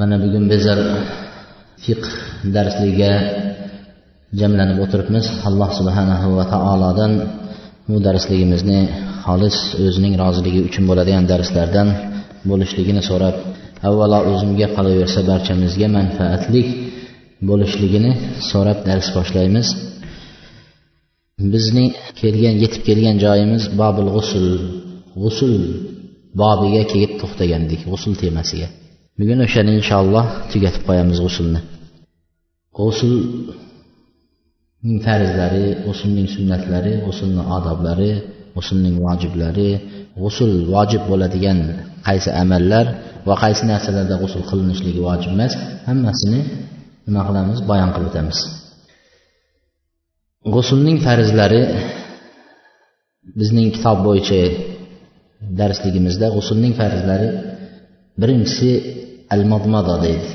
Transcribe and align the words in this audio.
Mana 0.00 0.16
bugun 0.24 0.44
bizlar 0.52 0.78
fiqh 1.84 2.08
darsligiga 2.54 3.12
jamlanib 4.40 4.78
o'tiribmiz. 4.84 5.26
Alloh 5.48 5.70
subhanahu 5.78 6.28
va 6.38 6.44
taolodan 6.54 7.12
bu 7.90 7.96
darsligimizni 8.06 8.80
xolis 9.24 9.56
o'zining 9.86 10.14
roziligi 10.22 10.60
uchun 10.68 10.84
bo'ladigan 10.90 11.24
darslardan 11.32 11.88
bo'lishligini 12.50 13.02
so'rab 13.10 13.36
avvalo 13.88 14.18
o'zimga 14.32 14.66
qolaversa 14.76 15.20
barchamizga 15.30 15.88
manfaatli 15.98 16.62
bo'lishligini 17.48 18.12
so'rab 18.50 18.78
dars 18.88 19.08
boshlaymiz. 19.16 19.66
Bizning 21.52 21.88
kelgan 22.20 22.54
yetib 22.62 22.82
kelgan 22.88 23.16
joyimiz 23.24 23.62
bobil 23.80 24.06
g'usul 24.16 24.46
g'usul 25.22 25.54
bobiga 26.42 26.82
kelib 26.92 27.12
to'xtagandik 27.20 27.80
g'usul 27.90 28.14
temasiga. 28.24 28.68
Bugun 29.18 29.38
o'shani 29.46 29.72
inshaalloh 29.80 30.26
tugatib 30.52 30.82
qo'yamiz 30.88 31.18
g'usulni. 31.24 31.60
G'usulning 32.78 34.98
farzlari 35.06 35.66
g'usulning 35.86 36.28
sunnatlari 36.34 36.92
g'usulni 37.06 37.42
odoblari 37.56 38.12
g'usulning 38.54 38.96
vojiblari 39.06 39.70
g'usul 40.22 40.52
vojib 40.74 41.02
bo'ladigan 41.10 41.58
qaysi 42.06 42.30
amallar 42.42 42.86
va 43.28 43.34
qaysi 43.44 43.62
narsalarda 43.70 44.14
g'usul 44.22 44.42
qilinishligi 44.50 45.00
vojib 45.08 45.30
emas 45.36 45.52
hammasini 45.88 46.40
nima 47.06 47.22
qilamiz 47.28 47.58
bayon 47.70 47.90
qilib 47.94 48.08
o'tamiz. 48.10 48.38
G'usulning 50.54 50.98
farzlari 51.06 51.62
bizning 53.38 53.68
kitob 53.76 53.98
bo'yicha 54.06 54.40
darsligimizda 55.60 56.26
g'usulning 56.36 56.72
farzlari 56.80 57.28
birinchisi 58.20 58.70
al 59.34 59.42
madmada 59.52 59.94
deydi. 60.04 60.28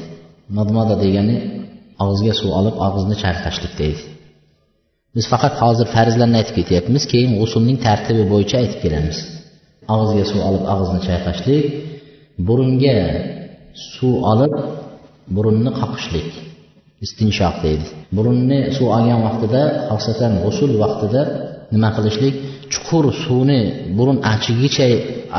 Madmada 0.58 0.96
degani 1.04 1.38
og'izga 2.04 2.34
suv 2.40 2.50
olib 2.60 2.76
og'izni 2.86 3.16
chayqashlik 3.24 3.74
deydi. 3.82 4.02
Biz 5.16 5.26
faqat 5.32 5.54
hozir 5.62 5.88
farzlarni 5.96 6.38
aytib 6.42 6.56
ketyapmiz 6.60 7.04
keyin 7.12 7.32
g'usulning 7.40 7.78
tartibi 7.88 8.24
bo'yicha 8.34 8.56
aytib 8.62 8.80
kelamiz. 8.84 9.18
Og'izga 9.94 10.26
suv 10.32 10.42
olib 10.50 10.64
og'izni 10.74 11.02
chayqashlik 11.08 11.66
burunga 12.48 12.98
suv 13.94 14.16
olib 14.32 14.54
burunni 15.36 15.72
qoqishlik 15.80 16.30
istinshoq 17.06 17.56
deydi. 17.66 17.86
Burunni 18.18 18.60
suv 18.76 18.88
olgan 18.98 19.20
vaqtida 19.28 19.62
xosatan 19.90 20.34
g'usul 20.44 20.72
vaqtida 20.84 21.22
nima 21.74 21.90
qilishlik? 21.98 22.36
Chuqur 22.74 23.06
suvni 23.24 23.60
burun 23.98 24.18
achigicha 24.34 24.88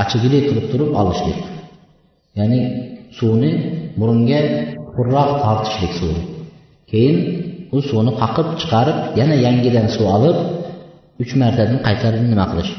achigili 0.02 0.38
qilib 0.48 0.66
turib 0.72 0.90
olishlik. 1.02 1.38
Ya'ni 2.38 2.60
suvni 3.18 3.50
burunga 3.98 4.40
chuqurroq 4.72 5.30
tortishlik 5.44 5.92
suv 6.00 6.14
keyin 6.90 7.16
u 7.76 7.78
suvni 7.88 8.12
qoqib 8.20 8.48
chiqarib 8.60 8.98
yana 9.20 9.34
yangidan 9.46 9.86
suv 9.94 10.06
olib 10.16 10.38
uch 11.22 11.32
martadan 11.42 11.78
qaytarib 11.86 12.22
nima 12.32 12.46
qilish? 12.50 12.72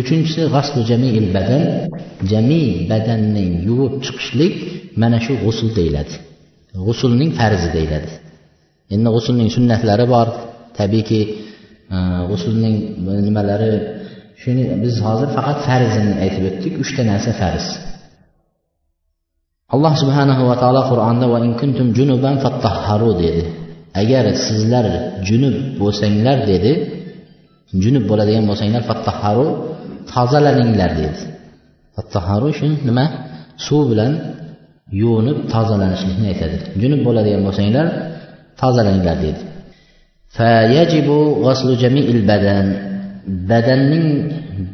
Uchinchisi 0.00 0.42
g'aslu 0.54 0.80
jamiil 0.90 1.26
badan. 1.36 1.62
Jami 2.30 2.62
badanning 2.92 3.52
yuvib 3.68 3.94
chiqishlik 4.04 4.54
mana 5.00 5.18
shu 5.24 5.32
g'usul 5.44 5.68
deyiladi. 5.78 6.14
G'usulning 6.86 7.30
farzi 7.38 7.68
deyiladi. 7.76 8.10
Endi 8.94 9.08
g'usulning 9.14 9.48
sunnatlari 9.56 10.06
bor. 10.14 10.28
Tabiiyki 10.78 11.20
e, 11.94 11.98
g'usulning 12.30 12.76
nimalari 13.26 13.72
shuni 14.42 14.64
biz 14.82 14.94
hozir 15.06 15.28
faqat 15.36 15.58
farzini 15.68 16.12
aytib 16.24 16.44
o'tdik. 16.50 16.72
Uchta 16.82 17.02
narsa 17.10 17.32
farz. 17.40 17.66
Alloh 19.74 19.92
subhanahu 20.02 20.42
va 20.48 20.56
taolo 20.62 20.82
qur'onda 20.90 21.26
va 21.32 21.38
inkuntum 21.48 21.86
junuban 21.98 22.34
fattahharu 22.44 23.10
dedi. 23.22 23.44
Agar 24.02 24.24
sizlar 24.46 24.86
junub 25.28 25.56
bo'lsanglar 25.80 26.38
dedi. 26.52 26.72
Junub 27.82 28.04
bo'ladigan 28.10 28.44
bo'lsanglar 28.50 28.82
fattahharu 28.90 29.46
tozalaninglar 30.12 30.90
dedi. 31.02 31.20
Fattahharu 31.96 32.48
shu 32.58 32.66
nima? 32.88 33.06
Suv 33.66 33.82
bilan 33.90 34.12
yuvinib 35.02 35.38
tozalanishlikni 35.54 36.26
aytadi. 36.32 36.56
Junub 36.82 37.00
bo'ladigan 37.06 37.42
bo'lsanglar 37.46 37.86
tozalaninglar 38.60 39.16
dedi. 39.26 39.40
Fayajibu 40.36 41.18
g'aslu 41.44 41.72
jamiil 41.82 42.20
badan 42.30 42.66
badanning 43.50 44.06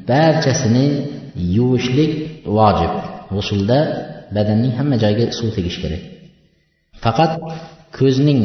barchasini 0.08 0.86
yuvishlik 1.56 2.12
vojib. 2.56 2.94
G'usulda 3.34 3.78
badanning 4.36 4.72
hamma 4.78 4.96
joyiga 5.02 5.24
suv 5.38 5.48
tegishi 5.56 5.78
kerak. 5.84 6.02
Faqat 7.04 7.32
ko'zning 7.98 8.40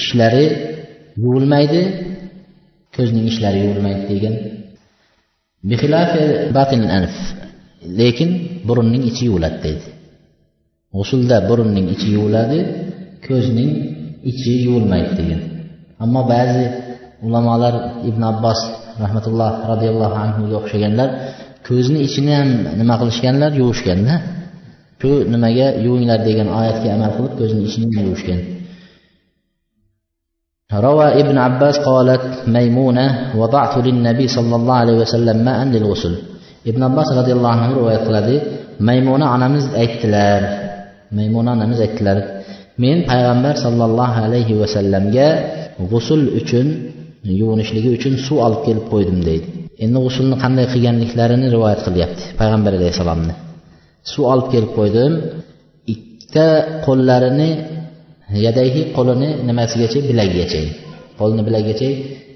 ishlari 0.00 0.46
yuvilmaydi 1.22 1.82
ko'zning 2.96 3.24
ishlari 3.32 3.58
yuvilmaydi 3.64 4.02
degan. 4.12 4.34
Lekin 8.00 8.30
burunning 8.68 9.02
ichi 9.10 9.22
yuviladi 9.28 9.58
deydi. 9.64 9.86
G'usulda 10.96 11.36
burunning 11.48 11.86
ichi 11.94 12.08
yuviladi 12.16 12.58
ko'zning 13.26 13.70
ichi 14.30 14.52
yuvilmaydi 14.66 15.12
degan. 15.20 15.40
Ammo 16.04 16.20
ba'zi 16.32 16.64
ulamolar 17.26 17.74
ibn 18.08 18.22
abbos 18.32 18.60
rahmatulloh 19.02 19.50
roziyallohu 19.70 20.16
anhuga 20.24 20.54
o'xshaganlar 20.60 21.08
ko'zni 21.68 21.98
ichini 22.06 22.32
ham 22.38 22.50
nima 22.80 22.94
qilishganlar 23.00 23.50
yuvishganda 23.60 24.14
shu 25.01 25.11
nimaga 25.33 25.67
yuvinglar 25.85 26.19
degan 26.27 26.47
oyatga 26.59 26.87
amal 26.95 27.11
qilib 27.17 27.33
ko'zini 27.39 27.61
ichini 27.67 28.01
yuvishgan 28.07 28.41
روى 30.87 31.07
ابن 31.21 31.37
عباس 31.37 31.75
قالت 31.89 32.25
ميمونة 32.55 33.07
وضعت 33.39 33.73
للنبي 33.85 34.27
صلى 34.27 34.55
الله 34.59 34.77
عليه 34.83 34.97
وسلم 35.03 35.37
ماء 35.47 35.59
للغسل 35.73 36.13
ابن 36.67 36.81
عباس 36.83 37.07
رضي 37.19 37.33
الله 37.33 37.49
عنه 37.49 37.71
رواية 37.79 38.01
قiladi 38.07 38.35
maymuna 38.87 39.25
onamiz 39.35 39.65
aytdilar 39.81 40.41
maymuna 41.17 41.49
onamiz 41.55 41.79
aytdilar 41.85 42.17
men 42.83 42.97
payg'ambar 43.11 43.55
sollallohu 43.65 44.17
alayhi 44.27 44.53
vasallamga 44.61 45.27
g'usul 45.91 46.21
uchun 46.39 46.67
yuvinishligi 47.39 47.89
uchun 47.97 48.13
suv 48.25 48.37
olib 48.45 48.61
kelib 48.67 48.85
qo'ydim 48.93 49.19
deydi 49.29 49.47
endi 49.83 49.97
g'usulni 50.05 50.35
qanday 50.43 50.65
qilganliklarini 50.73 51.47
rivoyat 51.55 51.81
qilyapti 51.87 52.23
payg'ambar 52.39 52.71
alayhissalomni 52.79 53.33
Suv 54.12 54.24
olib 54.32 54.48
kelib 54.54 54.72
qo'ydim. 54.78 55.12
Ikkita 55.92 56.46
qo'llarini 56.86 57.50
yadayhi 58.46 58.82
qo'lini 58.96 59.28
nimasigacha 59.48 59.98
bilagigacha 60.08 60.62
qo'lni 61.20 61.42
bilagigacha 61.46 61.88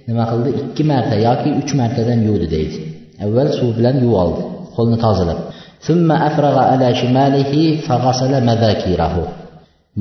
nima 0.08 0.24
qildi? 0.30 0.48
Ikki 0.60 0.82
marta 0.90 1.16
yoki 1.28 1.48
uch 1.60 1.72
martadan 1.80 2.18
yuvdi 2.28 2.46
deydi. 2.54 2.76
Avval 3.24 3.48
suv 3.58 3.70
bilan 3.78 3.96
yuvib 4.02 4.18
oldi 4.22 4.42
qo'lni 4.76 4.96
tozalab. 5.04 5.38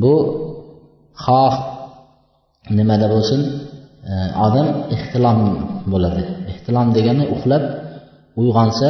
Bu 0.02 0.14
xoh 1.26 1.54
nimada 2.78 3.08
bo'lsin? 3.14 3.42
Odam 4.46 4.68
ehtilom 4.96 5.40
bo'ladi. 5.92 6.24
Ehtilom 6.52 6.88
degani 6.98 7.24
uxlab 7.36 7.64
uyg'onsa 8.42 8.90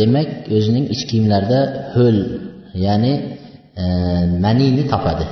demak 0.00 0.28
o'zining 0.56 0.86
ich 0.94 1.02
kiyimlarida 1.08 1.60
ho'l 1.94 2.18
ya'ni 2.86 3.12
e, 3.82 3.84
maniyni 4.44 4.84
topadi. 4.92 5.26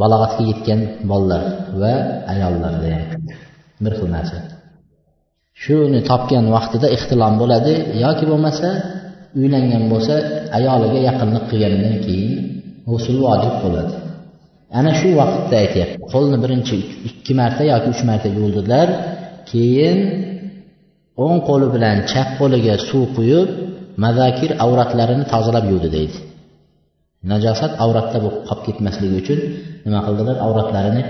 Balog'atga 0.00 0.42
yetgan 0.50 0.80
bolalar 1.10 1.44
va 1.80 1.94
ayollarda 2.32 2.92
bir 3.84 3.92
xil 3.98 4.08
narsa. 4.16 4.38
Shuni 5.62 6.00
topgan 6.10 6.44
vaqtida 6.56 6.88
ixtilom 6.96 7.34
bo'ladi 7.42 7.72
yoki 8.04 8.24
bo'lmasa 8.30 8.68
uylangan 9.40 9.84
bo'lsa 9.92 10.14
ayoliga 10.58 10.98
yaqinlik 11.08 11.44
qilgandan 11.50 11.96
keyin 12.06 12.32
g'usul 12.88 13.18
vojib 13.26 13.54
bo'ladi. 13.64 13.94
Ana 14.78 14.92
shu 15.00 15.08
vaqtda 15.20 15.54
aytyapti 15.64 15.96
qo'lni 16.12 16.38
birinchi 16.44 16.76
ikki 17.08 17.32
marta 17.40 17.62
yoki 17.72 17.88
uch 17.94 18.02
marta 18.08 18.28
yuvdilar 18.38 18.88
keyin 19.50 19.98
o'ng 21.24 21.38
qo'li 21.48 21.66
bilan 21.74 21.96
chap 22.10 22.28
qo'liga 22.40 22.74
suv 22.88 23.04
quyib 23.16 23.48
mazakir 24.04 24.50
avratlarini 24.64 25.24
tozalab 25.32 25.64
yuvdi 25.72 25.88
deydi. 25.96 26.16
Najosat 27.32 27.72
avratda 27.84 28.18
bo'lib 28.24 28.42
qolib 28.48 28.62
ketmasligi 28.66 29.16
uchun 29.22 29.38
nima 29.86 30.00
qildilar? 30.06 30.36
Avratlarini 30.46 31.02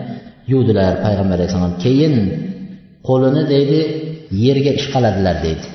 yuvdilar 0.53 0.93
payg'ambar 1.05 1.37
alayhissalom 1.39 1.75
keyin 1.85 2.15
qo'lini 3.09 3.43
deydi 3.53 3.81
yerga 4.45 4.73
ishqaladilar 4.81 5.37
deydi. 5.47 5.67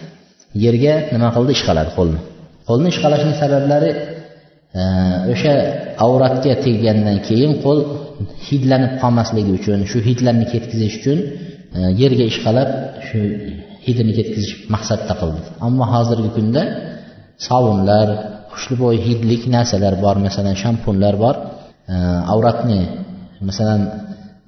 Yerga 0.66 0.94
nima 1.14 1.30
qildi? 1.36 1.52
Ishqaladi 1.58 1.92
qo'lni 2.00 2.20
qo'lni 2.68 2.88
ishqalashning 2.94 3.36
sabablari 3.44 3.92
e, 4.80 4.84
o'sha 5.34 5.54
avratga 6.06 6.54
teggandan 6.66 7.18
keyin 7.28 7.52
qo'l 7.66 7.80
hidlanib 8.48 8.94
qolmasligi 9.02 9.52
uchun 9.60 9.80
shu 9.92 9.98
hidlarni 10.08 10.46
ketkazish 10.54 10.96
uchun 11.00 11.18
e, 11.78 11.80
yerga 12.02 12.26
ishqalab 12.32 12.70
shu 13.08 13.20
hidini 13.88 14.14
ketkazish 14.18 14.54
maqsadda 14.74 15.14
qildi. 15.22 15.42
Ammo 15.68 15.86
hozirgi 15.94 16.30
kunda 16.38 16.62
sovunlar 17.48 18.08
xushbo'y 18.54 18.98
hidlik 19.08 19.44
narsalar 19.56 19.94
bor 20.04 20.16
masalan 20.28 20.56
shampunlar 20.64 21.16
bor. 21.24 21.36
E, 21.94 21.96
avratni 22.34 22.80
masalan 23.50 23.82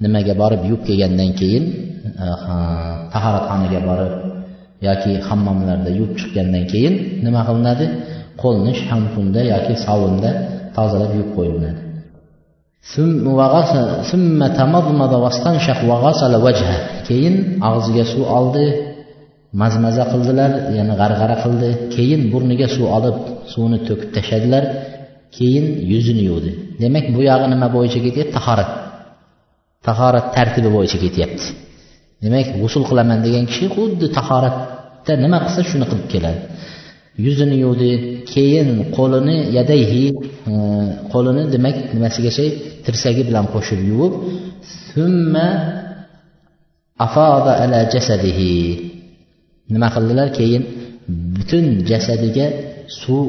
nimaga 0.03 0.33
borib 0.41 0.61
yuvib 0.69 0.83
kelgandan 0.87 1.31
keyin 1.39 1.63
e, 2.23 2.25
tahoratxonaga 3.13 3.79
borib 3.89 4.13
yoki 4.87 5.11
hammomlarda 5.27 5.89
yuvib 5.97 6.13
chiqqandan 6.19 6.63
keyin 6.71 6.93
nima 7.25 7.41
qilinadi? 7.47 7.85
Qo'lni 8.41 8.73
shampunda 8.85 9.41
yoki 9.53 9.73
sovunda 9.85 10.29
tozalab 10.77 11.11
yuvib 11.17 11.31
qo'yiladi 11.37 11.81
keyin 17.09 17.35
og'ziga 17.69 18.03
suv 18.11 18.23
oldi 18.37 18.65
mazmaza 19.61 20.03
qildilar 20.11 20.51
ya'ni 20.77 20.93
g'arg'ara 21.01 21.35
qildi. 21.43 21.69
Keyin 21.95 22.21
burniga 22.33 22.67
suv 22.75 22.85
olib 22.97 23.17
suvni 23.53 23.79
to'kib 23.87 24.09
tashladilar. 24.15 24.63
Keyin 25.37 25.65
yuzini 25.91 26.23
yuvdi. 26.29 26.51
Demak 26.81 27.05
bu 27.15 27.19
yog'i 27.29 27.47
nima 27.53 27.67
bo'yicha 27.75 27.99
ketyapti? 28.05 28.33
Tahorat. 28.37 28.69
Tahorat 29.87 30.25
tartibi 30.35 30.69
bo'yicha 30.75 30.97
ketyapti. 31.05 31.45
Demak 32.23 32.47
g'usul 32.61 32.83
qilaman 32.89 33.19
degan 33.25 33.45
kishi 33.51 33.67
xuddi 33.75 34.05
tahoratda 34.17 35.13
nima 35.23 35.37
qilsa 35.45 35.61
shuni 35.69 35.85
qilib 35.91 36.07
keladi. 36.13 36.39
Yuzini 37.25 37.55
yuvdi 37.63 37.91
keyin 38.33 38.69
qo'lini 38.97 39.37
yadayhi 39.57 40.03
e, 40.51 40.53
qo'lini 41.13 41.43
demak 41.53 41.75
nimasigacha 41.95 42.45
tirsagi 42.85 43.21
bilan 43.29 43.45
qo'shib 43.53 43.79
yuvib 43.89 44.13
summa 44.91 45.47
afoda 47.05 47.51
ala 47.63 47.79
jasadihi. 47.93 48.88
Nima 49.73 49.87
qildilar? 49.95 50.27
Keyin 50.39 50.63
butun 51.35 51.65
jasadiga 51.89 52.47
suv 53.01 53.25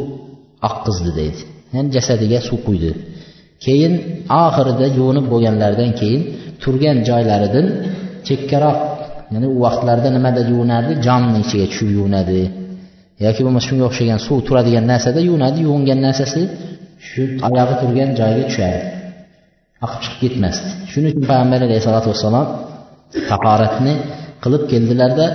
oqqizdi 0.69 1.11
deydi. 1.19 1.41
Ya'ni 1.75 1.89
jasadiga 1.97 2.39
suv 2.49 2.61
quydi. 2.69 2.91
Keyin 3.65 3.93
oxirida 4.45 4.87
yuvinib 4.99 5.27
bo'lganlaridan 5.33 5.91
keyin 6.01 6.23
turgan 6.63 6.97
joylaridan 7.09 7.67
chekkaroq 8.27 8.79
ya'ni 9.33 9.47
u 9.55 9.57
vaqtlarda 9.65 10.09
nimada 10.17 10.41
yuvinardi? 10.51 10.93
Jonni 11.07 11.39
ichiga 11.45 11.67
tushib 11.71 11.91
yuvinadi. 11.97 12.41
Yoki 13.25 13.41
bo'lmasa 13.45 13.67
shunga 13.69 13.85
o'xshagan 13.91 14.19
suv 14.27 14.39
turadigan 14.49 14.85
narsada 14.93 15.21
yuvinadi. 15.29 15.59
Yuvingan 15.67 16.01
narsasi 16.07 16.43
shu 17.09 17.23
oyog'i 17.49 17.75
turgan 17.83 18.11
joyiga 18.21 18.45
tushadi. 18.51 18.81
Oqib 19.85 20.01
chiqib 20.05 20.19
ketmasdi. 20.23 20.69
Shuning 20.93 21.11
uchun 21.13 21.25
payg'ambar 21.31 21.61
alayhisalotu 21.69 22.09
vassalom 22.13 22.47
tahoratni 23.31 23.95
qilib 24.43 24.63
keldilarda 24.73 25.27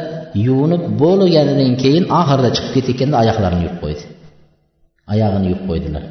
yuvinib 0.48 0.84
bo'lganidan 1.02 1.72
keyin 1.84 2.06
oxirida 2.20 2.50
chiqib 2.56 2.72
ketayotganda 2.76 3.16
oyoqlarini 3.24 3.64
yuvib 3.66 3.80
qo'ydi. 3.84 4.04
Oyog'ini 5.14 5.46
yuvib 5.52 5.66
qo'ydilar. 5.70 6.04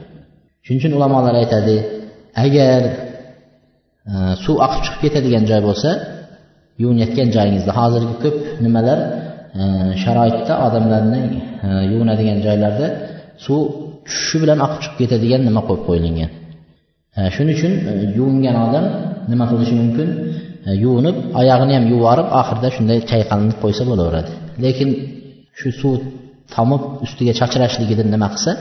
Shuning 0.65 0.81
uchun 0.81 0.93
ulamolar 0.99 1.35
aytadi 1.43 1.77
agar 2.45 2.81
e, 4.13 4.15
suv 4.45 4.57
oqib 4.67 4.81
chiqib 4.85 5.01
ketadigan 5.05 5.45
joy 5.51 5.61
bo'lsa 5.69 5.91
yuvinayotgan 6.83 7.29
joyingizda 7.37 7.73
hozirgi 7.81 8.15
ko'p 8.25 8.37
nimalar 8.65 8.99
e, 9.61 9.63
sharoitda 10.03 10.55
odamlarning 10.67 11.27
e, 11.67 11.69
yuvinadigan 11.93 12.39
joylarda 12.47 12.87
suv 13.45 13.61
tushishi 14.07 14.37
bilan 14.43 14.59
oqib 14.67 14.81
chiqib 14.85 14.99
ketadigan 15.03 15.41
nima 15.49 15.61
qo'yib 15.69 15.85
qo'yilgan. 15.89 16.31
E, 17.19 17.21
shuning 17.35 17.55
uchun 17.59 17.73
e, 17.91 17.93
yuvingan 18.19 18.57
odam 18.67 18.85
nima 19.31 19.45
qilishi 19.51 19.75
mumkin? 19.83 20.09
Yuvinib 20.85 21.17
oyog'ini 21.41 21.73
ham 21.77 21.85
yuvorib 21.93 22.29
oxirida 22.41 22.69
shunday 22.77 22.99
chayqalinib 23.11 23.57
qo'ysa 23.63 23.83
bo'laveradi. 23.91 24.31
Lekin 24.65 24.89
shu 25.59 25.69
suv 25.81 25.95
tomib 26.55 26.83
ustiga 27.05 27.33
chachrashligidan 27.41 28.09
nima 28.15 28.29
qilsa 28.35 28.53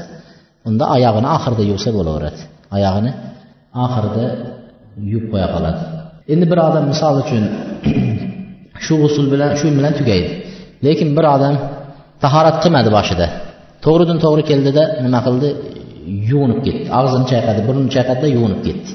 unda 0.69 0.85
oyog'ini 0.95 1.29
oxirida 1.37 1.63
yuvsa 1.71 1.89
bo'laveradi. 1.97 2.39
Oyog'ini 2.75 3.11
oxirida 3.85 4.25
yuvib 5.11 5.27
qo'ya 5.33 5.47
qoladi. 5.55 5.81
Endi 6.33 6.45
bir 6.51 6.59
odam 6.67 6.85
misol 6.93 7.15
uchun 7.23 7.43
shu 8.85 8.93
g'usul 9.01 9.25
bilan 9.33 9.49
shu 9.59 9.67
bilan 9.77 9.93
tugaydi. 9.99 10.29
Lekin 10.85 11.09
bir 11.17 11.25
odam 11.35 11.55
tahorat 12.23 12.57
qilmadi 12.63 12.89
boshida. 12.97 13.27
To'g'ridan 13.85 14.17
to'g'ri 14.23 14.43
keldida 14.49 14.83
nima 15.05 15.19
qildi? 15.27 15.49
Yuvinib 16.29 16.59
ketdi. 16.65 16.85
Og'zini 16.99 17.25
chayqadi 17.31 17.59
burnini 17.67 17.89
chayqadida 17.95 18.27
yuvinib 18.35 18.61
ketdi. 18.67 18.91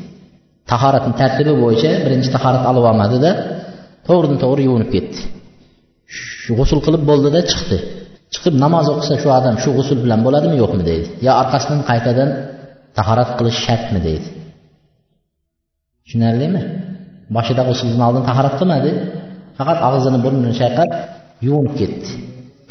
Tahoratni 0.70 1.12
tartibi 1.20 1.52
bo'yicha 1.62 1.90
birinchi 2.04 2.28
tahorat 2.36 2.64
olib 2.70 2.84
olmadida 2.90 3.30
to'g'ridan 4.06 4.38
to'g'ri 4.44 4.62
yuvinib 4.68 4.90
ketdi. 4.94 5.20
Shu 6.42 6.52
g'usul 6.58 6.80
qilib 6.86 7.02
bo'ldida 7.10 7.40
chiqdi. 7.50 7.76
Chiqib 8.34 8.54
namoz 8.64 8.86
o'qisa 8.92 9.14
shu 9.22 9.28
odam 9.38 9.54
shu 9.62 9.70
g'usul 9.76 9.98
bilan 10.04 10.20
bo'ladimi 10.26 10.56
yo'qmi 10.62 10.82
deydi. 10.90 11.06
Yo 11.26 11.32
orqasidan 11.42 11.80
qaytadan 11.90 12.30
tahorat 12.98 13.30
qilish 13.38 13.58
shartmi 13.66 14.00
deydi. 14.08 14.28
Tushunarlimi? 16.04 16.62
Boshida 17.36 17.62
g'usuldan 17.68 18.02
oldin 18.08 18.24
tahorat 18.30 18.54
qilmadi. 18.60 18.90
Faqat 19.58 19.78
og'zini 19.88 20.18
burnini 20.24 20.54
chayqab 20.60 20.90
yuvinib 21.46 21.74
ketdi. 21.80 22.10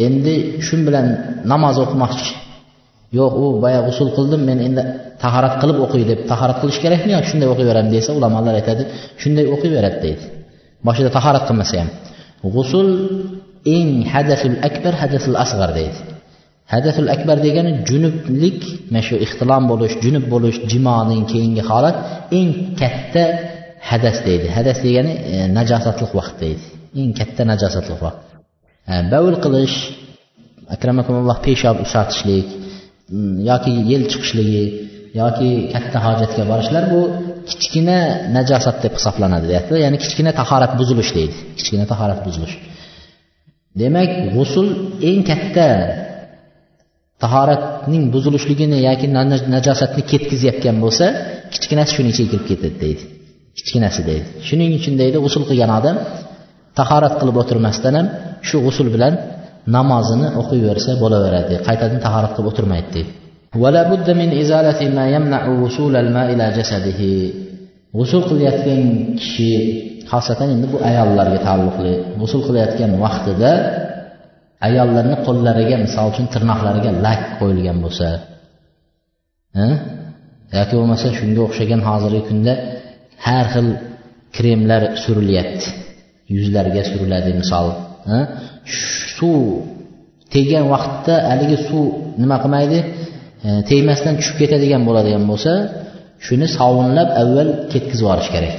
Endi 0.06 0.36
shu 0.66 0.76
bilan 0.88 1.08
namoz 1.52 1.76
o'qimoqchi. 1.84 2.32
Yo'q 3.20 3.34
u 3.44 3.46
boya 3.64 3.80
g'usul 3.88 4.10
qildim 4.18 4.42
men 4.50 4.60
endi 4.68 4.82
tahorat 5.24 5.56
qilib 5.62 5.78
o'qiy 5.86 6.04
deb 6.12 6.20
tahorat 6.32 6.58
qilish 6.62 6.80
kerakmi 6.84 7.12
yoki 7.16 7.28
shunday 7.32 7.48
o'qiyveraman 7.54 7.92
desa 7.96 8.12
ulamolar 8.18 8.54
aytadi 8.60 8.84
shunday 9.22 9.46
o'qiyveradi 9.56 9.98
deydi. 10.06 10.24
Boshida 10.88 11.10
tahorat 11.18 11.44
qilmasa 11.50 11.76
ham. 11.82 11.90
G'usul 12.56 12.88
eng 13.78 13.90
hadasul 14.14 14.56
akbar 14.68 14.94
hadasul 15.02 15.36
asg'ar 15.44 15.72
deydi. 15.80 16.00
Hadasul 16.74 17.08
akbar 17.16 17.38
degani 17.46 17.72
junublik 17.90 18.62
mana 18.92 19.02
shu 19.08 19.16
ixtilom 19.26 19.64
bo'lish 19.72 19.94
junub 20.04 20.26
bo'lish 20.34 20.58
jimoning 20.72 21.24
keyingi 21.32 21.64
holat 21.70 21.96
eng 22.40 22.50
katta 22.82 23.24
hadas 23.90 24.18
deydi. 24.28 24.48
Hadas 24.58 24.78
degani 24.86 25.14
e, 25.32 25.36
najosatli 25.58 26.06
vaqt 26.18 26.36
deydi. 26.44 26.64
Eng 27.02 27.12
katta 27.20 27.42
najosatli 27.52 27.96
vaqt. 28.04 28.22
E, 28.92 28.94
bavul 29.12 29.38
qilish 29.46 29.76
akramakumulloh 30.76 31.38
peshob 31.48 31.76
ushatishlik 31.86 32.48
Hmm, 33.12 33.36
yoki 33.50 33.72
yel 33.92 34.04
chiqishligi 34.12 34.64
yoki 35.22 35.50
katta 35.74 35.98
hojatga 36.06 36.44
borishlar 36.52 36.84
bu 36.94 37.02
kichkina 37.50 38.00
najosat 38.36 38.78
deb 38.84 38.94
hisoblanadi 38.98 39.46
deyapti. 39.52 39.74
Ya'ni 39.86 39.98
kichkina 40.04 40.32
tahorat 40.40 40.74
buzilish 40.80 41.12
deydi. 41.18 41.36
Kichkina 41.58 41.86
tahorat 41.92 42.20
buzilish. 42.28 42.56
Demak 43.82 44.12
g'usul 44.36 44.68
eng 45.10 45.22
katta 45.30 45.68
tahoratning 47.24 48.04
buzilishligini 48.16 48.78
yoki 48.88 49.08
najosatni 49.56 50.02
ketkazayotgan 50.12 50.78
bo'lsa 50.84 51.06
kichkinasi 51.54 51.92
shuni 51.96 52.10
ichiga 52.14 52.30
kirib 52.32 52.46
ketadi 52.50 52.78
deydi. 52.84 53.04
Kichkinasi 53.58 54.02
deydi. 54.10 54.26
Shuning 54.48 54.72
uchun 54.80 54.94
deydi 55.02 55.18
g'usul 55.26 55.44
qilgan 55.50 55.72
odam 55.80 55.96
tahorat 56.80 57.14
qilib 57.20 57.36
o'tirmasdan 57.42 57.94
ham 58.00 58.08
shu 58.48 58.58
g'usul 58.66 58.88
bilan 58.96 59.14
namozini 59.76 60.28
o'qiyversa 60.42 60.92
bo'laveradi 61.04 61.56
qaytadan 61.68 62.00
tahorat 62.06 62.32
qilib 62.36 62.48
o'tirmaydi. 62.52 62.92
Deydi 62.94 63.08
g'usul 67.98 68.22
qilayotgan 68.30 68.82
kishi 69.22 69.52
xosatan 70.12 70.50
endi 70.56 70.68
bu 70.74 70.78
ayollarga 70.90 71.40
taalluqli 71.48 71.94
g'usul 72.20 72.42
qilayotgan 72.48 72.92
vaqtida 73.04 73.52
ayollarni 74.68 75.16
qo'llariga 75.26 75.76
misol 75.86 76.06
uchun 76.12 76.26
tirnoqlariga 76.34 76.92
lak 77.06 77.22
qo'yilgan 77.40 77.78
bo'lsa 77.86 78.08
yoki 80.58 80.74
bo'lmasa 80.80 81.08
shunga 81.20 81.42
o'xshagan 81.48 81.82
hozirgi 81.90 82.22
kunda 82.30 82.54
har 83.26 83.46
xil 83.54 83.68
kremlar 84.36 84.82
surilyapti 85.04 85.68
yuzlarga 86.36 86.82
suriladi 86.92 87.32
misol. 87.42 87.68
Suv 89.18 89.42
tegan 90.34 90.66
vaqtda 90.74 91.14
haligi 91.32 91.58
suv 91.68 91.86
nima 92.22 92.38
qilmaydi? 92.44 92.80
E, 93.46 93.50
tegmasdan 93.70 94.14
tushib 94.20 94.36
ketadigan 94.42 94.82
bo'ladigan 94.88 95.24
bo'lsa 95.32 95.52
shuni 96.26 96.48
sovunlab 96.58 97.10
avval 97.22 97.50
ketkazib 97.72 98.04
yuborish 98.06 98.30
kerak. 98.36 98.58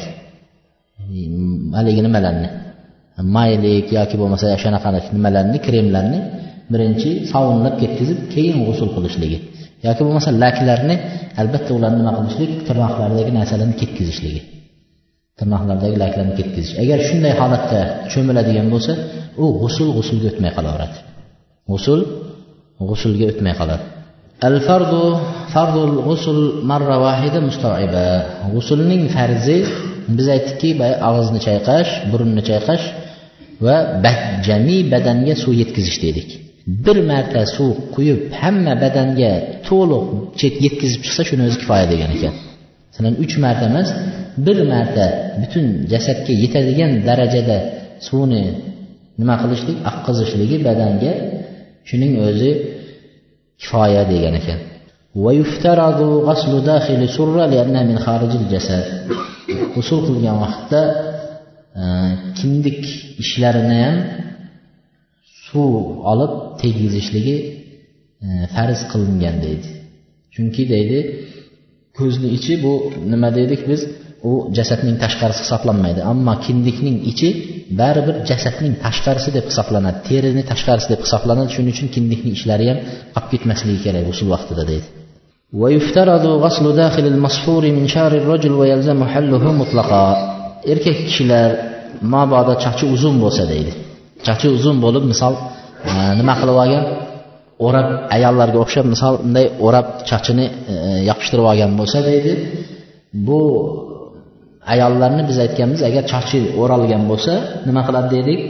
Haligi 1.78 2.00
nimalarni? 2.06 2.48
Maylik 3.36 3.86
yoki 3.98 4.16
bo'lmasa 4.20 4.46
shunaqa 4.62 4.88
nimalarni? 5.16 5.58
Kremlarni 5.66 6.20
birinchi 6.72 7.10
sovunlab 7.32 7.74
ketkazib 7.82 8.18
keyin 8.34 8.56
g'usul 8.66 8.88
qilishligi. 8.96 9.38
Yoki 9.86 10.00
bo'lmasa 10.06 10.30
laklarni 10.42 10.96
albatta 11.40 11.70
ularni 11.78 11.98
nima 12.02 12.12
qilishlik? 12.18 12.50
Tirnoqlaridagi 12.68 13.30
narsalarni 13.38 13.74
ketkazishligi 13.82 14.42
tirnoqlardagi 15.38 15.96
laklarni 16.02 16.34
ketkazish 16.40 16.74
agar 16.82 16.98
shunday 17.08 17.34
holatda 17.40 17.80
cho'miladigan 18.12 18.66
bo'lsa 18.74 18.92
u 19.42 19.44
g'usul 19.60 19.88
g'usulga 19.96 20.26
o'tmay 20.32 20.52
qolaveradi. 20.56 20.96
G'usul 21.70 22.00
g'usulga 22.88 23.24
o'tmay 23.32 23.54
qoladi. 23.60 23.84
Al 24.48 24.56
fardu 24.66 25.02
fardul 25.54 25.94
g'usul 26.06 26.40
marra 26.70 26.96
vahida 27.06 27.38
mustoiba 27.48 28.06
g'usulning 28.54 29.02
farzi 29.16 29.58
biz 30.16 30.26
aytdikki 30.36 30.70
og'izni 31.08 31.40
chayqash 31.46 31.90
burunni 32.10 32.42
chayqash 32.50 32.84
va 33.66 33.76
jami 34.48 34.78
badanga 34.92 35.34
suv 35.42 35.52
yetkazish 35.62 35.98
dedik. 36.06 36.28
Bir 36.84 36.96
marta 37.10 37.42
suv 37.56 37.72
quyib 37.94 38.20
hamma 38.40 38.74
badanga 38.84 39.32
to'liq 39.68 40.04
yetkazib 40.64 41.00
chiqsa 41.04 41.22
shuni 41.28 41.42
o'zi 41.48 41.58
kifoya 41.62 41.86
degan 41.92 42.10
ekan. 42.16 42.34
Masalan 42.90 43.14
uch 43.24 43.34
marta 43.44 43.64
emas 43.70 43.88
bir 44.46 44.58
marta 44.72 45.04
butun 45.40 45.66
jasadga 45.92 46.32
yetadigan 46.42 46.92
darajada 47.08 47.56
suvni 48.06 48.42
nima 49.20 49.34
qilishlik 49.42 49.78
oqqizishligi 49.90 50.56
badanga 50.68 51.12
shuning 51.88 52.12
o'zi 52.28 52.50
kifoya 53.60 54.02
degan 54.12 54.34
ekan. 54.40 54.60
Usul 59.80 60.00
qilgan 60.08 60.36
vaqtda 60.44 60.80
e, 61.82 61.84
kimdik 62.38 62.80
kindik 62.84 63.22
ishlarini 63.22 63.78
ham 63.84 63.96
suv 65.46 65.72
olib 66.12 66.32
tegizishligi 66.62 67.36
e, 68.26 68.28
farz 68.54 68.80
qilingan 68.92 69.36
deydi. 69.44 69.68
Chunki 70.34 70.62
deydi 70.74 70.98
ko'zni 71.99 72.27
ichi 72.37 72.53
bu 72.63 72.73
nima 73.11 73.29
dedik 73.39 73.61
biz 73.69 73.81
u 74.29 74.31
jasadning 74.57 74.97
tashqarisi 75.03 75.41
hisoblanmaydi 75.45 76.01
ammo 76.11 76.33
kindikning 76.45 76.97
ichi 77.11 77.29
baribir 77.79 78.15
jasadning 78.29 78.73
tashqarisi 78.85 79.29
deb 79.37 79.45
hisoblanadi 79.51 79.99
terini 80.09 80.43
tashqarisi 80.51 80.87
deb 80.93 81.01
hisoblanadi 81.05 81.49
shuning 81.55 81.73
uchun 81.75 81.87
kindikning 81.95 82.33
ishlari 82.39 82.65
ham 82.69 82.79
qolib 83.15 83.29
ketmasligi 83.33 83.79
kerak 83.85 84.03
g'usul 84.09 84.27
vaqtida 84.35 84.65
deydi 84.71 84.89
ويفترض 85.61 86.25
غسل 86.43 86.65
داخل 86.83 87.05
المصفور 87.13 87.63
من 87.77 87.87
شعر 87.87 88.13
الرجل 88.21 88.51
ويلزم 88.59 88.99
حله 89.13 89.43
مطلقا 89.61 90.05
erkak 90.71 90.97
kishilar 91.07 91.49
mabodo 92.13 92.53
chachi 92.63 92.85
uzun 92.95 93.15
bo'lsa 93.23 93.43
deydi 93.51 93.71
chachi 94.25 94.47
uzun 94.57 94.77
bo'lib 94.83 95.03
misol 95.11 95.33
e, 95.89 95.91
nima 96.19 96.33
qilib 96.39 96.57
olgan 96.63 96.83
O'rab 97.66 97.88
ayollarga 98.16 98.58
o'xshab 98.64 98.86
misol 98.94 99.14
bunday 99.24 99.46
o'rab 99.66 99.86
chachini 100.08 100.46
e, 100.72 100.74
yopishtirib 101.08 101.46
olgan 101.52 101.72
bo'lsa 101.80 101.98
deydi 102.08 102.32
bu 103.26 103.40
ayollarni 104.74 105.22
biz 105.30 105.36
aytganmiz 105.44 105.80
agar 105.88 106.04
chachi 106.12 106.40
o'ralgan 106.62 107.02
bo'lsa 107.10 107.32
nima 107.68 107.82
qiladi 107.88 108.08
dedik? 108.16 108.40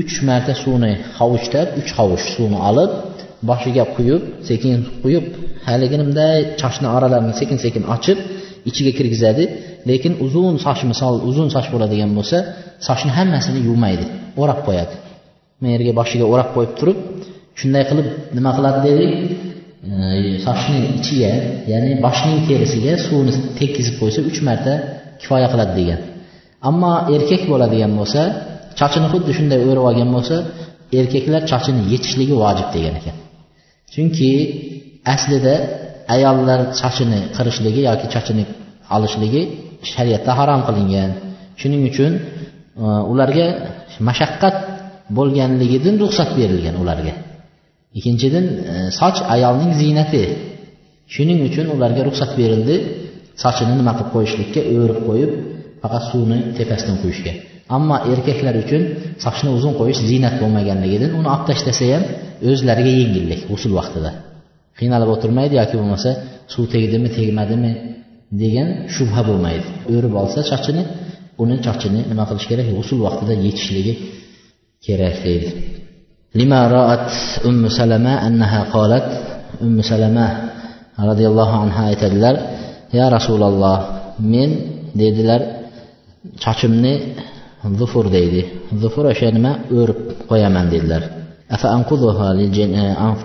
Uch 0.00 0.14
marta 0.28 0.52
suvni 0.62 0.92
hovuchlab 1.18 1.68
uch 1.80 1.90
hovuch 1.98 2.24
suvni 2.34 2.58
olib 2.70 2.90
boshiga 3.50 3.84
quyib 3.96 4.22
sekin 4.48 4.76
quyib 5.02 5.24
haligini 5.68 6.04
bunday 6.08 6.38
sochni 6.62 6.88
oralarini 6.96 7.34
sekin 7.40 7.58
sekin 7.64 7.82
ochib 7.94 8.18
ichiga 8.70 8.92
kirgizadi. 8.98 9.44
Lekin 9.90 10.12
uzun 10.26 10.54
soch 10.66 10.80
misol 10.90 11.14
uzun 11.28 11.48
soch 11.54 11.68
bo'ladigan 11.74 12.10
bo'lsa 12.18 12.38
sochni 12.88 13.10
hammasini 13.18 13.60
yuvmaydi 13.68 14.04
o'rab 14.42 14.60
qo'yadi. 14.66 14.94
Bu 15.60 15.66
yerga 15.74 15.92
boshiga 16.00 16.26
o'rab 16.32 16.48
qo'yib 16.54 16.72
turib 16.80 16.98
shunday 17.60 17.84
qilib 17.90 18.06
nima 18.36 18.50
qiladi 18.56 18.80
dedik? 18.88 19.12
Sochni 20.46 20.78
ichiga 20.98 21.32
ya'ni 21.72 21.90
boshning 22.04 22.38
terisiga 22.48 22.92
suvni 23.06 23.32
tekkizib 23.58 23.94
qo'ysa 24.00 24.20
uch 24.30 24.38
marta 24.48 24.72
kifoya 25.20 25.48
qiladi 25.52 25.72
degan. 25.80 26.00
Ammo 26.68 26.92
erkak 27.16 27.42
bo'ladigan 27.50 27.92
bo'lsa 28.00 28.22
sochini 28.80 29.06
xuddi 29.12 29.30
shunday 29.38 29.58
o'rib 29.68 29.84
olgan 29.90 30.10
bo'lsa 30.16 30.36
erkaklar 31.00 31.42
sochini 31.52 31.82
yechishligi 31.92 32.34
vojib 32.44 32.68
degan 32.76 32.94
ekan. 33.00 33.16
Chunki 33.94 34.30
aslida 35.14 35.54
ayollar 36.14 36.60
sochini 36.80 37.20
qirishligi 37.36 37.80
yoki 37.88 38.06
sochini 38.14 38.44
olishligi 38.96 39.42
shariatda 39.92 40.32
harom 40.38 40.60
qilingan. 40.68 41.10
Shuning 41.60 41.82
uchun 41.90 42.12
e, 42.84 42.86
ularga 43.12 43.46
mashaqqat 44.08 44.56
bo'lganligidan 45.16 45.94
ruxsat 46.02 46.30
berilgan 46.38 46.76
ularga. 46.82 47.14
Ikkinchidan 47.98 48.46
e, 48.72 48.74
soch 49.00 49.18
ayolning 49.34 49.72
ziynati. 49.80 50.22
Shuning 51.14 51.40
uchun 51.48 51.66
ularga 51.74 52.02
ruxsat 52.08 52.30
berildi. 52.40 52.76
Sochini 53.42 53.74
nima 53.80 53.92
qilib 53.98 54.10
qo'yishlikka 54.14 54.60
o'rib 54.76 55.00
qo'yib 55.08 55.30
faqat 55.82 56.02
suvni 56.10 56.38
tepasidan 56.58 56.96
quyishga 57.02 57.32
ammo 57.74 57.96
erkaklar 58.12 58.54
uchun 58.64 58.82
sochni 59.24 59.50
uzun 59.58 59.72
qo'yish 59.80 60.00
ziynat 60.10 60.34
bo'lmaganligidan 60.42 61.10
uni 61.18 61.28
olib 61.34 61.44
tashlasa 61.50 61.84
ham 61.92 62.04
o'zlariga 62.50 62.92
yengillik 63.00 63.40
g'usul 63.50 63.72
vaqtida. 63.78 64.10
Qiynalib 64.78 65.10
o'tirmaydi 65.14 65.54
yoki 65.60 65.74
bo'lmasa 65.80 66.10
suv 66.52 66.64
tegdimi 66.74 67.08
tegmadimi 67.18 67.72
degan 68.42 68.68
shubha 68.94 69.22
bo'lmaydi. 69.28 69.66
O'rib 69.94 70.14
olsa 70.22 70.40
sochini 70.52 70.82
uni 71.42 71.56
sochini 71.66 72.00
nima 72.10 72.24
qilish 72.30 72.46
kerak? 72.50 72.66
G'usul 72.76 72.98
vaqtida 73.06 73.34
yechishligi 73.46 73.92
kerak 74.86 75.16
deydi. 75.26 75.48
Lima 76.36 76.66
ra'at 76.68 77.08
Ümmü 77.48 77.70
Sələmə 77.72 78.14
ennəhə 78.26 78.62
qalət 78.72 79.06
Ümmü 79.64 79.84
Sələmə 79.88 80.26
radiyallahu 81.10 81.60
anhə 81.64 81.84
etədilər. 81.94 82.40
Ya 82.92 83.06
Rasulallah, 83.12 83.76
min 84.20 84.52
dedilər, 85.00 85.42
çaçımını 86.42 86.92
zufur 87.80 88.10
deydi. 88.12 88.42
Zufur 88.82 89.08
əşənimə 89.12 89.52
örüb 89.80 90.02
qoyamən 90.30 90.68
dedilər. 90.74 91.08
Əfə 91.56 91.72
anquzuha 91.78 92.32
lil 92.38 92.60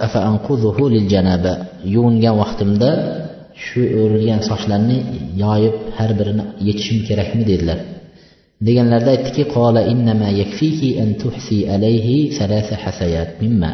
əfə 0.07 0.23
anquzuhu 0.31 0.87
lil 0.93 1.07
cənabə. 1.11 1.53
Yuyunğan 1.83 2.39
vaxtımda 2.41 2.91
şu 3.65 3.81
örülən 4.03 4.45
saçlarını 4.47 4.99
yayıb 5.41 5.75
hər 5.99 6.15
birinə 6.19 6.45
yetişim 6.67 7.03
gərəkmi 7.09 7.43
dedilər. 7.51 7.79
Deganlarida 8.67 9.11
aytdiki 9.15 9.43
qola 9.55 9.81
innama 9.93 10.29
yakfiki 10.41 10.89
an 11.03 11.09
tuhsi 11.21 11.57
alayhi 11.75 12.17
salasa 12.37 12.75
hasayat 12.83 13.29
mimma. 13.41 13.71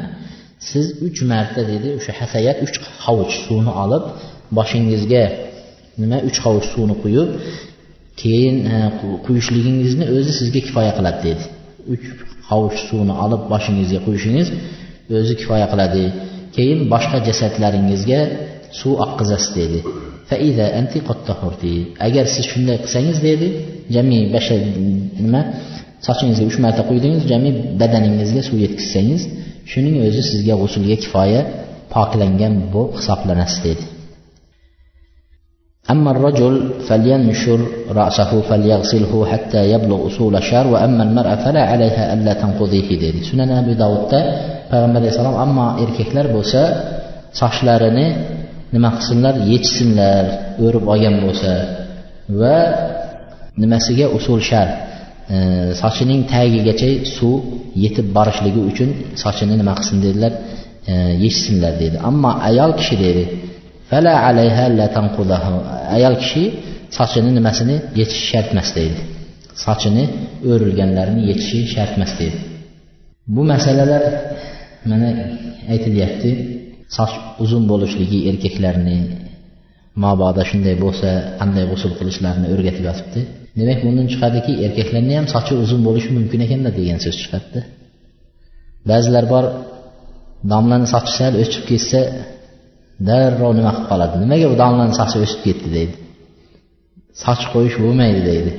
Siz 0.70 0.86
uch 1.08 1.20
marta 1.32 1.62
dedi 1.72 1.90
o'sha 1.98 2.14
hasayat 2.20 2.58
uch 2.66 2.76
hovuch 3.06 3.34
suvni 3.46 3.72
olib 3.84 4.04
boshingizga 4.58 5.24
nima 6.02 6.18
uch 6.30 6.38
hovuch 6.46 6.68
suvni 6.74 6.96
quyib 7.04 7.30
keyin 8.22 8.58
e, 8.74 8.76
quyishligingizni 9.26 10.06
o'zi 10.16 10.32
sizga 10.40 10.62
kifoya 10.68 10.92
qiladi 10.98 11.20
dedi. 11.28 11.44
Uch 11.94 12.06
hovuch 12.50 12.78
suvni 12.88 13.14
olib 13.26 13.42
boshingizga 13.54 14.00
quyishingiz 14.08 14.48
o'zi 15.20 15.34
kifoya 15.40 15.68
qiladi. 15.74 16.04
Keyin 16.56 16.80
boshqa 16.94 17.18
jasadlaringizga 17.28 18.22
suv 18.80 18.94
oqqizasiz 19.06 19.52
dedi. 19.60 19.80
agar 22.07 22.25
siz 22.35 22.45
shunday 22.53 22.77
qilsangiz 22.85 23.19
dedi 23.29 23.47
jami 23.95 24.19
basha 24.35 24.57
nima 25.25 25.41
sochingizga 26.07 26.45
uch 26.51 26.59
marta 26.65 26.83
quydingiz 26.91 27.23
jami 27.33 27.51
badaningizga 27.81 28.43
suv 28.49 28.57
yetkazsangiz 28.65 29.23
shuning 29.73 29.95
o'zi 30.07 30.23
sizga 30.31 30.55
g'usulga 30.61 30.97
kifoya 31.03 31.41
poklangan 31.95 32.55
bo'lib 32.75 32.93
hisoblanasiz 32.99 33.61
dedi 33.69 33.85
أما 35.93 36.11
الرجل 36.15 36.55
فلينشر 36.89 37.61
رأسه 38.01 38.31
فليغسله 38.49 39.27
حتى 39.33 39.61
يبلغ 39.73 40.07
أصول 40.07 40.37
الشعر 40.37 40.67
وأما 40.67 41.03
المرأة 41.03 41.35
فلا 41.45 41.63
عليها 41.73 42.03
ألا 42.15 42.33
تنقضيه 42.43 42.89
dedi 43.03 43.21
sunan 43.27 43.51
abu 43.51 43.75
davudda 43.75 44.21
payg'ambar 44.71 45.03
alayhissalom 45.03 45.37
ammo 45.45 45.67
erkaklar 45.85 46.27
bo'lsa 46.37 46.63
sochlarini 47.41 48.07
nima 48.74 48.90
qilsinlar? 48.98 49.36
Yechsinlar 49.54 50.24
o'rib 50.66 50.86
olgan 50.94 51.16
bo'lsa. 51.24 51.52
Va 52.40 52.58
nimasiga 53.62 54.06
usul 54.18 54.40
shar 54.50 54.68
e, 55.36 55.38
sochining 55.82 56.22
tagigacha 56.34 56.90
suv 57.16 57.36
yetib 57.84 58.08
borishligi 58.18 58.62
uchun 58.72 58.90
sochini 59.24 59.56
nima 59.62 59.74
qilsin 59.80 59.98
dedilar? 60.06 60.34
E, 60.92 60.94
yechsinlar 61.24 61.74
dedi. 61.84 61.98
Ammo 62.10 62.32
ayol 62.50 62.72
kishi 62.80 62.96
dedi 63.06 63.24
fala 63.90 64.14
alayha 64.30 64.66
la 64.80 64.88
tanqudahu. 64.96 65.54
Ayol 65.96 66.16
kishi 66.24 66.44
sochini 66.98 67.30
nimasini 67.38 67.76
yechishi 68.00 68.26
shart 68.32 68.50
emas 68.54 68.70
deydi 68.78 69.02
sochini 69.66 70.04
o'rilganlarini 70.52 71.22
yechishi 71.30 71.60
shart 71.74 71.92
emas 71.98 72.14
deydi 72.20 72.40
bu 73.36 73.42
masalalar 73.52 74.04
mana 74.90 75.10
aytilyapti. 75.72 76.57
Soch 76.96 77.14
uzun 77.44 77.64
bo'lishligi 77.72 78.20
erkaklarni 78.30 78.98
mabodo 80.04 80.44
shunday 80.50 80.76
bo'lsa 80.84 81.10
qanday 81.40 81.66
g'usul 81.72 81.94
qilishlarini 82.00 82.48
o'rgatib 82.54 82.84
yotibdi. 82.90 83.22
Demak 83.60 83.80
bundan 83.86 84.08
chiqadiki 84.14 84.54
erkaklarni 84.66 85.14
ham 85.20 85.28
sochi 85.36 85.54
uzun 85.64 85.82
bo'lishi 85.88 86.10
mumkin 86.18 86.40
ekanda 86.46 86.70
degan 86.80 87.00
so'z 87.06 87.16
chiqadida. 87.22 87.62
Ba'zilar 88.90 89.26
bor 89.34 89.46
domlani 90.52 90.88
sochi 90.94 91.12
sal 91.20 91.34
o'chib 91.44 91.64
ketsa 91.70 92.02
darrov 93.10 93.52
nima 93.60 93.72
qilib 93.76 93.88
qoladi? 93.92 94.16
Nimaga 94.24 94.48
bu 94.52 94.58
domlani 94.64 94.94
sochi 95.00 95.18
o'sib 95.26 95.40
ketdi 95.46 95.68
deydi. 95.78 95.96
Soch 97.24 97.44
qo'yish 97.54 97.76
bo'lmaydi 97.84 98.22
deydi. 98.30 98.52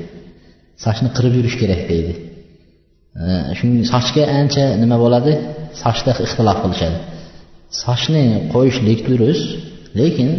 Sochni 0.85 1.09
qirib 1.17 1.35
yurish 1.39 1.57
kerak 1.63 1.83
deydi. 1.93 2.13
Shu 3.59 3.65
sochga 3.93 4.25
ancha 4.41 4.65
nima 4.83 4.97
bo'ladi? 5.05 5.33
Sochda 5.83 6.11
ixtilof 6.27 6.59
qilishadi. 6.65 6.99
sochni 7.84 8.24
qo'yishlik 8.54 9.00
durust 9.10 9.48
lekin 10.00 10.30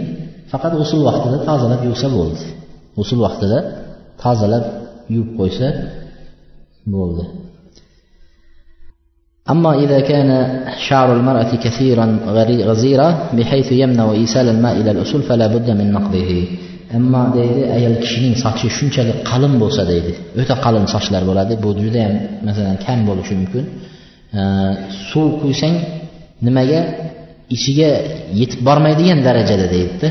faqat 0.52 0.72
g'usul 0.80 1.00
vaqtida 1.08 1.38
tozalab 1.48 1.80
yuvsa 1.88 2.08
bo'ldi 2.16 2.44
g'usul 2.96 3.20
vaqtida 3.26 3.58
tozalab 4.22 4.64
yuvib 5.14 5.30
qo'ysa 5.38 5.66
bo'ldi 6.96 7.26
أما 9.54 9.72
إذا 9.84 10.00
كان 10.00 10.30
شعر 10.88 11.08
المرأة 11.18 11.52
كثيرا 11.64 12.06
غزيرا 12.70 13.08
بحيث 13.36 13.68
يمنع 13.82 14.06
إيصال 14.12 14.46
الماء 14.48 14.74
إلى 14.80 14.90
الأصول 14.90 15.22
فلا 15.28 15.46
بد 15.54 15.68
من 15.70 15.92
نقضه 15.92 16.30
ammo 16.98 17.22
deydi 17.36 17.62
ayol 17.76 17.96
kishining 18.04 18.34
sochi 18.44 18.66
shunchalik 18.76 19.18
qalin 19.30 19.54
bo'lsa 19.62 19.82
deydi 19.92 20.12
o'ta 20.40 20.54
qalin 20.64 20.84
sochlar 20.94 21.22
bo'ladi 21.30 21.54
bu 21.64 21.70
judayam 21.84 22.14
masalan 22.46 22.76
kam 22.84 22.98
bo'lishi 23.08 23.34
mumkin 23.40 23.64
suv 25.10 25.28
quysang 25.42 25.74
nimaga 26.46 26.80
ichiga 27.55 27.89
yetib 28.41 28.59
bormaydigan 28.67 29.19
darajada 29.27 29.65
deyapti. 29.73 30.07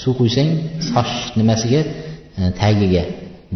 Suv 0.00 0.12
quysang 0.20 0.48
soch 0.90 1.12
nimasiga? 1.38 1.80
E, 2.40 2.42
tagiga. 2.60 3.02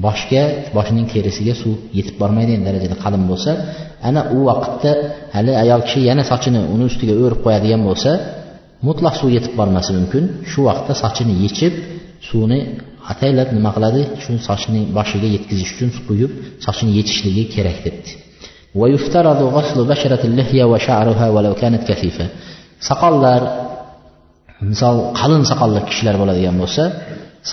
Boshga 0.04 0.42
boshining 0.76 1.06
terisiga 1.12 1.54
suv 1.62 1.74
yetib 1.98 2.16
bormaydigan 2.22 2.62
darajada 2.68 2.96
qalin 3.04 3.24
bo'lsa 3.30 3.50
ana 4.08 4.20
u 4.36 4.38
vaqtda 4.48 4.90
hali 5.34 5.52
ayol 5.62 5.80
kishi 5.86 6.00
yana 6.10 6.22
sochini 6.30 6.60
uni 6.74 6.84
ustiga 6.90 7.14
o'rib 7.24 7.40
qo'yadigan 7.44 7.82
bo'lsa 7.88 8.10
mutlaq 8.88 9.14
suv 9.20 9.30
yetib 9.36 9.52
bormasi 9.60 9.90
mumkin. 9.98 10.24
Shu 10.50 10.60
vaqtda 10.68 10.92
sochini 11.02 11.34
yechib 11.44 11.72
suvni 12.28 12.58
ataylab 13.12 13.48
nima 13.56 13.70
qiladi? 13.76 14.02
Shu 14.22 14.30
sochni 14.48 14.80
boshiga 14.96 15.28
yetkazish 15.36 15.70
uchun 15.74 15.90
quyib 16.08 16.30
sochini 16.64 16.90
yechishligi 16.98 17.44
kerak 17.54 17.78
debdi. 17.86 18.10
Soqollar 22.88 23.40
misol 24.70 24.96
qalin 25.20 25.42
soqolli 25.50 25.80
kishilar 25.88 26.16
bo'ladigan 26.22 26.56
bo'lsa 26.62 26.84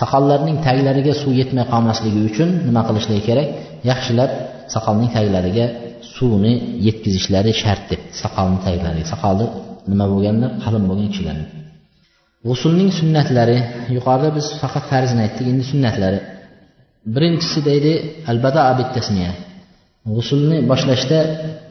soqollarning 0.00 0.56
taglariga 0.66 1.12
suv 1.22 1.32
yetmay 1.40 1.64
qolmasligi 1.72 2.20
uchun 2.30 2.48
nima 2.68 2.82
qilishligi 2.88 3.22
kerak? 3.28 3.48
Yaxshilab 3.90 4.30
soqolning 4.74 5.10
taglariga 5.16 5.66
suvni 6.14 6.52
yetkazishlari 6.86 7.52
shart 7.62 7.82
deb 7.90 8.00
soqolni 8.22 8.58
taglariga 8.66 9.06
soqoli 9.12 9.46
nima 9.90 10.04
bo'lganlar? 10.12 10.50
Qalin 10.64 10.82
bo'lgan 10.90 11.08
kishilarni 11.12 11.46
g'usulning 12.48 12.90
sunnatlari. 13.00 13.58
Yuqorida 13.96 14.30
biz 14.36 14.46
faqat 14.62 14.84
farzni 14.92 15.20
aytdik 15.26 15.46
endi 15.52 15.64
sunnatlari. 15.72 16.18
Birinchisi 17.14 17.60
deydi 17.68 17.92
albada 18.30 18.60
abittasmiya 18.72 19.32
g'usulni 20.14 20.58
boshlashda 20.70 21.18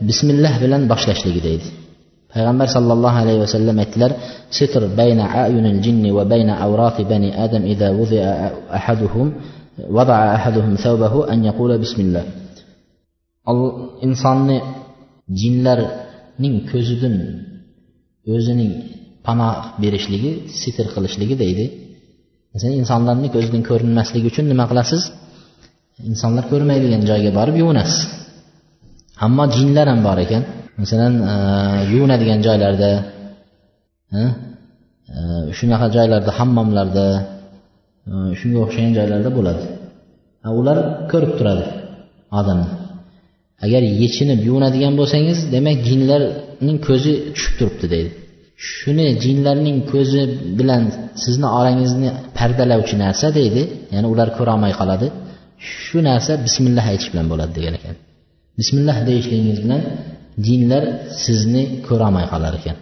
bismillah 0.10 0.54
bilan 0.64 0.82
boshlashligi 0.92 1.42
deydi. 1.48 1.68
payg'ambar 2.36 2.68
sollallohu 2.76 3.18
alayhi 3.24 3.40
vasallam 3.46 3.76
aytdilar 3.84 4.12
sitr 4.58 4.82
bayna 5.00 5.24
ayunil 5.46 5.80
jinni 5.86 6.10
va 6.18 6.24
bayna 6.34 6.54
avrafi 6.66 7.04
bani 7.12 7.30
adam 7.46 7.64
idza 7.74 7.88
wudi'a 8.00 8.32
ahaduhum 8.78 9.28
wada'a 9.96 10.26
ahaduhum 10.38 10.74
thawbahu 10.86 11.20
an 11.32 11.40
yaqula 11.50 11.76
bismillah. 11.84 12.24
Insonni 14.08 14.58
jinlarning 15.42 16.56
ko'zidan 16.72 17.16
o'zining 18.34 18.72
panoh 19.26 19.56
berishligi 19.82 20.32
sitr 20.62 20.86
qilishligi 20.96 21.36
deydi. 21.44 21.66
Masalan 22.54 22.76
insonlarni 22.82 23.28
ko'zidan 23.36 23.62
ko'rinmasligi 23.70 24.28
uchun 24.32 24.46
nima 24.52 24.66
qilasiz? 24.72 25.02
Insonlar 26.12 26.44
ko'rmaydigan 26.52 27.02
joyga 27.10 27.32
borib 27.40 27.56
yuvinasiz 27.62 28.00
ammo 29.26 29.44
jinlar 29.56 29.88
ham 29.92 30.00
bor 30.08 30.18
ekan. 30.26 30.44
Masalan 30.82 31.14
e, 31.32 31.36
yuvinadigan 31.92 32.40
joylarda 32.48 32.92
e, 34.18 34.20
shunaqa 35.58 35.88
joylarda 35.96 36.32
hammomlarda 36.40 37.06
e, 38.10 38.14
shunga 38.40 38.60
o'xshagan 38.66 38.94
joylarda 38.98 39.30
bo'ladi. 39.38 39.64
Ular 40.60 40.78
ko'rib 41.12 41.32
turadi 41.40 41.66
odamni. 42.40 42.68
Agar 43.66 43.82
yechinib 44.02 44.40
yuvinadigan 44.48 44.94
bo'lsangiz 45.00 45.38
demak 45.56 45.78
jinlarning 45.90 46.78
ko'zi 46.88 47.14
tushib 47.36 47.54
turibdi 47.60 47.88
deydi. 47.94 48.12
Shuni 48.74 49.08
jinlarning 49.24 49.78
ko'zi 49.94 50.22
bilan 50.60 50.84
sizni 51.24 51.48
orangizni 51.60 52.10
pardalovchi 52.38 52.96
narsa 53.04 53.28
deydi. 53.40 53.62
Ya'ni 53.94 54.08
ular 54.14 54.30
ko'rolmay 54.38 54.74
qoladi. 54.80 55.08
Shu 55.84 55.98
narsa 56.10 56.32
bismillah 56.46 56.86
aytish 56.92 57.10
bilan 57.14 57.26
bo'ladi 57.32 57.52
degan 57.58 57.74
ekan. 57.80 57.96
Bismillah 58.60 58.98
deyishligingiz 59.10 59.60
bilan 59.66 59.82
jinlar 60.48 60.84
sizni 61.24 61.64
ko'rolmay 61.88 62.26
qolar 62.34 62.54
ekan. 62.60 62.78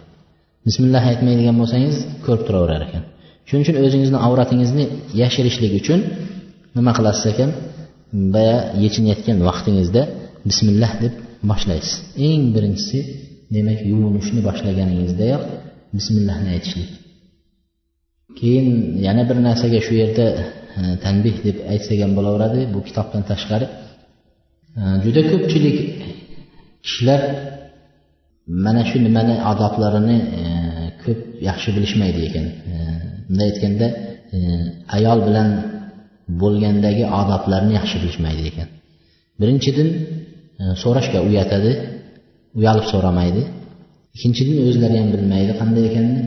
Bismillah 0.66 1.02
aytmaydigan 1.10 1.56
bo'lsangiz 1.60 1.96
ko'rib 2.24 2.42
turaverar 2.48 2.82
ekan. 2.88 3.02
Shuning 3.48 3.62
uchun 3.66 3.76
o'zingizni 3.84 4.18
avratingizni 4.26 4.84
yashirishlik 5.20 5.72
uchun 5.80 6.00
nima 6.76 6.92
qilasiz 6.98 7.26
ekan? 7.32 7.50
Boya 8.34 8.58
yechinayotgan 8.84 9.38
vaqtingizda 9.48 10.02
bismillah 10.48 10.92
deb 11.02 11.14
boshlaysiz. 11.50 11.94
Eng 12.28 12.42
birinchisi 12.54 12.98
demak 13.54 13.78
yuvinishni 13.90 14.40
boshlaganingizdayoq 14.48 15.42
bismillahni 15.96 16.48
aytishlik. 16.54 16.90
Keyin 18.38 18.68
yana 19.06 19.22
bir 19.28 19.36
narsaga 19.46 19.80
shu 19.86 19.94
yerda 20.02 20.26
e, 20.78 20.82
tanbeh 21.04 21.36
deb 21.46 21.56
aytsak 21.72 21.98
ham 22.04 22.12
bo'laveradi. 22.18 22.60
Bu 22.74 22.80
kitobdan 22.88 23.22
tashqari 23.30 23.66
e, 24.80 24.82
juda 25.04 25.22
ko'pchilik 25.30 25.78
kishilar 26.84 27.20
mana 28.64 28.82
shu 28.88 28.96
nimani 29.06 29.34
odoblarini 29.52 30.18
e, 30.40 30.42
ko'p 31.02 31.20
yaxshi 31.48 31.70
bilishmaydi 31.76 32.20
ekan. 32.28 32.46
E, 32.72 32.76
Bunday 33.26 33.46
aytganda 33.50 33.86
e, 34.36 34.38
ayol 34.96 35.18
bilan 35.26 35.48
bo'lgandagi 36.42 37.04
odoblarni 37.20 37.72
yaxshi 37.80 37.96
bilishmaydi 38.02 38.42
ekan. 38.50 38.68
Birinchidan 39.40 39.88
e, 40.62 40.64
so'rashga 40.82 41.18
uyatadi 41.28 41.72
uyalib 42.58 42.86
so'ramaydi. 42.92 43.42
Ikkinchidan 44.16 44.56
o'zlari 44.66 44.96
ham 45.00 45.08
bilmaydi 45.14 45.52
qanday 45.60 45.84
ekanini. 45.90 46.22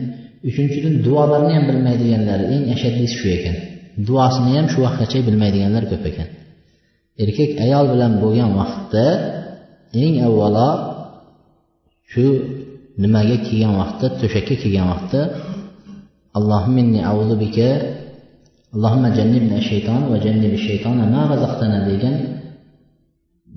Uchinchidan 0.50 0.94
duolarni 1.06 1.52
ham 1.58 1.66
bilmaydiganlar 1.70 2.40
eng 2.54 2.64
ashaddisi 2.76 3.16
shu 3.20 3.28
ekan. 3.38 3.56
Duosini 4.08 4.52
ham 4.58 4.68
shu 4.74 4.80
vaqtgacha 4.86 5.20
bilmaydiganlar 5.28 5.84
ko'p 5.92 6.04
ekan. 6.12 6.30
Erkak 7.24 7.52
ayol 7.66 7.86
bilan 7.94 8.12
bo'lgan 8.24 8.50
vaqtda 8.60 9.06
eng 9.94 10.16
avvalo 10.28 10.70
shu 12.12 12.26
nimaga 13.02 13.38
kelgan 13.46 13.74
vaqtda 13.82 14.08
to'shakka 14.20 14.56
kelgan 14.62 14.88
vaqtda 14.94 15.22
allohimma 16.38 16.80
inni 16.84 17.00
auzu 17.12 17.36
bika 17.44 17.70
allohimma 18.76 19.10
jannibna 19.18 19.58
shayton 19.70 20.02
va 20.12 20.18
jannibi 20.26 20.58
shaytona 20.68 21.04
ma 21.14 21.22
razaqtana 21.32 21.80
degan 21.90 22.16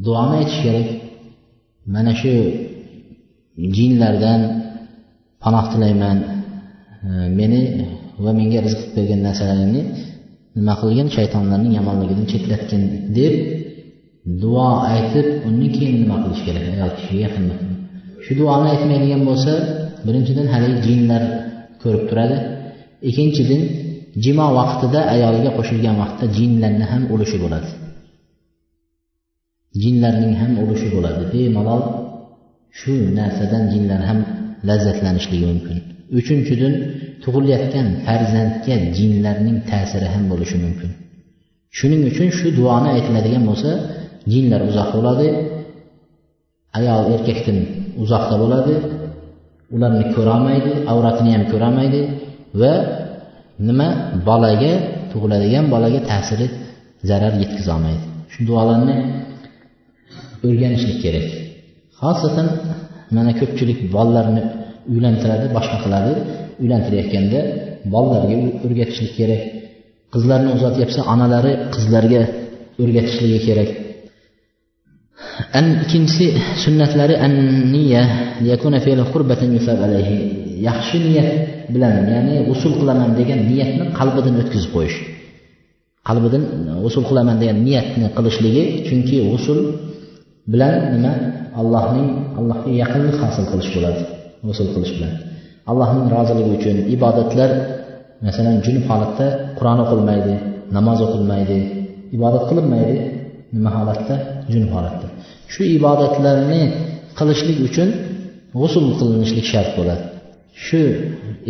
duoni 0.04 0.34
aytish 0.40 0.60
kerak. 0.64 0.88
Mana 1.92 2.12
shu 2.20 2.32
jinlardan 3.76 4.40
panoh 5.42 5.64
tilayman. 5.72 6.18
Meni 7.38 7.60
va 8.24 8.30
menga 8.38 8.60
rizq 8.66 8.82
bergan 8.96 9.20
narsalaringni 9.26 9.82
nima 10.56 10.74
qilgin? 10.80 11.08
Shaytonlarning 11.16 11.72
yomonligidan 11.78 12.26
chetlatgin 12.32 12.82
deb 13.16 13.34
duo 14.42 14.68
aytib 14.94 15.26
undan 15.48 15.70
keyin 15.76 15.96
nima 16.02 16.16
qilish 16.24 16.42
kerak? 16.46 16.64
Ayol 16.74 16.92
kishiga 16.98 17.20
yaqin 17.26 17.44
shu 18.24 18.32
duoni 18.40 18.66
aytmaydigan 18.74 19.22
bo'lsa 19.28 19.52
birinchidan 20.06 20.46
haligi 20.52 20.78
jinlar 20.86 21.22
ko'rib 21.82 22.04
turadi. 22.10 22.36
Ikkinchidan 23.08 23.62
jimo 24.24 24.46
vaqtida 24.58 25.00
ayoliga 25.14 25.50
qo'shilgan 25.58 25.94
vaqtda 26.02 26.24
jinlarni 26.38 26.84
ham 26.92 27.02
ulushi 27.14 27.36
bo'ladi. 27.44 27.70
Jinlarning 29.82 30.34
ham 30.40 30.52
ulushi 30.62 30.88
bo'ladi. 30.94 31.22
Bemalol 31.32 31.82
shu 32.78 32.92
narsadan 33.18 33.64
jinlar 33.72 34.00
ham 34.08 34.18
lazzatlanishligi 34.68 35.46
mumkin. 35.52 35.76
Uchinchidan 36.18 36.74
tug'ilayotgan 37.24 37.86
farzandga 38.06 38.76
jinlarning 38.96 39.58
ta'siri 39.70 40.08
ham 40.14 40.24
bo'lishi 40.32 40.56
mumkin. 40.64 40.90
Shuning 41.78 42.02
uchun 42.10 42.28
shu 42.38 42.48
duoni 42.58 42.88
aytiladigan 42.96 43.44
bo'lsa 43.50 43.70
jinlar 44.32 44.60
uzoq 44.70 44.90
bo'ladi. 44.96 45.28
Ayol 46.78 47.02
erkakdan 47.14 47.58
uzoqda 48.02 48.36
bo'ladi. 48.42 48.74
Ularni 49.74 50.04
ko'rolmaydi 50.16 50.70
avratini 50.92 51.30
ham 51.36 51.44
ko'rolmaydi 51.52 52.00
va 52.60 52.72
nima? 53.68 53.88
Bolaga 54.28 54.72
tug'iladigan 55.12 55.64
bolaga 55.74 56.00
ta'siri 56.10 56.46
zarar 57.08 57.32
yetkazolmaydi 57.42 58.04
shu 58.32 58.40
duolarni 58.48 58.96
o'rganishlik 60.46 60.98
kerak. 61.04 61.28
Xosatan 62.00 62.48
mana 63.16 63.32
ko'pchilik 63.40 63.78
bolalarni 63.94 64.42
uylantiradi 64.92 65.46
boshqa 65.56 65.78
qiladi. 65.84 66.12
Uylantirayotganda 66.62 67.40
bolalarga 67.94 68.36
o'rgatishlik 68.64 69.12
kerak. 69.20 69.42
Qizlarni 70.14 70.50
uzatyapsa 70.56 71.00
onalari 71.12 71.52
qizlarga 71.74 72.22
o'rgatishligi 72.82 73.40
kerak. 73.48 73.70
An 75.58 75.64
ikkinchisi 75.84 76.26
sunnatlari 76.64 77.14
an 77.26 77.32
niya 77.74 78.02
yakuna 78.50 78.78
fe'l 78.84 79.00
qurbatan 79.12 79.50
yusab 79.56 79.78
alayhi. 79.86 80.16
Yaxshi 80.68 80.96
niyat 81.06 81.30
bilan 81.74 81.94
ya'ni 82.12 82.34
usul 82.52 82.72
qilaman 82.80 83.10
degan 83.20 83.40
niyatni 83.50 83.84
qalbidan 83.98 84.34
o'tkazib 84.42 84.70
qo'yish. 84.76 84.96
Qalbidan 86.08 86.42
e, 86.70 86.72
usul 86.88 87.04
qilaman 87.10 87.36
degan 87.42 87.58
niyatni 87.66 88.06
qilishligi 88.16 88.62
chunki 88.86 89.16
usul 89.36 89.58
bilan 90.52 90.74
nima? 90.94 91.12
Allohning 91.60 92.08
allohga 92.38 92.70
yaqinlik 92.82 93.16
hosil 93.22 93.44
qilish 93.50 93.70
bo'ladi 93.74 94.02
usul 94.52 94.68
qilish 94.74 94.92
bilan. 94.96 95.12
Allohning 95.70 96.06
roziligi 96.16 96.50
uchun 96.58 96.76
ibodatlar 96.96 97.50
masalan 98.26 98.56
junub 98.66 98.84
holatda 98.90 99.26
qur'on 99.58 99.78
o'qilmaydi 99.84 100.34
namoz 100.76 100.98
o'qilmaydi 101.06 101.58
ibodat 102.16 102.44
qilinmaydi. 102.50 102.96
Nima 103.54 103.70
holatda? 103.78 104.14
Junub 104.52 104.70
holatda. 104.76 105.06
Shu 105.52 105.62
ibodatlarni 105.76 106.62
qilishlik 107.18 107.58
uchun 107.68 107.88
g'usul 108.60 108.86
qilinishlik 108.98 109.46
shart 109.52 109.70
bo'ladi. 109.78 110.04
Shu 110.66 110.80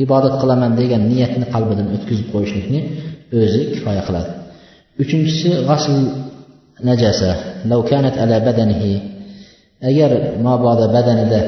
ibodat 0.04 0.34
qilaman 0.42 0.72
degan 0.80 1.02
niyatni 1.12 1.46
qalbidan 1.54 1.86
o'tkazib 1.96 2.26
qo'yishlikni 2.34 2.80
o'zi 3.40 3.60
kifoya 3.74 4.02
qiladi. 4.08 4.30
Uchinchisi 5.02 5.50
g'asl 5.68 5.94
najasa. 6.88 7.30
Kanat 7.90 8.16
ala 8.22 8.36
badanihi. 8.46 8.92
Agar 9.88 10.10
mabodo 10.46 10.86
badanida 10.96 11.40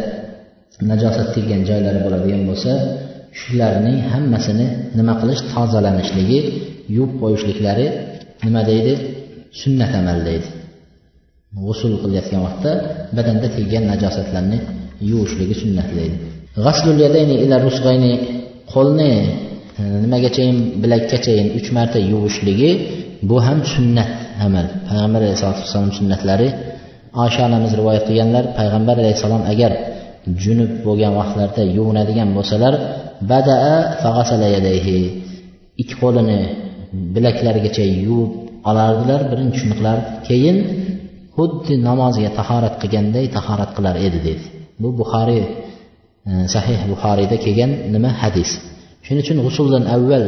najosat 0.90 1.28
teggan 1.34 1.62
joylari 1.68 2.00
bo'ladigan 2.04 2.42
bo'lsa 2.48 2.72
shularning 3.40 3.98
hammasini 4.12 4.66
nima 4.98 5.14
qilish? 5.20 5.40
Tozalanishligi 5.52 6.38
yuvib 6.96 7.12
qo'yishliklari 7.22 7.86
nima 8.46 8.62
deydi? 8.70 8.94
Sunnat 9.60 9.92
amal 10.00 10.18
deydi. 10.28 10.48
G'usul 11.64 11.92
qilayotgan 12.02 12.40
vaqtda 12.46 12.72
badanda 13.16 13.46
kelgan 13.56 13.84
najosatlarni 13.92 14.58
yuvishligi 15.10 15.54
sunnatlaydi 15.62 16.16
g'aslul 16.64 16.98
yadayni 17.04 17.34
ila 17.44 17.56
rusg'ayni 17.66 18.12
qo'lni 18.72 19.12
e, 19.80 19.82
nimagachayin 20.04 20.58
bilakkachayin 20.82 21.48
uch 21.58 21.68
marta 21.76 21.98
yuvishligi 22.12 22.70
bu 23.28 23.36
ham 23.46 23.58
sunnat 23.74 24.10
amal. 24.46 24.66
Payg'ambar 24.88 25.20
alayhisalotu 25.24 25.60
vassalom 25.64 25.92
sunnatlari 25.98 26.48
osha 27.24 27.40
onamiz 27.48 27.72
rivoyat 27.80 28.04
qilganlar 28.08 28.44
payg'ambar 28.58 28.96
alayhissalom 29.02 29.42
agar 29.52 29.72
junub 30.44 30.72
bo'lgan 30.86 31.12
vaqtlarda 31.20 31.62
yuvinadigan 31.76 32.28
bo'lsalar 32.36 32.74
badaa 33.32 33.76
ikki 35.82 35.94
qo'lini 36.02 36.38
bilaklarigacha 37.14 37.84
yuvib 38.06 38.32
olardilar. 38.70 39.20
Birinchi 39.30 39.56
shuni 39.62 39.74
qilardi 39.78 40.08
keyin 40.28 40.56
xuddi 41.36 41.74
namozga 41.88 42.30
tahorat 42.38 42.74
qilganday 42.82 43.26
tahorat 43.36 43.70
qilar 43.76 43.94
edi 44.06 44.18
dedi. 44.28 44.44
Bu 44.82 44.88
buxoriy 45.00 45.42
e, 46.30 46.32
sahih 46.54 46.80
buxoriyda 46.92 47.36
kelgan 47.44 47.70
nima 47.94 48.10
hadis. 48.22 48.50
Shuning 49.04 49.22
uchun 49.24 49.38
g'usuldan 49.46 49.84
avval 49.96 50.26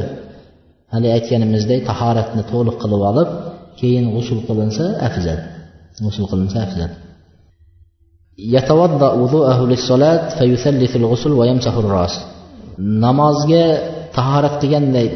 hali 0.94 1.08
aytganimizdek 1.16 1.80
tahoratni 1.90 2.42
to'liq 2.52 2.76
qilib 2.82 3.02
olib 3.10 3.28
keyin 3.80 4.04
g'usul 4.14 4.40
qilinsa 4.48 4.84
afzal 5.08 5.40
g'usul 6.04 6.26
qilinsa 6.30 6.58
afzal. 6.66 6.90
Namozga 13.04 13.64
tahorat 14.16 14.54
qilganday 14.62 15.08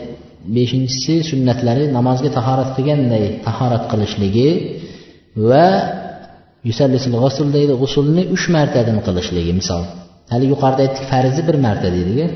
beshinchisi 0.57 1.15
sunnatlari 1.31 1.85
namozga 1.99 2.31
tahorat 2.39 2.71
qilganday 2.77 3.25
tahorat 3.47 3.85
qilishligi 3.93 4.49
va 5.51 5.67
g'usul 6.67 7.49
deydi 7.57 7.75
g'usulni 7.83 8.23
uch 8.35 8.45
martadan 8.57 8.99
qilishligi 9.07 9.53
misol. 9.61 9.83
Hali 10.33 10.47
yuqorida 10.53 10.81
aytdik 10.87 11.05
farzi 11.13 11.43
bir 11.49 11.57
marta 11.67 11.89
deydiku 11.97 12.27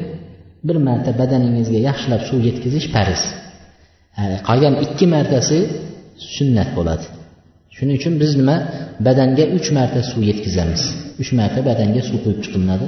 bir 0.69 0.77
marta 0.89 1.11
badaningizga 1.21 1.81
yaxshilab 1.89 2.23
suv 2.29 2.39
yetkazish 2.49 2.87
farz. 2.95 3.23
Qolgan 4.49 4.75
ikki 4.85 5.07
martasi 5.15 5.59
sunnat 6.37 6.71
bo'ladi. 6.79 7.05
Shuning 7.77 7.97
uchun 8.01 8.15
biz 8.23 8.33
nima 8.41 8.57
badanga 9.07 9.45
uch 9.57 9.69
marta 9.79 10.01
suv 10.11 10.23
yetkazamiz. 10.31 10.83
Uch 11.23 11.31
marta 11.39 11.61
badanga 11.69 12.01
suv 12.09 12.17
quyib 12.25 12.39
chiqilinadi 12.45 12.87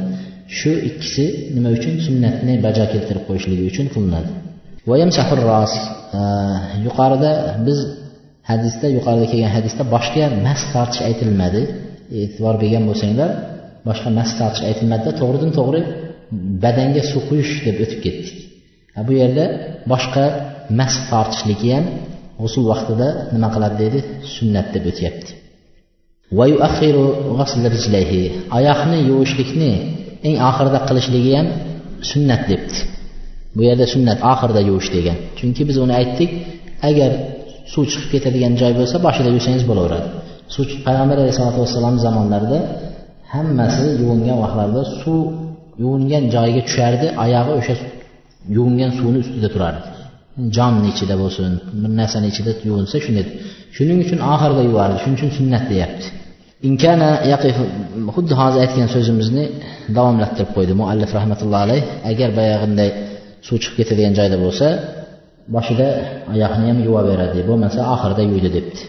shu 0.59 0.71
ikkisi 0.91 1.25
nima 1.57 1.71
uchun? 1.77 1.95
Sunnatni 2.07 2.55
bajo 2.67 2.85
keltirib 2.93 3.25
qo'yishligi 3.29 3.65
uchun 3.71 3.87
qilinadi. 3.95 4.31
Yuqorida 6.87 7.31
biz 7.67 7.79
hadisda 8.51 8.87
yuqorida 8.97 9.27
kelgan 9.33 9.53
hadisda 9.57 9.83
boshga 9.95 10.25
mas 10.47 10.61
tortish 10.75 11.01
aytilmadi. 11.09 11.63
E'tibor 12.21 12.55
bergan 12.63 12.85
bo'lsanglar 12.91 13.31
boshqa 13.89 14.09
mas 14.19 14.31
tortish 14.39 14.65
aytilmadida 14.71 15.13
to'g'ridan 15.21 15.51
to'g'ri 15.59 15.81
badanga 16.65 17.03
suv 17.11 17.23
quyish 17.29 17.53
deb 17.67 17.77
o'tib 17.85 18.01
ketdik. 18.07 18.37
Bu 19.07 19.13
yerda 19.21 19.45
boshqa 19.93 20.25
mas 20.79 20.95
tortishligi 21.11 21.69
ham 21.77 21.85
g'usul 22.43 22.65
vaqtida 22.73 23.09
nima 23.35 23.49
qiladi 23.55 23.77
deydi 23.83 24.01
sunnat 24.35 24.67
deb 24.75 24.85
o'tyapti. 24.91 25.31
oyoqni 28.59 28.99
yuvishlikni 29.11 29.73
eng 30.27 30.37
oxirida 30.51 30.81
qilishligi 30.89 31.33
ham 31.39 31.49
sunnat 32.11 32.43
debdi. 32.51 32.77
Bu 33.57 33.61
yerda 33.69 33.87
sunnat 33.95 34.19
oxirida 34.33 34.61
yuvish 34.69 34.89
degan. 34.97 35.17
Chunki 35.39 35.63
biz 35.69 35.77
uni 35.85 35.95
aytdik 36.01 36.31
agar 36.89 37.11
suv 37.73 37.85
chiqib 37.93 38.11
ketadigan 38.15 38.53
joy 38.61 38.73
bo'lsa 38.81 38.97
boshida 39.07 39.31
yuvsangiz 39.37 39.65
bo'laveradi. 39.71 40.09
Suv 40.55 40.65
payg'ambar 40.87 41.17
alayhisalotu 41.23 41.59
vassalom 41.65 41.97
zamonlarida 42.05 42.59
hammasi 43.35 43.87
yuvingan 44.03 44.39
vaqtlarida 44.45 44.83
suv 45.01 45.21
yuvingan 45.83 46.25
joyiga 46.35 46.63
tushardi 46.69 47.07
oyog'i 47.25 47.53
o'sha 47.61 47.75
yuvingan 48.57 48.91
suvni 48.99 49.19
ustida 49.25 49.49
turardi. 49.55 49.81
Jonni 50.57 50.89
ichida 50.93 51.15
bo'lsin 51.23 51.51
bir 51.83 51.93
narsani 52.01 52.27
ichida 52.33 52.53
yuvinsa 52.69 52.97
shunday 53.05 53.25
shuning 53.77 53.99
uchun 54.05 54.19
oxirida 54.33 54.63
yuvardi 54.71 54.97
shuning 55.03 55.17
uchun 55.19 55.31
sunnat 55.39 55.65
deyapti. 55.73 56.07
Inkana 56.69 57.11
yaqif 57.33 57.57
xuddi 58.17 58.35
hozir 58.41 58.59
aytgan 58.65 58.89
so'zimizni 58.95 59.45
davomlattirib 59.97 60.51
qo'ydi 60.57 60.73
muallif 60.81 61.11
rahmatullohi 61.19 61.63
alayh. 61.67 61.83
Agar 62.11 62.29
boyag'inday 62.39 62.91
suv 63.48 63.56
chiqib 63.62 63.76
ketadigan 63.80 64.14
joyda 64.20 64.38
bo'lsa 64.46 64.68
boshida 65.56 65.88
oyoqni 66.34 66.66
ham 66.70 66.80
yuvaveradi 66.88 67.40
bo'lmasa 67.50 67.80
oxirida 67.94 68.24
yuvdi 68.32 68.50
debdi 68.58 68.82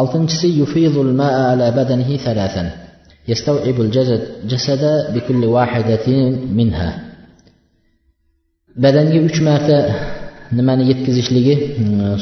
oltinchisi 0.00 0.48
yufidul 0.60 1.12
maa 1.20 1.40
ala 1.52 1.66
badanihi 1.78 2.14
thalathan 2.26 2.68
يستوعب 3.32 3.80
الجسد 3.80 4.22
جسد 4.50 4.82
بكل 5.14 5.42
واحدة 5.44 6.06
منها 6.58 6.90
badanga 8.84 9.18
uch 9.28 9.38
marta 9.48 9.78
nimani 10.58 10.84
yetkazishligi 10.90 11.54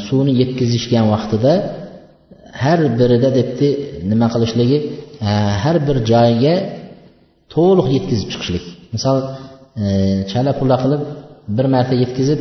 suvni 0.07 0.33
yetkazishgan 0.41 1.05
vaqtida 1.13 1.53
har 2.63 2.79
birida 2.99 3.29
debdi 3.39 3.67
nima 4.11 4.27
qilishligi 4.33 4.77
har 5.63 5.77
bir 5.87 5.97
joyiga 6.11 6.55
to'liq 7.53 7.87
yetkazib 7.95 8.27
chiqishlik 8.31 8.65
misol 8.93 9.17
chala 10.31 10.51
pula 10.59 10.75
qilib 10.83 11.01
bir 11.56 11.66
marta 11.74 11.94
yetkazib 12.02 12.40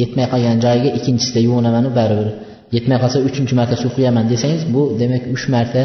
yetmay 0.00 0.26
qolgan 0.32 0.58
joyiga 0.64 0.90
ikkinchisida 0.98 1.40
yuvinamanu 1.48 1.90
baribir. 1.98 2.28
Yetmay 2.76 2.98
qolsa 3.02 3.18
uchinchi 3.28 3.54
marta 3.60 3.76
suv 3.82 3.90
quyaman 3.96 4.24
desangiz 4.32 4.62
bu 4.74 4.82
demak 5.00 5.24
uch 5.36 5.44
marta 5.54 5.82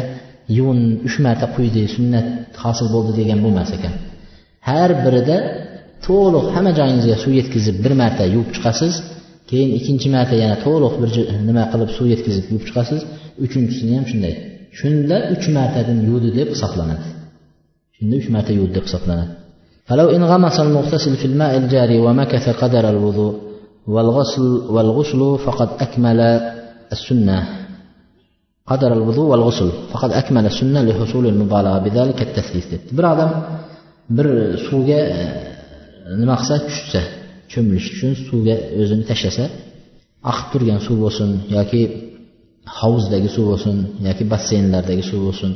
yuvin 0.58 0.80
uch 1.06 1.16
marta 1.26 1.46
quydi 1.56 1.82
sunnat 1.96 2.26
hosil 2.62 2.86
bo'ldi 2.94 3.12
degan 3.20 3.38
bo'lmas 3.44 3.70
ekan. 3.76 3.94
Har 4.68 4.90
birida 5.04 5.36
to'liq 6.06 6.46
hamma 6.54 6.72
joyingizga 6.78 7.16
suv 7.24 7.32
yetkazib 7.40 7.76
bir 7.84 7.92
marta 8.02 8.24
yuvib 8.34 8.50
chiqasiz 8.56 8.94
keyin 9.50 9.70
ikkinchi 9.78 10.08
marta 10.16 10.34
yana 10.42 10.56
to'liq 10.66 10.94
bir 11.02 11.10
nima 11.48 11.64
qilib 11.72 11.90
suv 11.96 12.06
yetkazib 12.14 12.44
yuvib 12.50 12.64
chiqasiz 12.68 13.00
uchinchisini 13.44 13.92
ham 13.98 14.06
shunday. 14.10 14.34
Shunda 14.78 15.16
uch 15.34 15.46
martadan 15.56 15.98
yuvdi 16.08 16.30
deb 16.38 16.48
hisoblanadi. 16.54 17.06
Shunda 17.96 18.14
uch 18.20 18.28
marta 18.34 18.52
yuvdi 18.58 18.72
deb 18.78 18.84
hisoblanadi. 18.88 19.32
فلو 19.89 20.09
انغمس 20.09 20.59
المغتسل 20.59 21.15
في 21.15 21.25
الماء 21.25 21.57
الجاري 21.57 21.97
ومكث 21.99 22.49
قدر 22.49 22.89
الوضوء 22.89 23.33
والغسل 23.87 24.41
والغسل 24.69 25.37
فقد 25.45 25.69
أكمل 25.79 26.19
السنة 26.91 27.47
قدر 28.67 28.93
الوضوء 28.93 29.25
والغسل 29.31 29.69
فقد 29.91 30.11
أكمل 30.11 30.45
السنة 30.45 30.81
لحصول 30.81 31.27
المبالغة 31.27 31.77
بذلك 31.79 32.21
التثليث 32.21 32.65
bir 32.97 33.03
odam 33.03 33.31
bir 34.09 34.27
suvga 34.67 34.99
nima 36.19 36.35
qilsa 36.39 36.55
tushsa 36.67 37.01
cho'milish 37.51 37.87
uchun 37.93 38.11
suvga 38.27 38.55
o'zini 38.81 39.03
tashlasa 39.09 39.45
oqib 40.31 40.47
turgan 40.53 40.79
suv 40.87 40.97
bo'lsin 41.05 41.29
yoki 41.57 41.81
hovuzdagi 42.79 43.29
suv 43.35 43.45
bo'lsin 43.51 43.75
yoki 44.07 44.23
basseynlardagi 44.33 45.03
suv 45.09 45.19
bo'lsin 45.27 45.51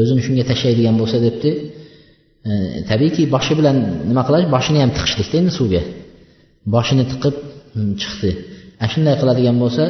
o'zini 0.00 0.20
shunga 0.26 0.44
tashlaydigan 0.50 0.94
bo'lsa 1.00 1.16
debdi 1.26 1.50
e, 1.58 1.62
tabiiyki 2.89 3.23
boshi 3.35 3.53
bilan 3.59 3.77
nima 4.09 4.23
qilish? 4.27 4.47
Boshini 4.55 4.79
ham 4.83 4.91
tiqishlikda 4.97 5.35
endi 5.41 5.51
suvga? 5.59 5.81
Boshini 6.75 7.03
tiqib 7.11 7.35
hmm, 7.75 7.91
chiqdi. 8.01 8.31
Ana 8.81 8.89
shunday 8.93 9.15
qiladigan 9.21 9.55
bo'lsa 9.63 9.83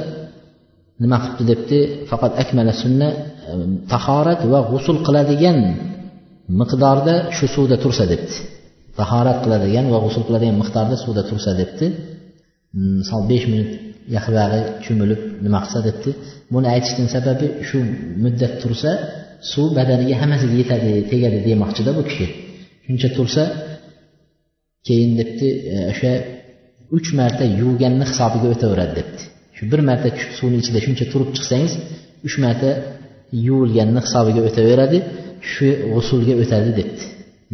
nima 1.03 1.17
qilibdi 1.23 1.43
debdi? 1.51 1.79
Faqat 2.09 2.33
akmala 2.43 2.73
sunna 2.81 3.07
e, 3.49 3.51
tahorat 3.93 4.41
va 4.51 4.59
g'usul 4.71 4.97
qiladigan 5.07 5.57
miqdorda 6.59 7.15
shu 7.37 7.45
suvda 7.55 7.75
tursa 7.83 8.03
debdi. 8.11 8.35
Tahorat 8.99 9.37
qiladigan 9.43 9.85
va 9.93 9.97
g'usul 10.03 10.23
qiladigan 10.27 10.55
miqdorda 10.61 10.95
suvda 11.03 11.23
tursa 11.29 11.51
debdi. 11.61 11.87
Hmm, 12.73 12.97
Misol 13.01 13.21
besh 13.31 13.45
minut 13.51 13.71
yahvag'i 14.15 14.61
cho'milib 14.85 15.21
nima 15.45 15.59
qilsa 15.63 15.79
debdi. 15.87 16.09
Buni 16.53 16.67
aytishdan 16.75 17.07
sababi 17.15 17.47
shu 17.67 17.77
muddat 18.23 18.53
tursa 18.61 18.91
suv 19.51 19.67
badaniga 19.77 20.15
hammasiga 20.21 20.55
yetadi 20.61 20.91
tegadi 21.11 21.37
demoqchida 21.47 21.91
bu 21.97 22.03
kishi. 22.09 22.27
Shuncha 22.89 23.09
tursa 23.17 23.43
keyin 24.87 25.11
debdi 25.19 25.47
e, 25.73 25.75
o'sha 25.91 26.11
uch 26.97 27.09
marta 27.19 27.43
yuvganni 27.61 28.05
hisobiga 28.11 28.47
o'taveradi 28.53 28.93
debdi. 28.99 29.21
Shu 29.55 29.63
bir 29.71 29.81
marta 29.89 30.07
suvni 30.37 30.57
ichida 30.63 30.79
shuncha 30.85 31.05
turib 31.11 31.29
chiqsangiz 31.35 31.73
uch 32.27 32.35
marta 32.43 32.69
yuvilganni 33.47 33.99
hisobiga 34.05 34.41
o'taveradi 34.49 34.97
shu 35.51 35.67
g'usulga 35.93 36.33
o'tadi 36.43 36.71
debdi. 36.79 37.03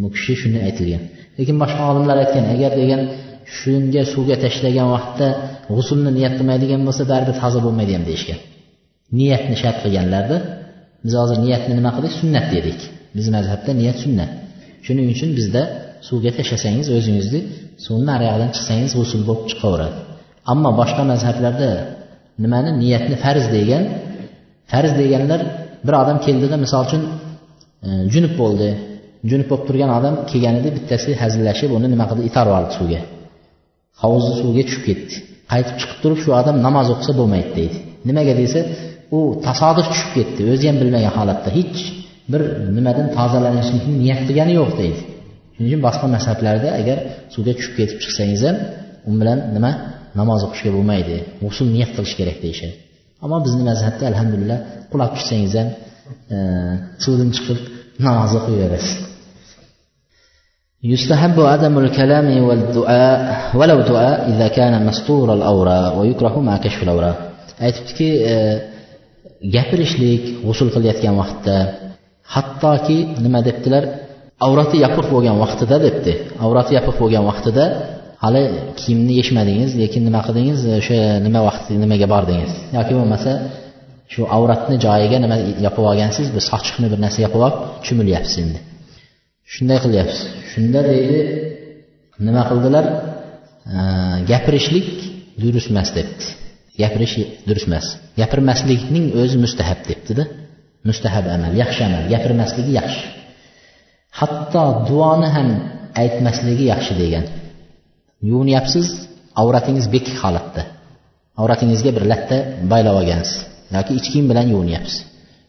Bu 0.01 0.07
kishi 0.15 0.33
shuni 0.41 0.59
aytilgan. 0.67 1.03
Lekin 1.39 1.55
boshqa 1.63 1.83
olimlar 1.91 2.17
aytgan 2.23 2.45
agar 2.55 2.71
degan 2.81 3.01
shunga 3.57 4.03
suvga 4.13 4.35
tashlagan 4.43 4.87
vaqtda 4.95 5.27
g'usulni 5.75 6.11
niyat 6.17 6.33
qilmaydigan 6.39 6.81
bo'lsa 6.87 7.03
baribir 7.11 7.35
toza 7.43 7.59
bo'lmaydi 7.65 7.91
ham 7.97 8.03
deyishgan. 8.09 8.39
Niyatni 9.19 9.55
shart 9.61 9.77
qilganlarda 9.83 10.37
biz 11.03 11.13
hozir 11.21 11.37
niyatni 11.45 11.73
nima 11.79 11.91
qildik? 11.95 12.13
Sunnat 12.21 12.47
dedik. 12.55 12.79
Bizni 13.15 13.31
mazhabda 13.37 13.71
niyat 13.81 13.97
sunnat. 14.05 14.31
Shuning 14.85 15.07
uchun 15.13 15.29
bizda 15.39 15.61
suvga 16.07 16.31
tashlasangiz 16.37 16.87
o'zingizni 16.97 17.41
suvni 17.85 18.05
nariyog'idan 18.11 18.49
chiqsangiz 18.55 18.91
g'usul 18.97 19.21
bo'lib 19.29 19.45
chiqaveradi. 19.51 19.97
Ammo 20.51 20.69
boshqa 20.79 21.03
mazhablarda 21.11 21.69
nimani 22.43 22.71
niyatni 22.81 23.15
farz 23.23 23.45
degan 23.57 23.83
farz 24.71 24.91
deganlar 25.01 25.41
bir 25.85 25.93
odam 26.01 26.17
keldida 26.25 26.55
misol 26.65 26.81
uchun 26.87 27.01
e, 27.87 27.89
junub 28.13 28.33
bo'ldi. 28.41 28.69
Junub 29.29 29.47
bo'lib 29.51 29.65
turgan 29.69 29.91
odam 29.97 30.15
kelganida 30.31 30.69
bittasi 30.77 31.09
hazillashib 31.21 31.69
uni 31.77 31.87
nima 31.93 32.05
qildi? 32.09 32.23
Itarib 32.29 32.51
yubordi 32.51 32.73
suvga. 32.79 32.99
Hovuzni 34.01 34.33
suvga 34.41 34.63
tushib 34.67 34.83
ketdi. 34.89 35.15
Qaytib 35.51 35.75
chiqib 35.81 35.99
turib 36.03 36.19
shu 36.23 36.29
odam 36.41 36.55
namoz 36.67 36.87
o'qisa 36.93 37.13
bo'lmaydi 37.19 37.51
deydi. 37.59 37.77
Nimaga 38.09 38.33
desa 38.41 38.59
u 39.17 39.19
tasodif 39.47 39.85
tushib 39.91 40.11
ketdi. 40.17 40.41
O'zi 40.53 40.65
ham 40.69 40.77
bilmagan 40.81 41.13
holatda. 41.17 41.49
Hech 41.57 41.79
bir 42.32 42.42
nimadan 42.76 43.06
tozalanishlikni 43.16 43.94
niyat 44.02 44.20
qilgani 44.28 44.52
yo'q 44.60 44.70
deydi 44.80 45.00
shuning 45.54 45.68
uchun 45.70 45.82
boshqa 45.86 46.06
mazhablarda 46.14 46.68
agar 46.80 46.98
suvga 47.34 47.52
tushib 47.58 47.74
ketib 47.78 47.98
chiqsangiz 48.02 48.42
ham 48.48 48.56
u 49.08 49.10
bilan 49.20 49.38
nima 49.56 49.70
namoz 50.20 50.40
o'qishga 50.46 50.70
bo'lmaydi 50.76 51.16
g'usul 51.42 51.66
niyat 51.74 51.90
qilish 51.96 52.14
kerak 52.20 52.38
deyishadi 52.44 52.74
ammo 53.24 53.36
bizni 53.46 53.62
mazhabda 53.70 54.04
alhamdulillah 54.10 54.58
qulab 54.92 55.10
tushsangiz 55.16 55.52
ham 55.60 55.68
e, 56.34 56.36
suvdan 57.04 57.28
chiqib 57.36 57.58
namoz 58.06 58.30
o'qiyverasiz 58.38 58.94
يستحب 60.92 61.36
عدم 61.40 61.74
الكلام 61.84 62.28
والدعاء 62.48 63.56
ولو 63.58 63.78
دعاء 63.90 64.18
إذا 64.32 64.48
كان 64.48 64.86
مستور 64.88 65.34
الأوراق 65.34 65.98
ويكره 65.98 66.34
مع 66.40 66.54
كشف 66.64 66.82
الأوراق 66.82 67.18
aytibdiki 67.66 68.10
gapirishlik 69.54 70.22
g'usul 70.44 70.68
qilayotgan 70.74 71.14
vaqtda 71.20 71.56
hattoki 72.33 72.97
nima 73.25 73.39
debdilar? 73.47 73.83
Avrati 74.45 74.77
yopiq 74.85 75.05
bo'lgan 75.13 75.37
vaqtida 75.43 75.77
debdi. 75.85 76.13
Avrati 76.45 76.71
yopiq 76.77 76.95
bo'lgan 77.01 77.23
vaqtida 77.29 77.65
hali 78.23 78.43
kiyimni 78.79 79.13
yechmadingiz 79.21 79.71
lekin 79.81 80.01
nima 80.07 80.21
qildingiz? 80.27 80.59
O'sha 80.79 80.99
nima 81.25 81.41
vaqt 81.47 81.65
nimaga 81.83 82.07
bordingiz? 82.13 82.51
Yoki 82.77 82.93
bo'lmasa 82.99 83.31
shu 84.13 84.21
avratni 84.37 84.75
joyiga 84.85 85.17
nima 85.25 85.37
yopib 85.65 85.83
olgansiz? 85.91 86.27
Bir 86.35 86.43
sochiqni 86.51 86.87
bir 86.93 86.99
narsa 87.05 87.19
yopib 87.25 87.41
olib 87.47 87.59
cho'milyapsiz 87.85 88.37
endi. 88.43 88.59
Shunday 89.53 89.79
qilyapsiz. 89.85 90.21
Shunda 90.51 90.79
deydi 90.89 91.19
nima 92.27 92.43
qildilar? 92.49 92.85
Gapirishlik 94.31 94.89
durust 95.41 95.69
emas 95.73 95.89
debdi. 95.97 96.25
Gapirish 96.81 97.15
durust 97.47 97.67
emas 97.71 97.85
gapirmaslikning 98.19 99.05
o'zi 99.21 99.37
mustahab 99.43 99.79
debdida. 99.89 100.23
Mustahab 100.89 101.25
amal 101.35 101.53
yaxshi 101.63 101.81
amal 101.87 102.03
gapirmasligi 102.13 102.71
yaxshi. 102.79 103.05
Hatto 104.19 104.63
duoni 104.89 105.29
ham 105.35 105.49
aytmasligi 106.01 106.65
yaxshi 106.73 106.93
degan. 107.01 107.25
Yuvinyapsiz 108.29 108.87
avratingiz 109.41 109.85
bekik 109.95 110.17
holatda. 110.23 110.63
Avratingizga 111.41 111.91
bir 111.97 112.03
latta 112.11 112.37
baylab 112.71 112.95
olgansiz. 113.01 113.37
Yoki 113.75 113.91
ich 113.99 114.07
kiyim 114.11 114.27
bilan 114.31 114.45
yuvinyapsiz. 114.53 114.97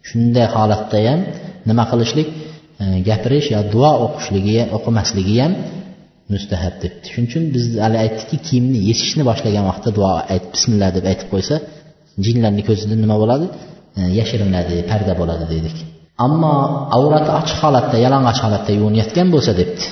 Shunday 0.08 0.46
holatda 0.56 0.98
ham 1.08 1.20
nima 1.68 1.84
qilishlik? 1.90 2.28
E, 2.82 2.84
gapirish 3.08 3.48
yo 3.54 3.60
duo 3.74 3.90
o'qishligi 4.04 4.56
o'qimasligi 4.76 5.36
ham 5.42 5.52
mustahab 6.34 6.74
debdi 6.82 7.06
shuning 7.12 7.28
uchun 7.30 7.44
biz 7.54 7.64
hali 7.84 7.96
aytdikki 8.04 8.36
kiyimni 8.46 8.78
yechishni 8.90 9.22
boshlagan 9.30 9.64
vaqtda 9.70 9.90
duo 9.98 10.10
aytib 10.32 10.50
bismillah 10.56 10.90
deb 10.96 11.04
aytib 11.10 11.28
qo'ysa 11.34 11.56
jinlarni 12.24 12.62
ko'zida 12.68 12.94
nima 13.04 13.16
bo'ladi? 13.22 13.46
E, 14.00 14.02
yashirinadi 14.18 14.76
parda 14.90 15.12
bo'ladi 15.20 15.46
dedik 15.54 15.76
ammo 16.24 16.54
avrati 16.98 17.30
ochiq 17.40 17.58
holatda 17.64 17.96
yalang'och 18.04 18.38
holatda 18.44 18.72
yuvinayotgan 18.78 19.28
bo'lsa 19.34 19.52
debdi. 19.60 19.84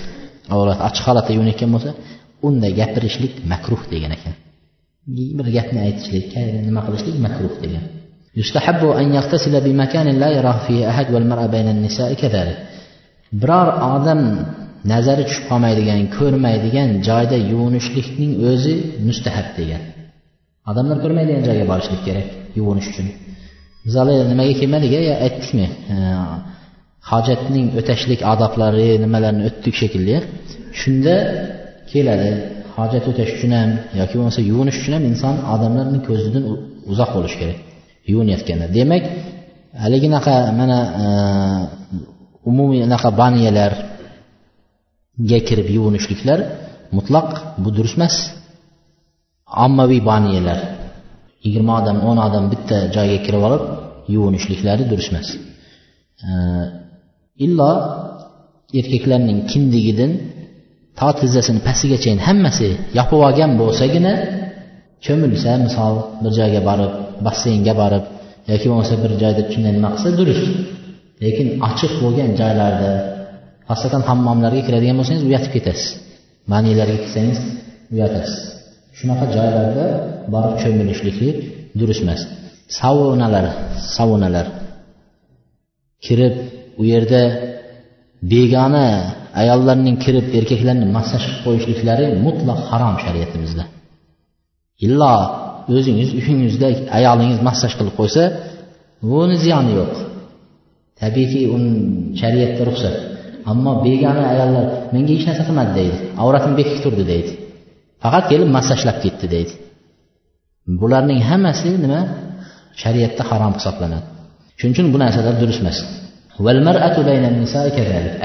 Avrati 0.54 0.82
ochiq 0.88 1.04
holatda 1.08 1.32
yuvinayotgan 1.36 1.70
bo'lsa 1.74 1.90
unda 2.46 2.68
gapirishlik 2.78 3.34
makruh 3.52 3.82
degan 3.92 4.12
ekan. 4.16 4.34
Bir 5.38 5.46
gapni 5.56 5.78
aytishlik 5.86 6.26
nima 6.68 6.80
qilishlik 6.86 7.16
makruh 7.26 7.54
degan. 7.64 7.84
An 9.00 9.08
bi 9.66 9.72
la 10.22 10.28
ahad 10.92 11.08
wal 11.14 11.26
mar'a 11.30 11.46
bayna 11.54 11.72
biror 13.40 13.68
odam 13.94 14.20
nazari 14.92 15.22
tushib 15.28 15.44
qolmaydigan 15.50 16.00
ko'rmaydigan 16.16 16.88
joyda 17.08 17.36
yuvinishlikning 17.52 18.32
o'zi 18.50 18.74
mustahab 19.08 19.48
degan. 19.58 19.82
Odamlar 20.70 20.96
ko'rmaydigan 21.04 21.42
joyga 21.48 21.64
borishlik 21.72 22.00
kerak 22.06 22.26
yuvinish 22.58 22.88
uchun. 22.92 23.06
Zalil 23.94 24.20
nimaga 24.32 24.54
kelmadik 24.60 24.92
aytdikmi? 25.26 25.66
Hojatning 27.10 27.66
o'tashlik 27.80 28.20
odoblari 28.32 28.88
nimalarni 29.04 29.42
o'tdik 29.48 29.74
shekilli 29.80 30.16
shunda 30.80 31.14
keladi 31.90 32.30
hojat 32.76 33.04
o'tash 33.10 33.30
uchun 33.36 33.52
ham 33.58 33.70
yoki 34.00 34.14
bo'lmasa 34.18 34.40
yuvinish 34.50 34.78
uchun 34.80 34.92
ham 34.96 35.04
inson 35.10 35.34
odamlarni 35.54 35.98
ko'zidan 36.08 36.44
uzoq 36.92 37.10
bo'lishi 37.16 37.36
kerak 37.42 37.58
yuvinayotganda. 38.10 38.66
Demak 38.78 39.04
haliginaqa 39.84 40.34
mana 40.60 40.78
e, 41.02 41.04
umumiy 42.50 42.80
anaqa 42.88 43.08
baniyalarga 43.22 45.38
kirib 45.48 45.68
yuvinishliklar 45.76 46.38
mutlaq 46.96 47.28
bu 47.62 47.68
durust 47.76 47.96
emas 47.98 48.14
ommaviy 49.64 50.00
baniyalar 50.10 50.58
yigirma 51.44 51.72
odam 51.80 51.98
o'n 52.08 52.18
odam 52.26 52.44
bitta 52.52 52.76
joyga 52.96 53.18
kirib 53.26 53.42
olib 53.48 53.62
yuvinishliklari 54.14 54.84
durust 54.90 55.10
emas 55.12 55.28
illo 57.44 57.70
erkaklarning 58.78 59.38
kindigidan 59.50 60.12
to 60.98 61.08
tizzasini 61.20 61.60
pastigachayin 61.68 62.20
hammasi 62.28 62.68
yopib 62.98 63.20
olgan 63.28 63.50
bo'lsagina 63.60 64.12
cho'milsa 65.04 65.50
misol 65.66 65.94
bir 66.22 66.32
joyga 66.38 66.60
borib 66.68 66.92
basseynga 67.26 67.74
borib 67.82 68.04
yoki 68.50 68.66
bo'lmasa 68.70 68.94
bir 69.02 69.12
joyda 69.22 69.42
shunday 69.52 69.72
nima 69.76 69.88
qilsa 69.94 70.10
durust. 70.18 70.46
Lekin 71.24 71.48
ochiq 71.68 71.92
bo'lgan 72.02 72.30
joylarda 72.40 72.90
xosatan 73.68 74.02
hammomlarga 74.08 74.62
kiradigan 74.66 74.96
bo'lsangiz 75.00 75.22
uyatib 75.28 75.52
ketasiz. 75.56 75.88
Manilarga 76.52 76.96
kirsangiz 77.04 77.38
uyatasiz. 77.94 78.36
Shunaqa 78.98 79.26
joylarda 79.36 79.86
borib 80.34 80.54
cho'milishlikni 80.62 81.30
durust 81.80 82.02
emas 82.04 82.20
saunalar 82.80 83.46
saunalar 83.96 84.46
kirib 86.04 86.34
u 86.80 86.82
yerda 86.92 87.22
begona 88.32 88.86
ayollarning 89.42 89.96
kirib 90.04 90.26
erkaklarni 90.38 90.86
massaj 90.96 91.22
qilib 91.24 91.40
qo'yishliklari 91.46 92.06
mutlaq 92.26 92.60
harom 92.70 92.94
shariatimizda. 93.04 93.64
Illo 94.86 95.14
o'zingiz 95.76 96.10
uyingizda 96.18 96.68
ayolingiz 96.98 97.38
massaj 97.48 97.72
qilib 97.78 97.94
qo'ysa 98.00 98.22
buni 99.10 99.36
ziyoni 99.44 99.72
yo'q. 99.80 99.94
Tabiiyki 101.00 101.40
uni 101.54 101.70
shariatda 102.20 102.62
ruxsat. 102.68 102.96
Ammo 103.50 103.72
begona 103.86 104.22
ayollar 104.32 104.64
menga 104.94 105.12
hech 105.16 105.24
narsa 105.28 105.42
qilmadi 105.48 105.72
deydi. 105.78 105.96
Avratim 106.22 106.52
bekik 106.58 106.78
turdi 106.84 107.04
deydi. 107.12 107.32
Faqat 108.04 108.24
kelib 108.30 108.48
massajlab 108.56 108.96
ketdi 109.04 109.26
deydi. 109.34 109.54
Bularning 110.80 111.20
hammasi 111.30 111.70
nima? 111.84 112.00
Shariatda 112.82 113.22
harom 113.30 113.52
hisoblanadi. 113.58 114.06
Shuning 114.58 114.74
uchun 114.76 114.86
bu 114.94 114.98
narsalar 115.04 115.34
durust 115.42 115.60
emas. 115.64 115.78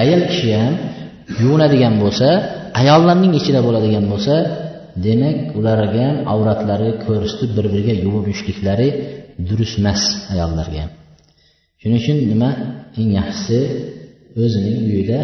Ayol 0.03 0.21
kishi 0.31 0.49
ham 0.61 0.73
yuvinadigan 1.41 1.95
bo'lsa 2.03 2.27
ayollarning 2.81 3.33
ichida 3.39 3.59
bo'ladigan 3.67 4.05
bo'lsa 4.11 4.35
demak 5.05 5.37
ularga 5.59 6.01
ham 6.07 6.17
avratlari 6.33 6.89
ko'rsatib 7.05 7.51
bir 7.57 7.65
biriga 7.73 7.93
yuvib 8.03 8.25
yurishliklari 8.29 8.87
durust 9.49 9.75
emas 9.81 10.01
ayollarga 10.33 10.79
ham. 10.83 10.91
Shuning 11.81 11.99
uchun 12.01 12.17
nima? 12.31 12.49
Eng 12.99 13.09
yaxshisi 13.19 13.59
o'zining 14.43 14.77
uyida 14.89 15.21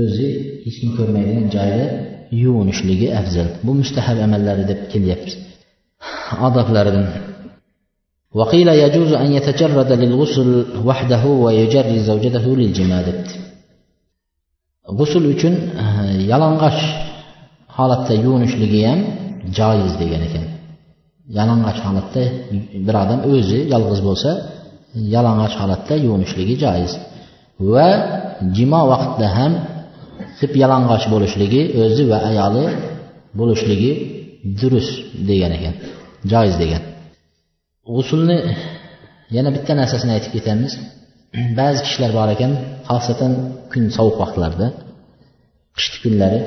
o'zi 0.00 0.28
hech 0.64 0.76
kim 0.80 0.90
ko'rmaydigan 0.98 1.46
joyda 1.56 1.86
yuvinishligi 2.43 3.07
afzal 3.19 3.47
bu 3.65 3.71
mustahab 3.81 4.17
amallari 4.25 4.63
deb 4.71 4.79
kelyapmiz 4.91 5.35
odoblaridan 6.47 7.07
وقيل 8.39 8.69
يجوز 8.83 9.11
أن 9.23 9.29
يتجرد 9.37 9.91
للغسل 10.01 10.49
وحده 10.87 11.23
ويجري 11.43 11.99
زوجته 12.09 12.45
للجماع 12.59 13.05
g'usul 14.97 15.23
uchun 15.33 15.53
yalang'och 16.31 16.79
holatda 17.77 18.13
yuvinishligi 18.25 18.81
ham 18.89 18.99
joiz 19.57 19.93
degan 20.01 20.21
ekan 20.27 20.45
yalang'och 21.37 21.79
holatda 21.85 22.23
bir 22.85 22.95
odam 23.03 23.19
o'zi 23.33 23.59
yolg'iz 23.73 23.99
bo'lsa 24.07 24.31
yalang'och 25.15 25.53
holatda 25.61 25.95
yuvinishligi 26.05 26.55
joiz 26.65 26.91
va 27.73 27.89
jimo 28.55 28.81
vaqtida 28.91 29.27
ham 29.37 29.53
sip 30.38 30.52
yalang'och 30.62 31.04
bo'lishligi 31.14 31.62
o'zi 31.84 32.04
va 32.10 32.18
ayoli 32.30 32.64
bo'lishligi 33.40 33.92
durust 34.60 34.94
degan 35.28 35.52
ekan 35.58 35.74
joiz 36.32 36.54
degan. 36.62 36.82
G'usulni 37.94 38.38
yana 39.36 39.50
bitta 39.56 39.72
narsasini 39.80 40.12
aytib 40.16 40.32
ketamiz. 40.36 40.72
Ba'zi 41.58 41.80
kishilar 41.86 42.10
bor 42.18 42.28
ekan 42.34 42.52
xosatan 42.90 43.32
kun 43.72 43.84
sovuq 43.96 44.16
vaqtlarda 44.22 44.66
qishki 45.76 45.98
kunlari 46.04 46.40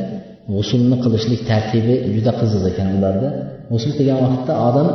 g'usulni 0.54 0.98
qilishlik 1.04 1.42
tartibi 1.50 1.96
juda 2.16 2.32
qiziq 2.40 2.64
ekan 2.72 2.88
ularda. 2.98 3.30
G'usul 3.72 3.92
qilgan 3.98 4.20
vaqtda 4.26 4.54
odam 4.68 4.88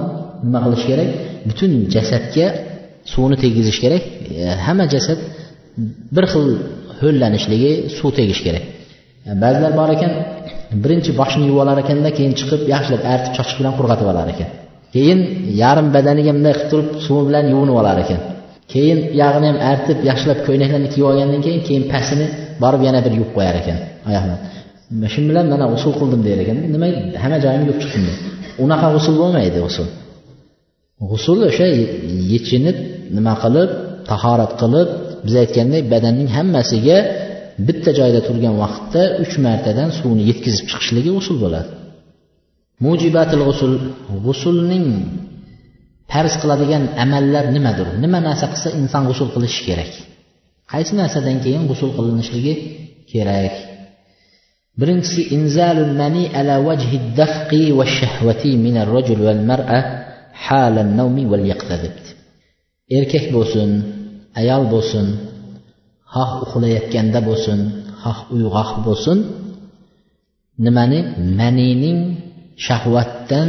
nima 0.47 0.59
qilish 0.65 0.85
kerak? 0.91 1.11
Butun 1.49 1.73
jasadga 1.95 2.47
suvni 3.13 3.37
tegizish 3.45 3.79
kerak. 3.85 4.03
E, 4.41 4.43
hamma 4.67 4.85
jasad 4.95 5.19
bir 6.17 6.25
xil 6.33 6.47
ho'llanishligi 7.01 7.73
suv 7.97 8.11
tegish 8.19 8.43
kerak. 8.47 8.65
Ba'zilar 9.43 9.73
bor 9.81 9.89
ekan 9.97 10.13
birinchi 10.83 11.11
boshni 11.21 11.45
yuvib 11.49 11.63
olar 11.65 11.77
ekanda 11.85 12.11
keyin 12.19 12.33
chiqib 12.39 12.63
yaxshilab 12.75 13.03
artib 13.13 13.33
chochiq 13.39 13.57
bilan 13.61 13.73
qurg'atib 13.79 14.07
olar 14.13 14.27
ekan. 14.35 14.49
Keyin 14.95 15.21
yarim 15.63 15.89
badaniga 15.97 16.33
bunday 16.37 16.55
qilib 16.57 16.71
turib 16.73 16.89
suv 17.07 17.21
bilan 17.29 17.45
yuvinib 17.53 17.77
olar 17.81 17.97
ekan. 18.05 18.21
Keyin 18.73 18.99
yog'ini 19.21 19.47
ham 19.51 19.59
artib 19.73 19.99
yaxshilab 20.11 20.39
ko'ylaklarni 20.47 20.89
kiyib 20.93 21.07
olgandan 21.11 21.41
keyin 21.47 21.61
keyin 21.69 21.85
pastini 21.93 22.27
borib 22.63 22.83
yana 22.87 23.01
bir 23.05 23.13
yuvib 23.19 23.33
qo'yar 23.37 23.55
ekan 23.63 23.79
oyoqni. 24.09 24.37
Shu 25.13 25.21
bilan 25.31 25.47
mana 25.53 25.65
usul 25.77 25.93
qildim 26.01 26.21
der 26.29 26.39
ekan. 26.45 26.57
Nima 26.75 26.87
hamma 27.23 27.39
joyimni 27.45 27.65
yuvib 27.69 27.81
chiqdim 27.83 28.05
unaqa 28.65 28.87
g'usul 28.95 29.15
bo'lmaydi 29.23 29.59
g'usul 29.65 29.89
g'usul 31.11 31.39
o'sha 31.49 31.67
yechinib 32.33 32.77
nima 33.17 33.35
qilib 33.43 33.71
tahorat 34.11 34.53
qilib 34.61 34.89
biz 35.27 35.35
aytgandek 35.43 35.85
badanning 35.93 36.29
hammasiga 36.37 36.99
bitta 37.67 37.91
joyda 37.99 38.21
turgan 38.29 38.55
vaqtda 38.63 39.03
uch 39.23 39.35
martadan 39.47 39.91
suvni 39.99 40.23
yetkazib 40.31 40.65
chiqishligi 40.71 41.11
g'usul 41.17 41.37
bo'ladi. 41.45 41.71
Mujibatil 42.85 43.43
g'usul 43.49 43.75
g'usulning 44.25 44.87
farz 46.13 46.35
qiladigan 46.43 46.85
amallar 47.05 47.45
nimadir? 47.57 47.89
Nima 48.03 48.19
narsa 48.29 48.47
qilsa 48.53 48.69
inson 48.81 49.03
g'usul 49.09 49.29
qilishi 49.35 49.61
kerak? 49.69 49.93
Qaysi 50.73 50.93
narsadan 51.01 51.37
keyin 51.45 51.63
g'usul 51.71 51.91
qilinishligi 51.97 52.55
kerak? 53.13 53.55
Birinchisi 54.81 55.23
inzalul 55.37 55.93
mani 56.01 56.25
ala 56.39 56.55
vajhi 56.69 56.97
dafqi 57.21 57.65
va 57.79 57.85
shahvati 57.99 58.51
min 58.65 58.75
ar-rajul 58.85 59.21
val 59.27 59.43
mar'a 59.51 59.81
hala 60.45 60.81
an-nawmi 60.87 61.25
wal 61.31 61.45
yaqtadib. 61.53 61.97
Erkak 62.99 63.25
bo'lsin 63.37 63.71
ayol 64.41 64.65
bo'lsin 64.75 65.07
xoh 66.15 66.31
uxlayotganda 66.45 67.21
bo'lsin 67.29 67.59
xoh 68.03 68.19
uyg'oq 68.35 68.71
bo'lsin. 68.87 69.19
Nimani? 70.65 71.01
Manining 71.41 71.99
shahvatdan 72.67 73.49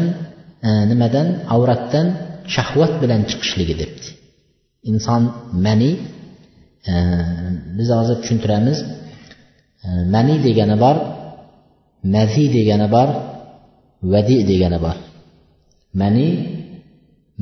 e, 0.67 0.69
nimadan? 0.89 1.27
Avratdan 1.55 2.07
shahvat 2.55 2.93
bilan 3.01 3.21
chiqishligi 3.29 3.75
debdi. 3.81 4.07
İnson 4.91 5.21
mani 5.65 5.91
e, 6.89 6.93
biz 7.77 7.89
hozir 7.97 8.17
tushuntiramiz. 8.21 8.77
E, 9.85 9.87
mani 10.13 10.35
degani 10.45 10.75
bor 10.83 10.97
mazi 12.13 12.43
degani 12.55 12.87
bor 12.95 13.09
vadi 14.13 14.37
degani 14.49 14.79
bor. 14.85 14.97
Mani 15.99 16.27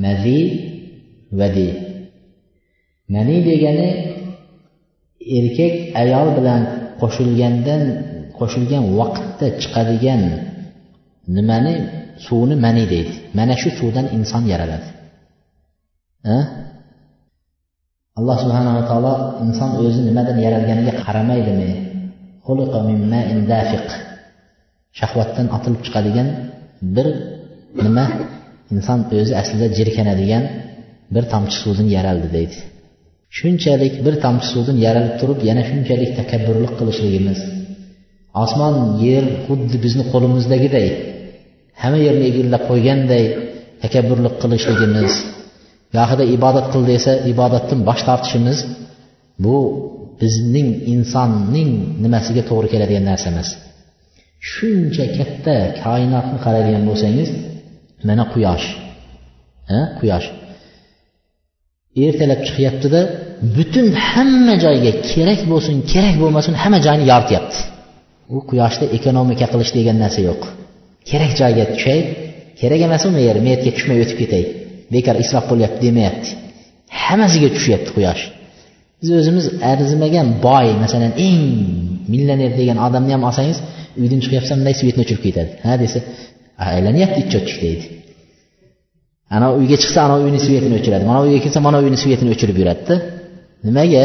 mazi 0.04 0.38
vadi. 1.40 1.68
Mani 3.14 3.36
degani 3.50 3.88
erkak 5.38 5.74
ayol 6.02 6.28
bilan 6.38 6.62
qo'shilgandan 7.00 7.82
qo'shilgan 8.38 8.84
vaqtda 8.98 9.46
chiqadigan 9.60 10.22
nimani 11.36 11.74
suvni 12.26 12.56
mani 12.64 12.84
deydi. 12.92 13.14
Mana 13.38 13.54
shu 13.62 13.68
suvdan 13.78 14.06
inson 14.16 14.42
yaraladi 14.52 14.88
alloh 18.18 18.36
subhanava 18.42 18.82
taolo 18.90 19.14
inson 19.44 19.70
o'zi 19.82 20.00
nimadan 20.08 20.38
yaralganiga 20.46 20.92
qaramaydimi 21.04 21.70
shahvatdan 24.98 25.46
otilib 25.56 25.80
chiqadigan 25.86 26.28
bir 26.96 27.06
nima? 27.84 28.06
Inson 28.74 28.98
o'zi 29.20 29.32
aslida 29.40 29.66
jirkanadigan 29.78 30.44
bir 31.14 31.24
tomchi 31.32 31.56
suvdan 31.62 31.88
yaraldi 31.96 32.28
deydi. 32.36 32.56
Shunchalik 33.38 33.94
bir 34.06 34.14
tomchi 34.24 34.46
suvdan 34.52 34.76
yaralib 34.86 35.14
turib 35.20 35.38
yana 35.48 35.62
shunchalik 35.70 36.10
takabburlik 36.18 36.72
qilishligimiz. 36.78 37.40
Osmon 38.42 38.74
yer 39.06 39.24
xuddi 39.46 39.76
bizni 39.84 40.04
qo'limizdagiday 40.12 40.88
hamma 41.82 41.98
yerni 42.06 42.24
egallab 42.30 42.62
qo'yganday 42.70 43.24
takabburlik 43.82 44.34
qilishligimiz 44.42 45.12
gohida 45.96 46.24
ibodat 46.36 46.66
qil 46.72 46.82
desa 46.92 47.12
ibodatdan 47.32 47.80
bosh 47.88 48.02
tortishimiz 48.08 48.58
bu 49.44 49.56
bizning 50.20 50.68
insonning 50.94 51.70
nimasiga 52.04 52.42
to'g'ri 52.50 52.68
keladigan 52.72 53.04
narsa 53.10 53.26
emas 53.32 53.48
shuncha 54.52 55.04
katta 55.18 55.56
koinotni 55.84 56.38
qaraydigan 56.44 56.84
bo'lsangiz 56.90 57.28
mana 58.08 58.24
quyosh. 58.32 58.66
Quyosh. 59.98 60.26
Ertalab 62.04 62.40
chiqyaptida 62.46 63.00
butun 63.56 63.86
hamma 64.10 64.54
joyga 64.64 64.92
kerak 65.10 65.40
bo'lsin 65.52 65.76
kerak 65.92 66.14
bo'lmasin 66.22 66.54
hamma 66.62 66.78
joyni 66.86 67.04
yorityapti 67.12 67.58
u 68.34 68.38
quyoshda 68.50 68.86
ekonomika 68.98 69.46
qilish 69.52 69.72
degan 69.78 69.96
narsa 70.02 70.20
yo'q. 70.28 70.42
Kerak 71.10 71.32
joyga 71.40 71.64
tushay 71.72 72.00
kerak 72.60 72.80
emas 72.86 73.02
uni 73.08 73.20
yer 73.28 73.36
men 73.44 73.50
yerga 73.54 73.70
tushmay 73.76 73.98
o'tib 74.04 74.18
ketay. 74.22 74.44
Bekor 74.94 75.16
isrof 75.24 75.44
bo'lyapti 75.50 75.80
demayapti. 75.86 76.30
Hammasiga 77.04 77.48
tushyapti 77.56 77.90
quyosh. 77.96 78.22
Biz 79.00 79.10
o'zimiz 79.18 79.46
arzimagan 79.72 80.28
boy 80.46 80.66
masalan 80.82 81.12
eng 81.26 81.40
millioner 82.12 82.50
degan 82.60 82.78
odamni 82.86 83.12
ham 83.16 83.24
olsangiz 83.28 83.58
uydan 84.00 84.20
chiqyapsan 84.24 84.56
bunday 84.60 84.74
svetni 84.80 85.00
o'chirib 85.04 85.22
ketadi. 85.26 85.52
Ha 85.66 85.72
desa 85.82 85.98
aylanyapti 86.70 87.18
ichetchik 87.24 87.58
deydi. 87.64 87.84
Ana 89.34 89.46
uyga 89.58 89.76
chiqsa 89.82 89.98
ana 90.06 90.16
uyni 90.24 90.38
svetini 90.46 90.74
o'chiradi. 90.78 91.04
Mana 91.10 91.20
uyga 91.24 91.38
kelsa 91.44 91.58
mana 91.66 91.78
uyni 91.84 91.98
svetini 92.02 92.30
o'chirib 92.34 92.56
yuradida. 92.62 92.94
Nimaga? 93.66 94.04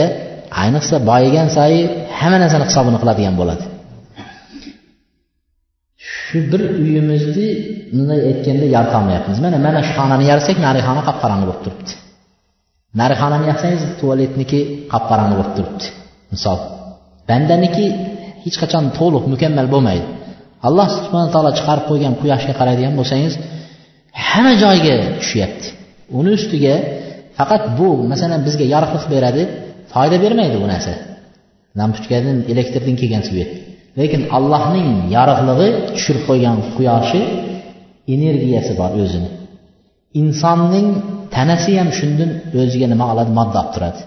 Ayniqsa 0.62 0.95
boyigan 1.10 1.47
sayi 1.57 1.79
hamma 2.19 2.38
narsani 2.43 2.65
hisobini 2.69 2.97
qiladigan 3.03 3.36
bo'ladi. 3.41 3.63
Shu 6.12 6.37
bir 6.52 6.62
uyimizni 6.83 7.48
bunday 7.93 8.19
aytganda 8.29 8.65
yoritolmayapmiz 8.75 9.37
mana 9.46 9.58
mana 9.65 9.79
shu 9.87 9.91
xonani 10.00 10.25
yarasak 10.31 10.58
narigi 10.65 10.85
xona 10.89 11.02
qop 11.08 11.17
qorong'i 11.23 11.46
bo'lib 11.50 11.62
turibdi. 11.65 11.91
Narigi 13.00 13.19
xonani 13.23 13.46
yapsangiz 13.52 13.81
tualetniki 14.00 14.60
qop 14.91 15.04
qorong'i 15.12 15.35
bo'lib 15.39 15.54
turibdi. 15.58 15.85
Misol 16.33 16.58
bandaniki 17.29 17.85
hech 18.46 18.58
qachon 18.62 18.83
to'liq 18.98 19.23
mukammal 19.33 19.67
bo'lmaydi. 19.73 20.06
Alloh 20.67 20.87
subhana 20.98 21.29
taolo 21.35 21.52
chiqarib 21.58 21.85
qo'ygan 21.89 22.13
quyoshga 22.21 22.54
qaraydigan 22.60 22.93
bo'lsangiz 23.00 23.33
hamma 24.29 24.53
joyga 24.63 24.95
tushyapti. 25.21 25.67
Uni 26.19 26.31
ustiga 26.37 26.75
faqat 27.37 27.63
bu 27.77 27.87
masalan 28.12 28.41
bizga 28.47 28.65
yorug'lik 28.73 29.05
beradi 29.13 29.43
foyda 29.93 30.17
bermaydi 30.23 30.57
bu 30.63 30.67
narsa. 30.73 30.93
Lampochkadan 31.79 32.37
elektrdan 32.51 32.95
kelgan 33.01 33.23
svet 33.29 33.51
lekin 33.99 34.21
allohning 34.37 34.89
yorug'lig'i 35.15 35.69
tushirib 35.95 36.23
qo'ygan 36.29 36.57
quyoshi 36.75 37.21
energiyasi 38.15 38.73
bor 38.81 38.91
o'zini. 39.03 39.29
Insonning 40.21 40.87
tanasi 41.35 41.71
ham 41.79 41.89
shundan 41.99 42.29
o'ziga 42.62 42.87
nima 42.93 43.05
oladi 43.13 43.31
modda 43.39 43.57
olib 43.62 43.71
turadi. 43.75 44.01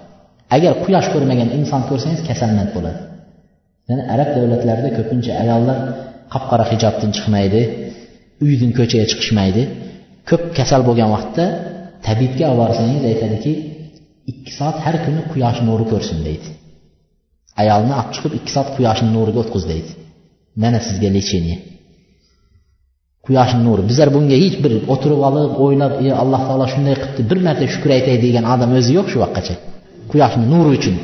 Agar 0.56 0.72
quyosh 0.84 1.08
ko'rmagan 1.14 1.48
inson 1.58 1.82
ko'rsangiz 1.88 2.20
kasalmand 2.28 2.70
bo'ladi. 2.76 3.00
Ya'ni 3.88 4.02
arab 4.14 4.28
davlatlarida 4.36 4.90
ko'pincha 4.98 5.32
ayollar 5.42 5.78
qop 6.32 6.44
qora 6.50 6.64
hijobdan 6.72 7.10
chiqmaydi 7.16 7.60
uydan 8.44 8.70
ko'chaga 8.78 9.06
chiqishmaydi. 9.10 9.62
Ko'p 10.28 10.44
kasal 10.58 10.82
bo'lgan 10.88 11.08
vaqtda 11.14 11.44
tabibga 12.06 12.44
olib 12.52 12.60
borsangiz 12.62 13.02
aytadiki 13.10 13.52
ikki 14.30 14.50
soat 14.58 14.76
har 14.84 14.96
kuni 15.04 15.20
quyosh 15.32 15.60
nuri 15.68 15.84
ko'rsin 15.92 16.18
deydi. 16.26 16.48
Ayolni 17.62 17.92
olib 18.00 18.10
chiqib 18.14 18.32
ikki 18.38 18.50
soat 18.56 18.68
quyoshni 18.76 19.08
nuriga 19.16 19.38
o'tqiz 19.44 19.64
deydi. 19.72 19.90
Mana 20.62 20.78
sizga 20.86 21.08
lecheniya 21.16 21.58
quyoshni 23.26 23.60
nuri. 23.66 23.82
Bizlar 23.90 24.08
bunga 24.16 24.36
hech 24.44 24.56
bir 24.64 24.72
o'tirib 24.92 25.20
olib 25.28 25.52
o'ylab 25.64 25.92
e 26.06 26.08
alloh 26.22 26.40
taolo 26.48 26.66
shunday 26.72 26.94
qilibdi 27.02 27.22
bir 27.30 27.38
marta 27.46 27.64
shukur 27.74 27.90
aytay 27.96 28.16
degan 28.26 28.44
odam 28.54 28.70
o'zi 28.78 28.90
yo'q 28.98 29.06
shu 29.12 29.18
vaqtgacha. 29.24 29.54
Quyoshni 30.10 30.44
nuri 30.52 30.70
uchun. 30.78 30.96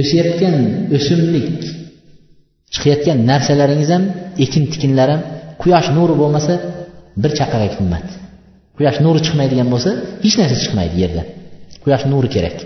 O'sayotgan 0.00 0.56
o'simlik 0.96 1.48
chiqayotgan 2.74 3.18
narsalaringiz 3.30 3.90
ham 3.94 4.04
ekin 4.44 4.62
tikinlar 4.72 5.08
ham 5.12 5.20
quyosh 5.62 5.88
nuri 5.96 6.14
bo'lmasa 6.22 6.54
bir 7.22 7.30
chaqaga 7.38 7.68
qimmat 7.76 8.06
quyosh 8.76 8.98
nuri 9.04 9.20
chiqmaydigan 9.26 9.68
bo'lsa 9.74 9.90
hech 10.24 10.36
narsa 10.40 10.56
chiqmaydi 10.64 10.96
yerdan 11.02 11.26
quyosh 11.84 12.04
nuri 12.12 12.28
kerak. 12.36 12.56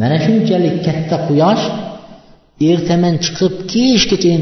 Mana 0.00 0.16
shunchalik 0.24 0.76
katta 0.86 1.16
quyosh 1.28 1.64
ertaman 2.70 3.14
chiqib 3.24 3.54
kechgacha 3.72 4.34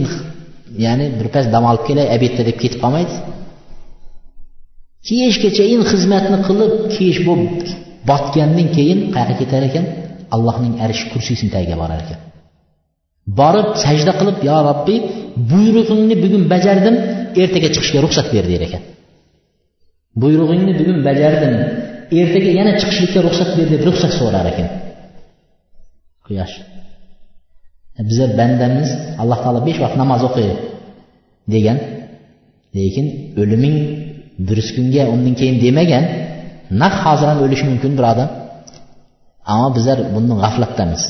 ya'ni 0.84 1.06
birpas 1.18 1.46
dam 1.54 1.64
olib 1.70 1.84
kelay 1.88 2.06
obedda 2.16 2.42
deb 2.48 2.56
ketib 2.62 2.80
qolmaydi. 2.84 3.14
Kechgachain 5.08 5.80
xizmatni 5.90 6.38
qilib 6.48 6.72
kech 6.94 7.18
bo'lib 7.28 7.56
botgandan 8.10 8.68
keyin 8.76 9.00
qayerga 9.14 9.34
ketar 9.40 9.62
ekan? 9.68 9.84
Allohning 10.34 10.74
arish 10.84 11.02
kursisini 11.12 11.50
tagiga 11.54 11.76
borar 11.82 12.00
ekan. 12.04 12.18
Borib 13.40 13.68
sajda 13.84 14.12
qilib 14.20 14.38
yo 14.48 14.56
robbiy 14.68 14.98
buyrug'ingni 15.50 16.14
bugun 16.24 16.42
bajardim 16.52 16.96
ertaga 17.42 17.68
chiqishga 17.74 17.98
ruxsat 18.04 18.26
ber 18.34 18.44
der 18.52 18.62
ekan. 18.66 18.82
Buyrug'ingni 20.22 20.72
bugun 20.80 20.98
bajardim 21.08 21.54
ertaga 22.20 22.50
yana 22.58 22.72
chiqishlikka 22.80 23.20
ruxsat 23.26 23.50
ber 23.56 23.66
deb 23.72 23.82
ruxsat 23.88 24.12
so'rar 24.20 24.46
ekan. 24.52 24.68
Quyosh. 26.26 26.54
E, 27.98 28.00
biza 28.08 28.26
bandamiz 28.38 28.90
alloh 29.22 29.38
taolo 29.44 29.60
besh 29.68 29.78
vaqt 29.84 29.96
namoz 30.02 30.22
o'qi 30.28 30.44
degan. 31.54 31.78
Lekin 32.76 33.06
o'liming 33.40 33.76
durust 34.48 34.70
kunga 34.76 35.02
undan 35.14 35.34
keyin 35.40 35.56
demagan. 35.64 36.04
Naq 36.82 36.94
hozir 37.04 37.26
ham 37.30 37.38
o'lishi 37.44 37.64
mumkin 37.70 37.92
bir 37.98 38.04
odam 38.12 38.28
ammo 39.52 39.68
bizlar 39.76 39.98
bundan 40.14 40.38
g'aflatdamiz. 40.44 41.02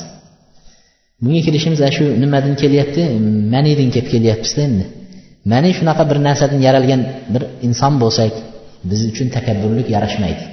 Bunga 1.22 1.40
kelishimiz 1.46 1.80
shu 1.96 2.04
nimadan 2.22 2.54
kelyapti? 2.62 3.02
Maniydan 3.54 3.88
kelib 3.94 4.08
kelyapmizda 4.14 4.62
endi. 4.68 4.84
Mani 5.52 5.70
shunaqa 5.78 6.02
bir 6.10 6.18
narsadan 6.26 6.60
yaralgan 6.66 7.02
bir 7.34 7.42
inson 7.66 7.94
bo'lsak 8.02 8.32
biz 8.90 9.00
uchun 9.10 9.28
takabburlik 9.36 9.88
yarashmaydi. 9.94 10.44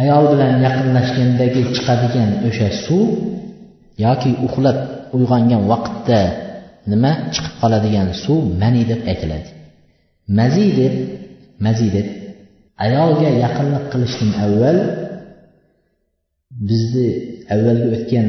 Ayol 0.00 0.24
bilan 0.32 0.54
yaqinlashgandagi 0.66 1.60
chiqadigan 1.74 2.30
o'sha 2.48 2.68
suv 2.84 3.08
yoki 4.06 4.30
uxlab 4.46 4.78
uyg'ongan 5.16 5.62
vaqtda 5.72 6.20
nima 6.92 7.12
chiqib 7.34 7.54
qoladigan 7.62 8.08
suv 8.24 8.40
mani 8.62 8.82
deb 8.90 9.00
aytiladi. 9.10 9.48
Mazi 10.38 10.66
deb 10.80 10.94
mazi 11.64 11.88
deb 11.96 12.06
ayolga 12.86 13.28
yaqinlik 13.44 13.84
qilishdan 13.92 14.30
avval 14.44 14.78
bizni 16.68 17.08
avvalgi 17.54 17.88
o'tgan 17.96 18.28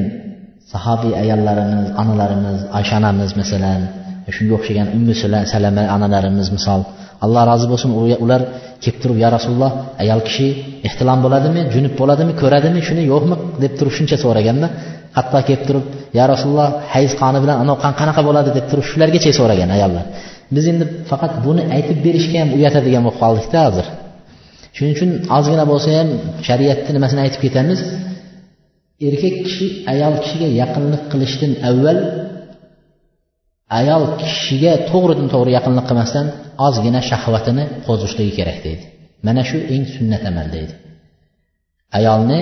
sahobiy 0.72 1.14
ayollarimiz 1.24 1.88
onalarimiz 2.01 2.57
oysha 2.78 2.95
onamiz 3.01 3.32
masalan 3.41 3.82
e, 4.28 4.30
shunga 4.36 4.53
o'xshagan 4.57 4.88
ummu 4.97 5.14
salama 5.53 5.84
onalarimiz 5.95 6.47
misol. 6.57 6.82
Alloh 7.26 7.43
rozi 7.51 7.66
bo'lsin 7.72 7.89
ular 8.26 8.41
kelib 8.84 8.97
turib 9.03 9.18
ya 9.24 9.30
rasululloh 9.36 9.72
ayol 10.03 10.22
kishi 10.28 10.47
ehtilom 10.88 11.20
bo'ladimi 11.26 11.61
junub 11.74 11.93
bo'ladimi 12.01 12.34
ko'radimi 12.41 12.80
shuni 12.88 13.03
yo'qmi? 13.11 13.36
deb 13.64 13.74
turib 13.80 13.93
shuncha 13.97 14.18
so'raganda 14.24 14.68
hatto 15.18 15.39
kelib 15.47 15.64
turib 15.68 15.86
ya 16.18 16.24
rasululloh 16.34 16.70
hayz 16.93 17.11
qoni 17.22 17.39
bilan 17.43 17.55
anavi 17.64 17.78
qon 17.84 17.93
qanaqa 17.99 18.22
bo'ladi? 18.28 18.49
deb 18.57 18.66
turib 18.72 18.86
shulargacha 18.91 19.32
so'ragan 19.39 19.70
ayollar. 19.78 20.05
Biz 20.55 20.66
endi 20.72 20.86
faqat 21.11 21.34
buni 21.45 21.61
aytib 21.76 21.97
berishga 22.05 22.38
ham 22.41 22.49
uyatadigan 22.57 23.01
bo'lib 23.05 23.20
qoldikda 23.24 23.59
hozir. 23.68 23.86
Shuning 24.76 24.93
uchun 24.97 25.09
ozgina 25.38 25.66
bo'lsa 25.72 25.89
ham 25.97 26.09
shariatni 26.47 26.91
nimasini 26.97 27.20
aytib 27.26 27.41
ketamiz? 27.45 27.80
Erkak 29.08 29.36
kishi 29.45 29.66
ayol 29.93 30.16
kishiga 30.24 30.47
yaqinlik 30.62 31.04
qilishdan 31.12 31.51
avval 31.70 31.99
ayol 33.80 34.04
kishiga 34.22 34.74
to'g'ridan 34.91 35.28
to'g'ri 35.34 35.51
yaqinlik 35.58 35.86
qilmasdan 35.89 36.26
ozgina 36.68 37.01
shahvatini 37.10 37.64
qo'zishligi 37.88 38.34
kerak 38.39 38.58
deydi. 38.66 38.86
Mana 39.28 39.41
shu 39.49 39.58
eng 39.74 39.86
sunnat 39.95 40.24
amal 40.32 40.47
deydi. 40.56 40.74
Ayolni 41.97 42.39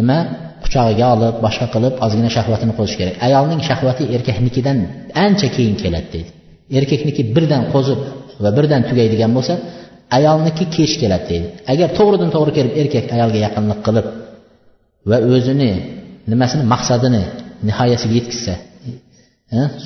nima? 0.00 0.18
Quchog'iga 0.64 1.06
olib 1.14 1.36
boshqa 1.44 1.66
qilib 1.74 1.94
ozgina 2.04 2.30
shahvatini 2.36 2.72
qo'zish 2.78 2.96
kerak. 3.00 3.14
Ayolning 3.26 3.60
shahvati 3.68 4.02
erkaknikidan 4.16 4.78
ancha 5.24 5.48
keyin 5.56 5.76
keladi 5.82 6.08
deydi. 6.14 6.30
Erkakniki 6.78 7.22
birdan 7.34 7.62
qo'zib 7.74 8.00
va 8.42 8.50
birdan 8.56 8.82
tugaydigan 8.88 9.30
bo'lsa 9.36 9.54
ayolniki 10.18 10.64
kech 10.76 10.94
keladi 11.02 11.26
deydi. 11.32 11.46
Agar 11.72 11.88
to'g'ridan 11.98 12.30
to'g'ri 12.34 12.52
kelib 12.58 12.72
erkak 12.80 13.06
ayolga 13.16 13.38
yaqinlik 13.46 13.80
qilib 13.86 14.06
va 15.10 15.16
o'zini 15.34 15.70
nimasini 16.32 16.64
maqsadini 16.74 17.22
nihoyasiga 17.68 18.14
yetkazsa 18.18 18.54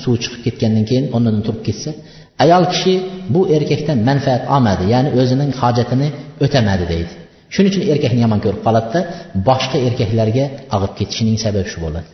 suv 0.01 0.13
chiqib 0.23 0.41
ketgandan 0.45 0.85
keyin 0.89 1.05
o'rnidan 1.15 1.41
turib 1.47 1.63
ketsa 1.67 1.89
ayol 2.43 2.63
kishi 2.73 2.93
bu 3.33 3.41
erkakdan 3.55 3.97
manfaat 4.09 4.43
olmadi 4.55 4.83
ya'ni 4.93 5.09
o'zining 5.19 5.51
hojatini 5.61 6.07
o'tamadi 6.45 6.85
deydi. 6.93 7.11
Shuning 7.53 7.71
uchun 7.71 7.83
erkakni 7.93 8.19
yomon 8.25 8.39
ko'rib 8.45 8.61
qoladida 8.67 8.99
boshqa 9.49 9.77
erkaklarga 9.87 10.45
og'ib 10.75 10.91
ketishining 10.99 11.37
sababi 11.45 11.67
shu 11.73 11.79
bo'ladi. 11.85 12.07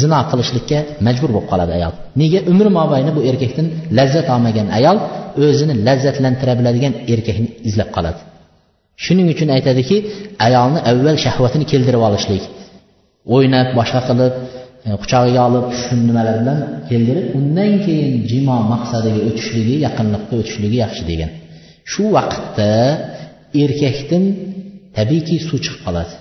Zino 0.00 0.18
qilishlikka 0.30 0.78
majbur 1.06 1.30
bo'lib 1.34 1.48
qoladi 1.52 1.72
ayol. 1.78 1.92
Nega 2.20 2.38
umri 2.52 2.70
mobaynida 2.78 3.12
bu 3.18 3.22
erkakdan 3.30 3.66
lazzat 3.98 4.26
olmagan 4.34 4.66
ayol 4.78 4.96
o'zini 5.46 5.74
lazzatlantira 5.86 6.52
biladigan 6.60 6.92
erkakni 7.14 7.48
izlab 7.68 7.90
qoladi? 7.96 8.20
Shuning 9.04 9.28
uchun 9.34 9.48
aytadiki 9.56 9.96
ayolni 10.46 10.80
avval 10.90 11.16
shahvatini 11.24 11.64
keltirib 11.72 12.02
olishlik. 12.08 12.44
O'ynab 13.34 13.68
boshqa 13.78 14.00
qilib 14.08 14.34
e, 14.88 14.90
quchog'iga 15.02 15.40
olib 15.48 15.66
shu 15.80 15.94
nimalar 16.08 16.36
bilan 16.40 16.58
keltirib 16.90 17.26
undan 17.38 17.72
keyin 17.84 18.12
jimo 18.30 18.56
maqsadiga 18.72 19.20
o'tishligi 19.28 19.76
yaqinlikqa 19.86 20.34
o'tishligi 20.40 20.76
yaxshi 20.84 21.02
degan. 21.10 21.30
Shu 21.92 22.02
vaqtda 22.16 22.70
erkakdan 23.62 24.24
tabiiyki 24.96 25.36
suv 25.48 25.58
chiqib 25.64 25.80
qoladi. 25.86 26.14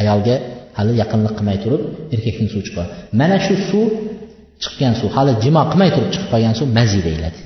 Ayolga 0.00 0.36
hali 0.78 0.92
yaqinlik 1.02 1.32
qilmay 1.38 1.58
turib 1.64 1.82
erkakdan 2.14 2.48
suv 2.52 2.60
chiqib 2.66 2.86
mana 3.20 3.36
shu 3.46 3.54
suv 3.70 3.88
chiqqan 4.62 4.92
suv 5.00 5.10
hali 5.16 5.32
jimo 5.44 5.62
qilmay 5.70 5.90
turib 5.94 6.10
chiqib 6.14 6.28
qolgan 6.32 6.54
suv 6.60 6.68
mazi 6.78 7.00
deyiladi. 7.06 7.38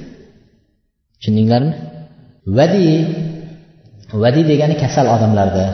Tushundinglarmi? 1.19 1.73
Vadi 2.59 2.85
vadi 4.23 4.43
degani 4.51 4.77
kasal 4.83 5.07
odamlarda 5.17 5.65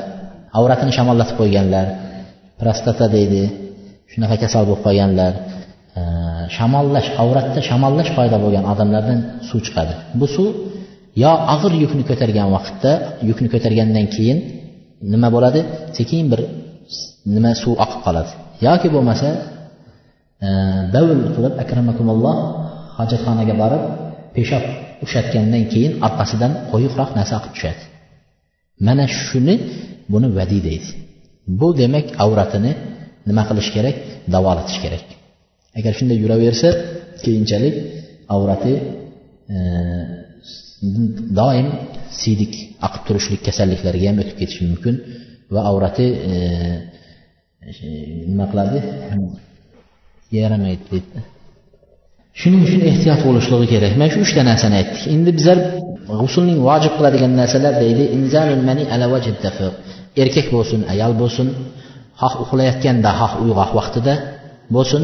avratini 0.59 0.93
shamollatib 0.99 1.37
qo'yganlar. 1.41 1.87
Prostata 2.61 3.07
deydi. 3.16 3.43
Shunaqa 4.12 4.37
kasal 4.45 4.62
bo'lib 4.68 4.82
qolganlar. 4.87 5.32
Shamollash 6.57 7.09
avratda 7.22 7.61
shamollash 7.70 8.11
paydo 8.18 8.37
bo'lgan 8.45 8.64
odamlardan 8.72 9.18
suv 9.49 9.61
chiqadi. 9.66 9.95
Bu 10.20 10.26
suv 10.37 10.49
yo 11.24 11.32
og'ir 11.55 11.72
yukni 11.84 12.03
ko'targan 12.11 12.49
vaqtda 12.57 12.93
yukni 13.28 13.49
ko'targandan 13.55 14.07
keyin 14.14 14.39
nima 15.12 15.28
bo'ladi? 15.37 15.61
Sekin 15.99 16.24
bir 16.32 16.41
nima 17.34 17.53
suv 17.62 17.74
oqib 17.84 18.01
qoladi. 18.07 18.30
Yoki 18.66 18.89
bo'lmasa 18.95 19.28
davl 20.95 21.18
qilib 21.37 21.55
akramakumulloh 21.62 22.37
hojatxonaga 22.99 23.55
borib 23.62 23.82
peshob 24.37 24.64
ushatgandan 25.05 25.64
keyin 25.72 25.93
orqasidan 26.07 26.53
qo'yiqroq 26.70 27.11
narsa 27.18 27.34
oqib 27.41 27.53
tushadi. 27.57 27.82
Mana 28.87 29.05
shuni 29.22 29.55
buni 30.12 30.29
vadiy 30.39 30.61
deydi. 30.68 30.89
Bu 31.61 31.68
demak 31.81 32.07
avratini 32.24 32.72
nima 33.29 33.43
qilish 33.49 33.70
kerak? 33.77 33.97
Davolatish 34.35 34.79
kerak. 34.85 35.05
Agar 35.79 35.93
shunday 35.99 36.18
yuraversa 36.24 36.68
keyinchalik 37.24 37.74
avrati 38.35 38.72
e, 39.55 39.59
doim 41.39 41.68
siydik 42.20 42.53
oqib 42.87 43.03
turishlik 43.09 43.41
kasalliklariga 43.49 44.07
ham 44.11 44.18
o'tib 44.22 44.37
ketishi 44.41 44.62
mumkin 44.70 44.95
va 45.55 45.61
avrati 45.70 46.07
e, 46.31 46.35
nima 48.31 48.47
qiladi? 48.51 48.79
Yaramaydi 50.39 50.85
deydi. 50.93 51.20
Shuning 52.41 52.62
uchun 52.66 52.83
ehtiyot 52.91 53.20
bo'lishligi 53.29 53.66
kerak. 53.74 53.93
Mana 54.01 54.11
shu 54.14 54.18
uchta 54.27 54.43
narsani 54.51 54.74
aytdik. 54.81 55.03
Endi 55.14 55.31
bizlar 55.39 55.59
g'usulning 56.20 56.60
vojib 56.68 56.93
qiladigan 56.97 57.32
narsalar 57.41 57.74
deydi 57.84 58.04
erkak 60.22 60.47
bo'lsin 60.56 60.80
ayol 60.93 61.14
bo'lsin 61.22 61.47
xoh 62.22 62.34
uxlayotganda 62.43 63.10
xoh 63.20 63.34
uyg'oq 63.43 63.72
vaqtida 63.80 64.14
bo'lsin 64.76 65.04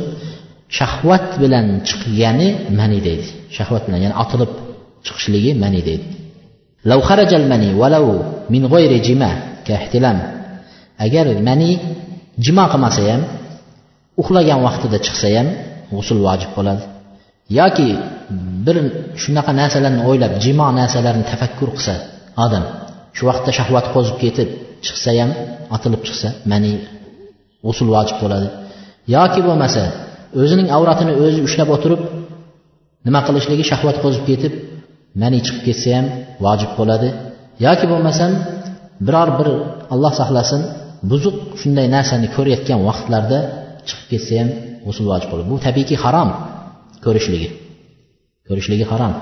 shahvat 0.78 1.26
bilan 1.42 1.66
chiqqani 1.88 2.48
mani 2.80 3.00
deydi 3.08 3.28
shahvat 3.58 3.84
bilan 3.88 4.00
ya'ni 4.06 4.16
otilib 4.24 4.52
chiqishligi 5.06 5.52
mani 5.64 5.82
deydi 5.90 6.08
لو 6.92 7.00
خرج 7.02 7.32
المني 7.34 7.74
ولو 7.82 8.06
من 8.50 8.64
غير 8.74 8.92
جماع 9.08 9.34
كاحتلام 9.68 10.20
agar 11.06 11.26
mani 11.48 11.72
jimo 12.46 12.66
qilmasa 12.72 13.02
ham 13.10 13.22
uxlagan 14.22 14.60
vaqtida 14.68 14.98
chiqsa 15.06 15.28
ham 15.38 15.48
g'usul 15.94 16.20
vojib 16.28 16.52
bo'ladi 16.58 16.84
yoki 17.60 17.90
bir 18.67 18.77
shunaqa 19.23 19.53
narsalarni 19.61 20.03
o'ylab 20.11 20.33
jimo 20.45 20.67
narsalarni 20.81 21.25
tafakkur 21.33 21.69
qilsa 21.77 21.95
odam 22.45 22.65
shu 23.17 23.23
vaqtda 23.29 23.51
shahvat 23.59 23.87
qo'zib 23.95 24.17
ketib 24.25 24.49
chiqsa 24.87 25.11
ham 25.21 25.31
otilib 25.77 26.03
chiqsa 26.07 26.29
mani 26.53 26.73
g'usul 27.65 27.89
vojib 27.97 28.17
bo'ladi. 28.23 28.49
Yoki 29.17 29.41
bo'lmasa 29.49 29.83
o'zining 30.43 30.69
avratini 30.77 31.13
o'zi 31.25 31.41
ushlab 31.49 31.69
o'tirib 31.75 32.03
nima 33.07 33.21
qilishligi 33.27 33.65
shahvat 33.71 33.97
qo'zib 34.05 34.25
ketib 34.31 34.53
mani 35.23 35.39
chiqib 35.47 35.63
ketsa 35.69 35.89
ham 35.97 36.07
vojib 36.45 36.73
bo'ladi. 36.79 37.09
Yoki 37.67 37.87
bo'lmasam 37.93 38.33
biror 39.07 39.29
bir 39.39 39.49
alloh 39.95 40.13
saqlasin 40.21 40.61
buzuq 41.11 41.37
shunday 41.61 41.87
narsani 41.97 42.29
ko'rayotgan 42.37 42.79
vaqtlarda 42.89 43.39
chiqib 43.89 44.07
ketsa 44.13 44.33
ham 44.41 44.49
g'usul 44.87 45.07
vojib 45.13 45.29
bo'ladi. 45.33 45.49
Bu 45.53 45.57
tabiiyki 45.67 45.97
harom 46.05 46.31
ko'rishligi. 47.05 47.49
Ko'rishligi 48.53 48.87
harom. 48.93 49.15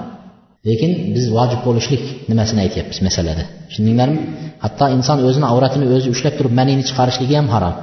Lekin 0.69 0.91
biz 1.15 1.25
vojib 1.37 1.61
bo'lishlik 1.67 2.03
nimasini 2.31 2.61
aytyapmiz 2.65 2.99
masalada. 3.07 3.45
Tushundinglarmi? 3.69 4.21
Hatto 4.65 4.87
inson 4.97 5.19
o'zini 5.29 5.47
avratini 5.53 5.87
o'zi 5.97 6.09
ushlab 6.15 6.35
turib 6.39 6.53
manini 6.61 6.83
chiqarishligi 6.89 7.35
ham 7.41 7.49
harom. 7.55 7.75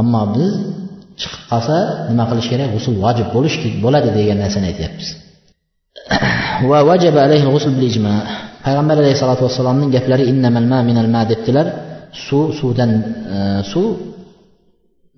Ammo 0.00 0.22
biz 0.36 0.52
chiqib 1.20 1.42
qolsa 1.50 1.76
nima 2.10 2.24
qilish 2.30 2.48
kerak? 2.52 2.68
G'usul 2.74 2.94
vojib 3.04 3.28
bo'lish 3.34 3.56
bo'ladi 3.84 4.08
degan 4.18 4.38
narsani 4.44 4.66
aytyapmiz. 4.70 5.08
Va 6.70 6.78
vajaba 6.90 7.20
alayhi 7.26 7.46
g'usul 7.54 7.72
bil 7.76 7.86
ijma. 7.90 8.14
Payg'ambar 8.64 8.96
alayhissalotu 9.02 9.42
vassalomning 9.46 9.90
gaplari 9.96 10.24
innamal 10.32 10.66
ma 10.72 10.78
minal 10.88 11.08
ma 11.14 11.22
debdilar. 11.30 11.66
Suv 12.26 12.46
suvdan 12.60 12.90
e, 13.36 13.38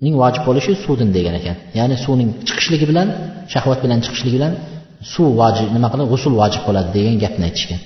ning 0.03 0.13
vojib 0.21 0.43
bo'lishi 0.47 0.71
suvdan 0.83 1.09
degan 1.17 1.35
ekan. 1.39 1.55
Ya'ni 1.79 1.95
suvning 2.05 2.29
chiqishligi 2.47 2.85
bilan 2.91 3.07
shahvat 3.53 3.79
bilan 3.85 3.99
chiqishligi 4.05 4.35
bilan 4.39 4.53
suv 5.13 5.29
vojib 5.41 5.67
nima 5.75 5.87
qiladi? 5.91 6.07
G'usul 6.13 6.33
vojib 6.41 6.61
bo'ladi 6.67 6.89
degan 6.97 7.15
gapni 7.23 7.43
aytishgan. 7.49 7.79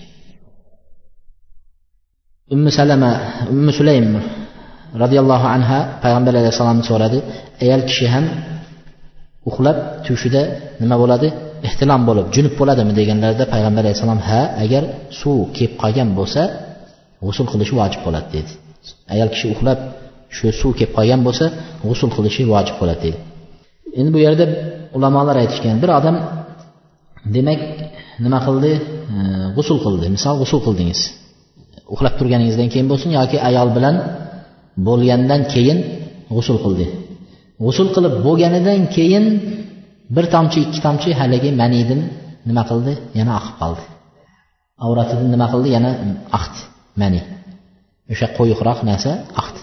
Ummi 2.55 2.71
salama 2.79 3.11
ummi 3.53 3.71
sulaym 3.79 4.07
roziyallohu 5.03 5.47
anha 5.55 5.79
payg'ambar 6.03 6.33
alayhissalomni 6.41 6.85
so'radi. 6.91 7.19
Ayol 7.63 7.81
kishi 7.89 8.05
ham 8.13 8.25
uxlab 9.49 9.77
tushida 10.05 10.41
nima 10.81 10.95
bo'ladi? 11.03 11.27
Ehtilom 11.67 12.01
bo'lib 12.09 12.25
junub 12.35 12.53
bo'ladimi 12.59 12.93
deganlarida 12.99 13.45
payg'ambar 13.53 13.81
alayhissalom 13.85 14.19
ha 14.29 14.41
agar 14.63 14.83
suv 15.19 15.37
kelib 15.55 15.73
qolgan 15.81 16.09
bo'lsa 16.19 16.41
g'usul 17.25 17.45
qilishi 17.51 17.73
vojib 17.81 18.01
bo'ladi 18.07 18.27
dedi. 18.35 18.51
Ayol 19.13 19.29
kishi 19.33 19.47
uxlab 19.53 19.79
shu 20.35 20.45
suv 20.59 20.71
kelib 20.79 20.91
qolgan 20.97 21.21
bo'lsa 21.27 21.45
g'usul 21.87 22.09
qilishi 22.15 22.41
vojib 22.53 22.75
bo'ladi 22.81 23.01
deydi. 23.05 23.19
Endi 23.99 24.09
bu 24.15 24.19
yerda 24.25 24.45
ulamolar 24.97 25.35
aytishgan 25.43 25.77
bir 25.83 25.89
odam 25.99 26.15
demak 27.35 27.59
nima 28.23 28.39
qildi? 28.47 28.71
G'usul 29.57 29.77
qildi. 29.85 30.05
Misol 30.15 30.35
g'usul 30.41 30.59
qildingiz. 30.65 31.01
Uxlab 31.93 32.13
turganingizdan 32.19 32.67
keyin 32.73 32.87
bo'lsin 32.91 33.09
yoki 33.19 33.37
ayol 33.49 33.69
bilan 33.77 33.95
bo'lgandan 34.87 35.41
keyin 35.53 35.77
g'usul 36.35 36.57
qildi. 36.63 36.85
G'usul 37.65 37.87
qilib 37.95 38.13
bo'lganidan 38.25 38.81
keyin 38.95 39.25
bir 40.15 40.25
tomchi 40.33 40.59
ikki 40.65 40.79
tomchi 40.85 41.09
haligi 41.19 41.49
manidin 41.61 42.01
nima 42.49 42.63
qildi? 42.69 42.93
Yana 43.19 43.31
oqib 43.39 43.55
qoldi. 43.61 43.83
Avratidan 44.85 45.29
nima 45.35 45.47
qildi? 45.53 45.67
Yana 45.77 45.91
oqdi 46.37 46.59
mani. 47.01 47.21
O'sha 48.13 48.27
qo'yiqroq 48.37 48.79
narsa 48.89 49.11
oqdi 49.41 49.59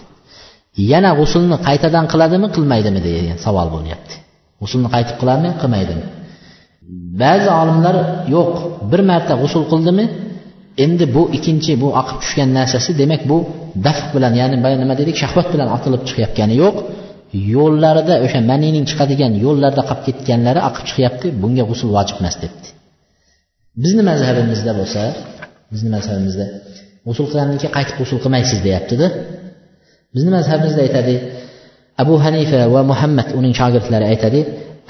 yana 0.91 1.11
g'usulni 1.19 1.57
qaytadan 1.67 2.05
qiladimi 2.11 2.47
qilmaydimi 2.55 2.99
degan 3.07 3.37
savol 3.45 3.67
bo'lyapti. 3.75 4.13
G'usulni 4.61 4.89
qaytib 4.95 5.15
qiladimi 5.21 5.51
qilmaydimi? 5.61 6.05
Ba'zi 7.21 7.49
olimlar 7.61 7.95
yo'q 8.35 8.51
bir 8.91 9.01
marta 9.11 9.33
g'usul 9.41 9.63
qildimi 9.71 10.05
endi 10.85 11.05
bu 11.15 11.23
ikkinchi 11.37 11.71
bu 11.83 11.87
oqib 12.01 12.17
tushgan 12.23 12.49
narsasi 12.57 12.91
demak 13.01 13.21
bu 13.31 13.37
daf 13.85 13.99
bilan 14.15 14.33
ya'ni 14.41 14.55
nima 14.81 14.95
dedik 15.01 15.15
shahvat 15.23 15.47
bilan 15.53 15.67
otilib 15.75 16.01
chiqayotgani 16.07 16.55
yo'q. 16.63 16.77
Yo'llarida 17.55 18.15
o'sha 18.25 18.39
manining 18.51 18.85
chiqadigan 18.89 19.33
yo'llarda 19.45 19.81
qolib 19.89 20.03
ketganlari 20.07 20.59
oqib 20.69 20.83
chiqyapti 20.89 21.27
bunga 21.41 21.63
g'usul 21.69 21.89
vojib 21.97 22.17
emas 22.21 22.35
debdi. 22.43 22.67
Bizni 23.83 24.03
mazhabimizda 24.09 24.71
bo'lsa 24.79 25.01
bizni 25.73 25.89
mazhabimizda 25.95 26.45
g'usul 27.07 27.25
qilgandan 27.29 27.57
keyin 27.61 27.73
qaytib 27.77 27.95
g'usul 27.99 28.19
qilmaysiz 28.23 28.59
deyaptida. 28.67 29.07
Bizni 30.15 30.31
mazhabimizda 30.37 30.81
aytadi 30.87 31.15
abu 32.03 32.13
hanifa 32.25 32.59
va 32.73 32.81
muhammad 32.91 33.27
uning 33.39 33.53
shogirdlari 33.59 34.05
aytadi 34.13 34.39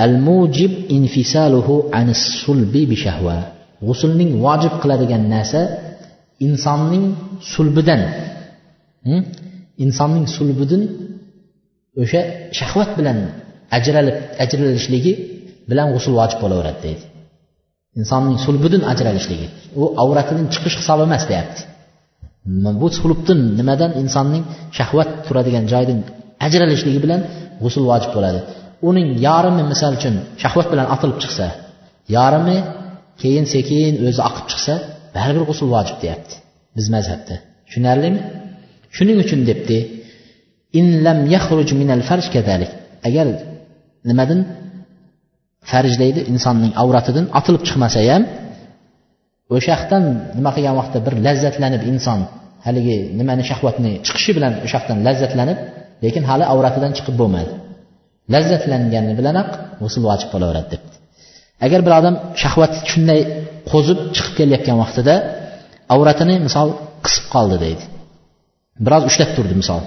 al 0.06 0.14
mujib 0.28 0.72
infisaluhu 0.98 1.74
anis 2.00 2.22
sulbi 2.44 2.82
bi 2.92 2.98
shahva 3.06 3.38
g'usulning 3.88 4.32
vojib 4.46 4.74
qiladigan 4.82 5.24
narsa 5.36 5.62
insonning 6.48 7.06
sulbidan 7.54 8.02
hmm? 9.08 9.22
insonning 9.84 10.26
sulbidan 10.38 10.82
o'sha 12.02 12.22
shahvat 12.60 12.90
bilan 13.00 13.18
ajralib 13.78 14.18
ajralishligi 14.44 15.14
bilan 15.70 15.88
g'usul 15.94 16.14
vojib 16.20 16.40
bo'laveradi 16.44 16.80
deydi. 16.86 17.04
Insonning 18.00 18.38
sulbidan 18.46 18.84
ajralishligi. 18.92 19.48
U 19.82 19.84
avratidan 20.04 20.46
chiqish 20.54 20.76
hisob 20.82 21.00
emas 21.08 21.24
deyapti. 21.32 21.62
Bu 22.82 22.88
sulbdan 22.98 23.40
nimadan 23.60 23.92
insonning 24.02 24.44
shahvat 24.78 25.10
turadigan 25.26 25.66
joydan 25.74 26.00
ajralishligi 26.46 27.00
bilan 27.06 27.22
g'usul 27.64 27.84
vojib 27.92 28.12
bo'ladi. 28.18 28.40
Uning 28.90 29.08
yarimi 29.28 29.64
misol 29.72 29.94
uchun 30.00 30.16
shahvat 30.44 30.68
bilan 30.74 30.88
otilib 30.96 31.18
chiqsa 31.24 31.48
yarimi 32.16 32.58
keyin 33.22 33.46
sekin 33.54 33.94
o'zi 34.08 34.22
oqib 34.30 34.46
chiqsa 34.52 34.74
baribir 35.16 35.44
g'usul 35.50 35.68
vojib 35.76 35.98
deyapti 36.04 36.36
biz 36.76 36.86
mazhabda. 36.96 37.36
Tushunarlimi? 37.68 38.20
Shuning 38.96 39.18
uchun 39.24 39.40
debdi 39.50 39.78
in 40.80 40.86
lam 41.06 41.20
yaxruj 41.36 41.70
minal 41.82 42.02
farj 42.10 42.26
kadalik. 42.36 42.72
Agar 43.08 43.28
nimadan 44.10 44.40
farjlaydi 45.72 46.22
insonning 46.32 46.74
avratidan 46.82 47.26
otilib 47.40 47.64
chiqmasa 47.68 48.00
ham 48.10 48.24
o'sha 49.54 49.70
yoqdan 49.76 50.04
nima 50.38 50.52
qilgan 50.56 50.76
vaqtda 50.80 51.00
bir 51.06 51.14
lazzatlanib 51.26 51.84
inson 51.92 52.20
haligi 52.66 52.98
nimani 53.20 53.44
shahvatni 53.50 53.92
chiqishi 54.06 54.32
bilan 54.38 54.54
o'sha 54.66 54.76
yoqdan 54.80 54.98
lazzatlanib 55.08 55.60
lekin 56.04 56.24
hali 56.30 56.46
avratidan 56.54 56.92
chiqib 56.98 57.16
bo'lmadi 57.22 57.54
lazzatlangani 58.34 59.14
bilanoq 59.20 59.50
g'usul 59.82 60.04
vojib 60.10 60.30
bo'laveradi 60.34 60.68
debdi. 60.74 60.96
Agar 61.66 61.80
bir 61.86 61.94
odam 62.00 62.16
shahvat 62.42 62.74
shunday 62.92 63.22
qo'zib 63.72 64.00
chiqib 64.16 64.34
kelayotgan 64.40 64.78
vaqtida 64.84 65.16
avratini 65.94 66.36
misol 66.48 66.70
qisib 67.06 67.26
qoldi 67.34 67.58
deydi. 67.66 67.84
Biroz 68.86 69.04
ushlab 69.10 69.32
turdi 69.38 69.56
misol. 69.62 69.82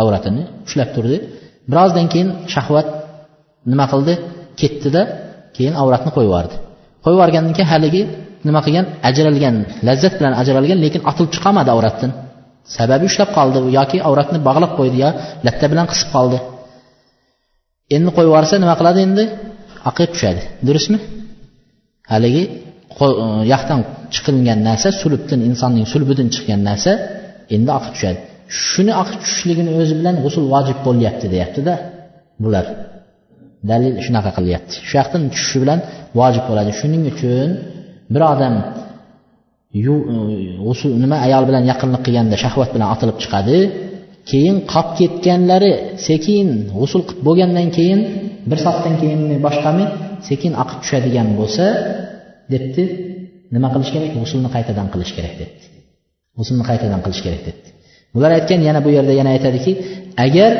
Avratini 0.00 0.42
ushlab 0.68 0.90
turdi. 0.96 1.16
Birozdan 1.70 2.06
keyin 2.12 2.28
shahvat 2.54 2.88
nima 3.70 3.86
qildi? 3.92 4.14
Ketdida 4.60 5.02
keyin 5.56 5.74
avratni 5.82 6.10
qo'yib 6.16 6.30
yubordi 6.30 6.56
qo'yib 7.04 7.16
yuborgandan 7.18 7.54
keyin 7.56 7.70
haligi 7.74 8.02
nima 8.46 8.60
qilgan? 8.66 8.86
Ajralgan 9.08 9.56
lazzat 9.88 10.14
bilan 10.18 10.32
ajralgan 10.40 10.78
lekin 10.84 11.00
otilib 11.10 11.30
chiqolmadi 11.34 11.70
avratdan. 11.74 12.10
Sababi 12.76 13.04
ushlab 13.10 13.30
qoldi 13.38 13.58
yoki 13.78 13.98
avratni 14.08 14.38
bog'lab 14.48 14.72
qo'ydi 14.78 14.96
yo 15.04 15.10
latta 15.46 15.66
bilan 15.72 15.86
qisib 15.92 16.08
qoldi. 16.16 16.38
Endi 17.96 18.10
qo'yib 18.16 18.30
yuborsa 18.30 18.54
nima 18.62 18.74
qiladi 18.80 19.00
endi? 19.06 19.24
Oqib 19.90 20.08
tushadi. 20.14 20.42
Durustmi? 20.66 20.98
Haligi 22.12 22.44
yoqdan 23.52 23.80
e, 23.82 23.86
chiqilgan 24.14 24.58
narsa 24.68 24.88
sulubdan 25.00 25.40
insonning 25.48 25.86
sulbidan 25.92 26.28
chiqqan 26.34 26.60
narsa 26.68 26.92
endi 27.56 27.70
oqib 27.78 27.92
tushadi. 27.96 28.18
Shuni 28.66 28.92
oqib 29.02 29.18
tushishligini 29.22 29.70
o'zi 29.80 29.94
bilan 30.00 30.14
g'usul 30.24 30.44
vojib 30.54 30.78
bo'lyapti 30.86 31.26
deyaptida 31.34 31.74
bular. 32.44 32.66
Dalil 33.70 33.94
shunaqa 34.06 34.30
qilyapti. 34.38 34.74
Shu 34.88 34.94
yoqdan 35.00 35.22
tushishi 35.32 35.58
bilan 35.62 35.78
vojib 36.20 36.44
bo'ladi. 36.50 36.70
Shuning 36.80 37.02
uchun 37.12 37.48
bir 38.14 38.22
odam 38.32 38.54
e, 39.76 39.80
g'usul 40.64 40.92
nima 41.02 41.16
ayol 41.26 41.44
bilan 41.48 41.64
yaqinlik 41.72 42.02
qilganda 42.06 42.36
shahvat 42.44 42.70
bilan 42.74 42.88
otilib 42.94 43.16
chiqadi 43.22 43.58
keyin 44.30 44.56
qolib 44.72 44.90
ketganlari 44.98 45.72
sekin 46.06 46.46
g'usul 46.76 47.02
qilib 47.08 47.22
bo'lgandan 47.28 47.68
keyin 47.76 48.00
bir 48.50 48.58
soatdan 48.64 48.94
keyinmi 49.00 49.36
boshqami 49.46 49.84
sekin 50.28 50.52
oqib 50.62 50.78
tushadigan 50.82 51.28
bo'lsa 51.38 51.66
debdi. 52.52 52.84
Nima 53.54 53.68
qilish 53.74 53.90
kerak? 53.94 54.10
G'usulni 54.18 54.48
qaytadan 54.56 54.86
qilish 54.92 55.12
kerak 55.16 55.34
debdi. 55.40 55.66
G'usulni 56.36 56.64
qaytadan 56.70 57.00
qilish 57.04 57.22
kerak 57.26 57.42
debdi. 57.48 57.68
Bular 58.14 58.30
aytgan 58.38 58.60
yana 58.68 58.80
bu 58.86 58.90
yerda 58.96 59.12
yana 59.20 59.30
aytadiki 59.36 59.72
agar 60.26 60.50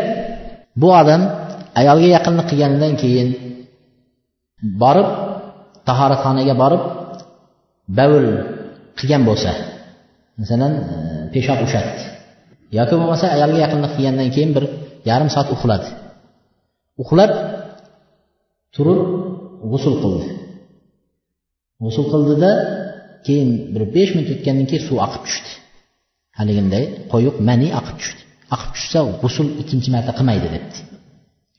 bu 0.80 0.88
odam 1.00 1.22
ayolga 1.80 2.08
yaqinlik 2.16 2.46
qilgandan 2.50 2.92
keyin 3.02 3.28
borib 4.82 5.08
tahoratxonaga 5.88 6.54
borib 6.62 6.82
bavul 7.98 8.26
qilgan 8.98 9.22
bo'lsa 9.28 9.50
masalan 10.40 10.72
e, 10.92 10.96
peshob 11.34 11.58
ushatdi 11.66 12.02
yoki 12.78 12.94
bo'lmasa 13.00 13.26
ayolga 13.36 13.58
yaqinlik 13.64 13.92
qilgandan 13.96 14.28
keyin 14.34 14.50
bir 14.56 14.64
yarim 15.10 15.28
soat 15.34 15.48
uxladi. 15.54 15.88
Uxlab 17.02 17.32
turib 18.74 19.00
g'usul 19.70 19.94
qildi. 20.02 20.26
G'usul 21.82 22.06
qildida 22.12 22.52
keyin 23.26 23.50
bir 23.74 23.82
besh 23.96 24.10
minut 24.14 24.28
o'tgandan 24.34 24.66
keyin 24.70 24.84
suv 24.88 24.98
oqib 25.06 25.22
tushdi. 25.26 25.50
Haliginday 26.38 26.84
qo'yuq 27.12 27.36
mani 27.48 27.68
oqib 27.80 27.96
tushdi. 28.00 28.20
Oqib 28.54 28.70
tushsa 28.76 28.98
g'usul 29.22 29.48
ikkinchi 29.62 29.88
marta 29.94 30.12
qilmaydi 30.18 30.48
debdi. 30.54 30.78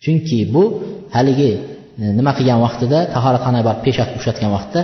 Chunki 0.04 0.40
bu 0.54 0.64
haligi 1.16 1.52
nima 2.18 2.32
qilgan 2.38 2.60
vaqtida 2.66 3.00
tahoratxonaga 3.16 3.66
borib 3.70 3.82
peshob 3.88 4.10
ushlatgan 4.20 4.52
vaqtda 4.58 4.80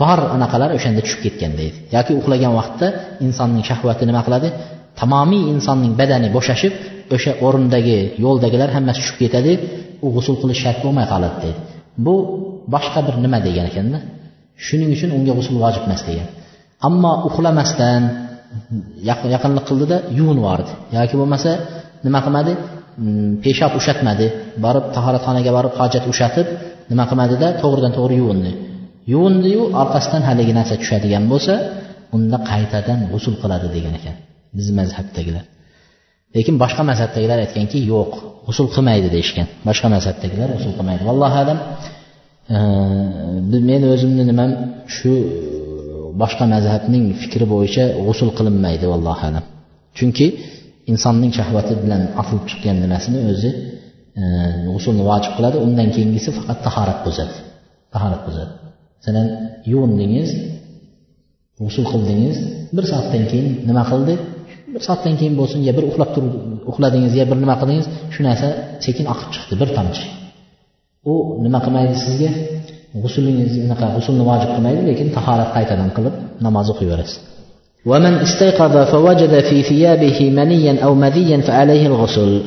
bor 0.00 0.20
anaqalar 0.36 0.70
o'shanda 0.76 1.00
tushib 1.04 1.20
ketgan 1.26 1.52
deydi. 1.60 1.76
Yoki 1.96 2.12
uxlagan 2.20 2.52
vaqtda 2.60 2.86
insonning 3.26 3.64
shahvati 3.70 4.02
nima 4.10 4.22
qiladi? 4.26 4.48
Tamomiy 5.00 5.42
insonning 5.54 5.92
badani 6.00 6.28
bo'shashib 6.36 6.72
o'sha 7.14 7.32
o'rindagi 7.46 7.98
yo'ldagilar 8.24 8.68
hammasi 8.76 8.98
tushib 9.02 9.18
ketadi 9.22 9.52
u 10.04 10.08
g'usul 10.14 10.36
qilish 10.42 10.60
shart 10.64 10.78
bo'lmay 10.84 11.06
qoladi 11.12 11.36
deydi. 11.44 11.60
Bu 12.06 12.14
boshqa 12.74 13.00
bir 13.06 13.14
nima 13.24 13.38
degan 13.46 13.66
ekanda. 13.70 13.98
Shuning 14.66 14.90
uchun 14.96 15.10
unga 15.16 15.32
g'usul 15.38 15.56
vojib 15.64 15.82
emas 15.88 16.02
degan. 16.08 16.28
Ammo 16.88 17.12
uxlamasdan 17.28 18.02
yaqinlik 19.34 19.64
qildida 19.70 19.96
yuvinib 20.18 20.42
yubordi 20.42 20.72
yoki 20.96 21.14
bo'lmasa 21.20 21.50
nima 22.06 22.20
qilmadi? 22.26 22.52
Peshob 23.44 23.72
ushatmadi 23.80 24.26
borib 24.64 24.84
tahoratxonaga 24.96 25.50
borib 25.56 25.72
hojat 25.80 26.04
ushatib 26.12 26.46
nima 26.90 27.04
qilmadida? 27.10 27.48
To'g'ridan 27.62 27.92
to'g'ri 27.98 28.14
yuvindi. 28.22 28.52
Yuvindiyu 29.12 29.62
orqasidan 29.82 30.22
haligi 30.28 30.52
narsa 30.58 30.74
tushadigan 30.82 31.24
bo'lsa 31.32 31.54
unda 32.16 32.38
qaytadan 32.50 32.98
g'usul 33.12 33.34
qiladi 33.42 33.66
degan 33.76 33.94
ekan 33.98 34.16
bizni 34.56 34.74
mazhabdagilar. 34.80 35.44
Lekin 36.36 36.54
boshqa 36.62 36.82
mazhabdagilar 36.90 37.38
aytganki 37.44 37.78
yo'q 37.92 38.12
g'usul 38.46 38.66
qilmaydi 38.74 39.08
deyishgan. 39.16 39.46
Boshqa 39.68 39.88
mazhabdagilar 39.96 40.48
g'usul 40.56 40.72
qilmaydi. 40.78 41.02
Vallohu 41.10 41.36
alam 41.44 41.58
men 43.70 43.82
o'zimni 43.92 44.24
nimam 44.30 44.50
shu 44.96 45.12
boshqa 46.22 46.44
mazhabning 46.54 47.04
fikri 47.22 47.46
bo'yicha 47.54 47.84
g'usul 48.06 48.30
qilinmaydi 48.38 48.84
vallohu 48.92 49.22
alam. 49.28 49.44
Chunki 49.98 50.26
insonning 50.92 51.32
shahvati 51.38 51.72
bilan 51.82 52.02
otilib 52.20 52.44
chiqqan 52.50 52.76
nimasini 52.84 53.18
o'zi 53.32 53.50
e, 54.20 54.22
g'usulni 54.74 55.02
vojib 55.10 55.32
qiladi. 55.36 55.56
Undan 55.66 55.88
keyingisi 55.94 56.30
faqat 56.38 56.58
tahorat 56.66 56.98
buzadi. 57.06 57.36
Tahorat 57.94 58.22
buzadi. 58.26 58.52
Masalan 58.98 59.28
yuvindingiz 59.72 60.30
g'usul 61.60 61.84
qildingiz 61.92 62.36
bir 62.76 62.84
soatdan 62.92 63.24
keyin 63.30 63.48
nima 63.68 63.84
qildi? 63.90 64.14
Bir 64.74 64.82
soatdan 64.88 65.14
keyin 65.20 65.34
bo'lsin 65.40 65.60
yo 65.68 65.72
bir 65.78 65.84
uxlab 65.90 66.10
turib 66.14 66.34
uxladingiz 66.70 67.12
yo 67.20 67.24
bir 67.30 67.38
nima 67.44 67.54
qildingiz 67.60 67.86
shu 68.14 68.20
narsa 68.28 68.48
sekin 68.86 69.06
oqib 69.12 69.28
chiqdi 69.34 69.54
bir 69.62 69.70
tomchi. 69.76 70.04
U 71.10 71.12
nima 71.44 71.58
qilmaydi 71.64 71.94
sizga? 72.06 72.30
G'usulingiz 73.02 73.52
unaqa 73.66 73.86
g'usulni 73.96 74.24
vojib 74.30 74.50
qilmaydi 74.54 74.80
lekin 74.90 75.08
tahorat 75.16 75.50
qaytadan 75.56 75.90
qilib 75.96 76.14
namoz 76.46 76.66
o'qiyverasiz. 76.74 77.16
ومن 77.85 78.13
استيقظ 78.13 78.75
فوجد 78.77 79.39
في 79.39 79.63
ثيابه 79.63 80.29
منيا 80.29 80.83
أو 80.83 80.95
مذيا 80.95 81.37
فعليه 81.47 81.87
الغسل 81.87 82.41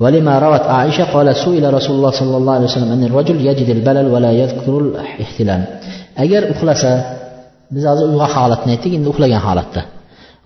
ولما 0.00 0.38
روت 0.38 0.60
عائشة 0.60 1.04
قال 1.04 1.36
سئل 1.36 1.74
رسول 1.74 1.96
الله 1.96 2.10
صلى 2.10 2.36
الله 2.36 2.52
عليه 2.52 2.64
وسلم 2.64 2.92
أن 2.92 3.04
الرجل 3.04 3.46
يجد 3.46 3.68
البلل 3.76 4.06
ولا 4.14 4.32
يذكر 4.32 4.78
الاحتلام 4.78 5.64
agar 6.24 6.42
uxlasa 6.52 6.90
biz 7.74 7.84
hozir 7.90 8.06
uyg'oq 8.12 8.32
holatni 8.40 8.70
aytdik 8.74 8.92
endi 8.98 9.08
uxlagan 9.12 9.42
holatda 9.48 9.82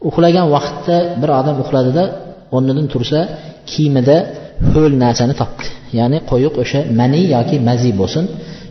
uxlagan 0.09 0.47
vaqtda 0.55 0.97
bir 1.21 1.31
odam 1.41 1.57
uxladida 1.65 2.05
o'rnidan 2.55 2.87
tursa 2.93 3.19
kiyimida 3.71 4.17
ho'l 4.73 4.93
narsani 5.05 5.35
topdi 5.41 5.69
ya'ni 5.99 6.19
qo'yiq 6.31 6.55
o'sha 6.63 6.81
mani 7.01 7.21
yoki 7.35 7.57
mazi 7.69 7.91
bo'lsin 8.01 8.25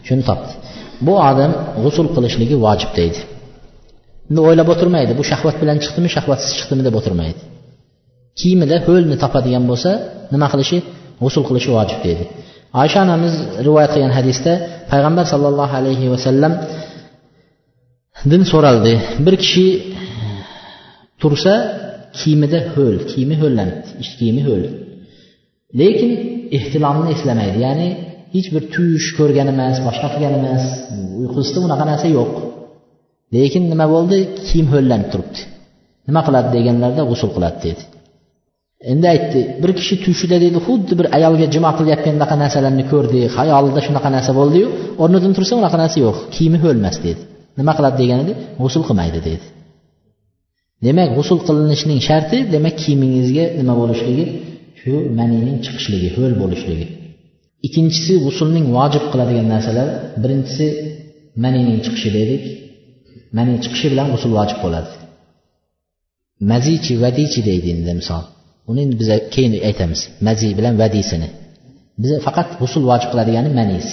shuni 0.07 0.23
topdi 0.29 0.51
bu 1.05 1.13
odam 1.29 1.51
g'usul 1.83 2.07
qilishligi 2.15 2.55
vojib 2.65 2.91
deydi 2.99 3.19
uni 4.30 4.40
o'ylab 4.48 4.68
o'tirmaydi. 4.74 5.12
Bu 5.20 5.24
shahvat 5.30 5.56
bilan 5.62 5.76
chiqdimi 5.84 6.08
shahvatsiz 6.16 6.50
chiqdimi 6.58 6.82
deb 6.88 6.94
o'tirmaydi. 7.00 7.40
Kiyimida 8.40 8.76
ho'lni 8.86 9.16
topadigan 9.22 9.64
bo'lsa 9.70 9.90
nima 10.34 10.46
qilishi? 10.52 10.78
G'usul 11.22 11.42
qilishi 11.48 11.70
vojib 11.76 12.00
deydi. 12.06 12.24
Oysha 12.82 12.98
onamiz 13.06 13.34
rivoyat 13.66 13.90
qilgan 13.94 14.12
hadisda 14.18 14.52
payg'ambar 14.90 15.24
sollallohu 15.32 15.74
alayhi 15.80 16.06
vasallam 16.14 16.52
din 18.32 18.42
so'raldi. 18.52 18.94
Bir 19.26 19.34
kishi 19.42 19.66
tursa 21.20 21.54
kiyimida 22.18 22.58
ho'l 22.74 22.96
kiyimi 23.10 23.36
ho'llanibdi 23.42 23.88
ich 24.02 24.10
kiyimi 24.18 24.42
ho'l. 24.48 24.62
Lekin 25.80 26.10
ehtilomni 26.56 27.08
eslamaydi. 27.14 27.58
Ya'ni 27.66 27.88
hech 28.34 28.48
bir 28.54 28.62
tuyish 28.74 29.08
ko'rgan 29.18 29.48
emas 29.54 29.76
boshqa 29.86 30.08
qilgan 30.14 30.34
emas 30.40 30.64
uyqusida 31.20 31.58
unaqa 31.66 31.84
narsa 31.90 32.06
yo'q. 32.18 32.32
Lekin 33.34 33.62
nima 33.72 33.86
bo'ldi? 33.94 34.18
Kiyim 34.46 34.66
ho'llanib 34.72 35.08
turibdi. 35.12 35.40
Nima 36.08 36.20
qiladi 36.26 36.48
deganlarda 36.56 37.02
g'usul 37.10 37.30
qiladi 37.36 37.58
dedi. 37.66 37.82
Endi 38.92 39.06
aytdi 39.14 39.40
bir 39.62 39.70
kishi 39.78 39.94
tushida 40.04 40.36
deydi 40.44 40.58
xuddi 40.66 40.92
bir 41.00 41.06
ayolga 41.16 41.46
jimo 41.54 41.70
qilayotgandaqa 41.78 42.34
narsalarni 42.42 42.84
ko'rdi 42.92 43.20
xayolida 43.36 43.80
shunaqa 43.86 44.08
narsa 44.16 44.32
bo'ldiyu 44.40 44.66
o'rnidan 45.02 45.32
tursa 45.36 45.52
unaqa 45.60 45.78
narsa 45.82 45.98
yo'q 46.06 46.16
kiyimi 46.34 46.58
ho'lmas 46.64 46.96
dedi. 47.06 47.20
Nima 47.60 47.72
qiladi 47.78 47.96
deganida 48.02 48.32
g'usul 48.62 48.82
qilmaydi 48.88 49.20
dedi. 49.28 49.46
Demak 50.86 51.08
g'usul 51.16 51.38
qilinishining 51.46 52.00
sharti 52.08 52.38
demak 52.54 52.74
kiyimingizga 52.82 53.44
nima 53.58 53.74
bo'lishligi 53.80 54.24
shu 54.80 54.92
manining 55.18 55.56
chiqishligi 55.64 56.08
ho'l 56.16 56.32
bo'lishligi. 56.42 56.86
Ikkinchisi 57.66 58.14
g'usulning 58.24 58.66
vojib 58.76 59.04
qiladigan 59.12 59.46
narsalar. 59.54 59.88
Birinchisi 60.22 60.66
manining 61.44 61.78
chiqishi 61.84 62.10
dedik. 62.18 62.42
Mani 63.36 63.52
chiqishi 63.64 63.86
bilan 63.92 64.06
g'usul 64.12 64.32
vojib 64.38 64.58
bo'ladi. 64.64 64.90
Mazichi 66.50 66.94
vadichi 67.04 67.40
deydi 67.48 67.68
endi 67.76 67.92
misol. 68.00 68.24
Uni 68.70 68.80
endi 68.84 68.96
biz 69.00 69.08
keyin 69.34 69.52
aytamiz. 69.68 70.00
Mazi 70.26 70.48
bilan 70.58 70.74
vadisini. 70.82 71.28
Biza 72.02 72.16
faqat 72.26 72.48
g'usul 72.60 72.82
vojib 72.90 73.08
qiladigani 73.12 73.50
manis 73.58 73.88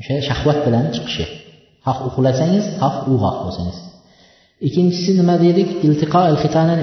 o'sha 0.00 0.14
shahvat 0.28 0.58
bilan 0.66 0.84
chiqishi. 0.94 1.24
Xoh 1.86 1.98
uxlasangiz 2.08 2.64
xoh 2.80 2.94
uyg'oq 3.10 3.36
bo'lsangiz. 3.44 3.78
Ikkinchisi 4.66 5.10
nima 5.20 5.34
dedik 5.46 5.68
iltiqo 5.86 6.20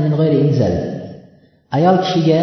min 0.05 0.13
g'ayri 0.19 0.37
inzal. 0.47 0.73
Ayol 1.77 1.97
kishiga 2.05 2.39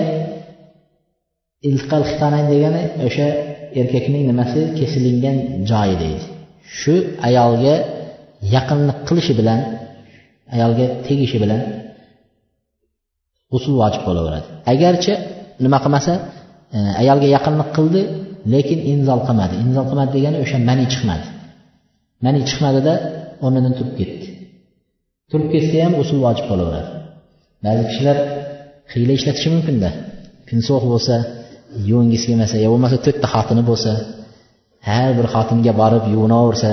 iltiqal 1.68 2.02
xitanan 2.10 2.44
degani 2.52 2.82
o'sha 3.06 3.28
erkakning 3.80 4.24
nimasi? 4.30 4.60
Kesilingan 4.78 5.36
joyi 5.70 5.94
deydi. 6.02 6.24
Shu 6.78 6.94
ayolga 7.28 7.74
yaqinlik 8.56 8.98
qilishi 9.08 9.32
bilan 9.40 9.60
ayolga 10.54 10.86
tegishi 11.06 11.38
bilan 11.42 11.60
g'usul 13.52 13.74
vojib 13.82 14.02
bo'laveradi. 14.08 14.46
Agarchi 14.72 15.12
nima 15.64 15.78
qilmasa 15.84 16.12
e, 16.76 16.78
ayolga 17.02 17.28
yaqinlik 17.36 17.68
qildi 17.76 18.00
lekin 18.54 18.78
inzol 18.92 19.20
qilmadi. 19.28 19.54
Inzol 19.64 19.84
qilmadi 19.90 20.10
degani 20.16 20.36
o'sha 20.44 20.58
mani 20.68 20.84
chiqmadi. 20.92 21.26
Mani 22.24 22.40
chiqmadida 22.48 22.94
o'rnidan 23.44 23.72
turib 23.78 23.94
ketdi. 24.00 24.26
Turib 25.30 25.48
ketsa 25.54 25.76
ham 25.84 25.92
g'usul 25.98 26.18
vojib 26.26 26.46
bo'laveradi. 26.50 26.90
Ba'zi 27.64 27.82
kishilar 27.90 28.16
hiyla 28.92 29.12
ishlatishi 29.18 29.48
mumkinda 29.54 29.90
kun 30.48 30.58
sovuq 30.68 30.84
bo'lsa 30.94 31.14
yuvingisi 31.90 32.24
kelmasa 32.30 32.56
yo 32.64 32.68
bo'lmasa 32.74 32.96
to'rtta 33.04 33.26
xotini 33.34 33.62
bo'lsa 33.70 33.92
har 34.88 35.10
bir 35.18 35.26
xotinga 35.34 35.72
borib 35.80 36.04
yuvinaversa 36.14 36.70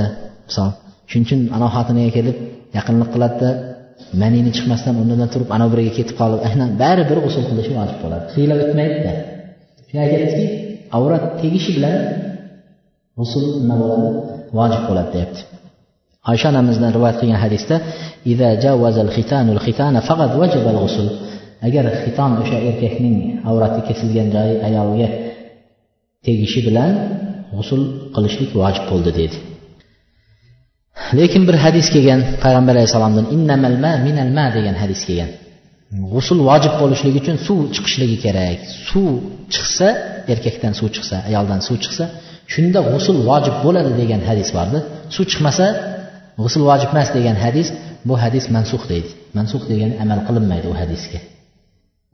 misol 0.47 0.69
shuning 1.09 1.25
uchun 1.27 1.39
anavi 1.55 1.71
xotiniga 1.75 2.11
kelib 2.17 2.37
yaqinlik 2.77 3.09
qiladida 3.15 3.49
manini 4.21 4.51
chiqmasdan 4.57 4.93
o'rnidan 5.01 5.29
turib 5.33 5.49
anavi 5.55 5.69
biriga 5.73 5.91
ketib 5.99 6.15
qolib 6.21 6.39
aynan 6.47 6.69
baribir 6.81 7.17
g'usul 7.25 7.43
qilishi 7.49 7.71
vojib 7.79 7.97
bo'ladi 8.03 8.25
hiyla 8.35 8.53
o'tmaydida 8.63 9.11
shuni 9.87 9.99
aytyaptiki 10.05 10.45
avrat 10.97 11.23
tegishi 11.41 11.71
bilan 11.77 11.97
g'usul 13.19 13.45
nima 13.61 13.75
bo'ladi? 13.81 14.07
Vojib 14.57 14.83
bo'ladi 14.89 15.09
deyapti. 15.15 15.41
Oysha 16.31 16.47
onamizdan 16.53 16.91
rivoyat 16.97 17.17
qilgan 17.21 17.39
hadisda 17.45 17.75
agar 21.67 21.85
xiton 22.03 22.31
o'sha 22.41 22.57
erkakning 22.69 23.17
avrati 23.49 23.81
kesilgan 23.87 24.27
joyi 24.35 24.55
ayolga 24.67 25.07
tegishi 26.25 26.59
bilan 26.67 26.91
g'usul 27.55 27.81
qilishlik 28.15 28.51
vojib 28.61 28.85
bo'ldi 28.91 29.11
dedi 29.19 29.37
lekin 31.19 31.43
bir 31.47 31.55
hadis 31.65 31.87
kelgan 31.93 32.21
payg'ambar 32.43 32.73
alayhissalomdan 32.77 33.25
innamal 33.35 33.75
ma 33.83 33.93
minal 34.07 34.31
ma 34.37 34.45
degan 34.57 34.75
hadis 34.83 35.01
kelgan. 35.07 35.31
G'usul 36.11 36.39
vojib 36.49 36.73
bo'lishligi 36.81 37.17
uchun 37.23 37.37
suv 37.47 37.59
chiqishligi 37.75 38.17
kerak. 38.25 38.59
Suv 38.89 39.09
chiqsa 39.53 39.87
erkakdan 40.33 40.73
suv 40.79 40.87
chiqsa 40.95 41.15
ayoldan 41.29 41.59
suv 41.67 41.77
chiqsa 41.83 42.05
shunda 42.53 42.79
g'usul 42.89 43.17
vojib 43.29 43.55
bo'ladi 43.65 43.91
degan 44.01 44.21
hadis 44.29 44.49
bordi. 44.57 44.79
Suv 45.15 45.25
chiqmasa 45.31 45.65
g'usul 46.41 46.63
vojib 46.69 46.89
emas 46.93 47.09
degan 47.17 47.37
hadis 47.45 47.67
bu 48.07 48.13
hadis 48.23 48.45
mansux 48.55 48.83
deydi. 48.91 49.09
Mansux 49.37 49.61
degani 49.71 49.95
amal 50.03 50.19
qilinmaydi 50.27 50.67
u 50.73 50.75
hadisga. 50.81 51.19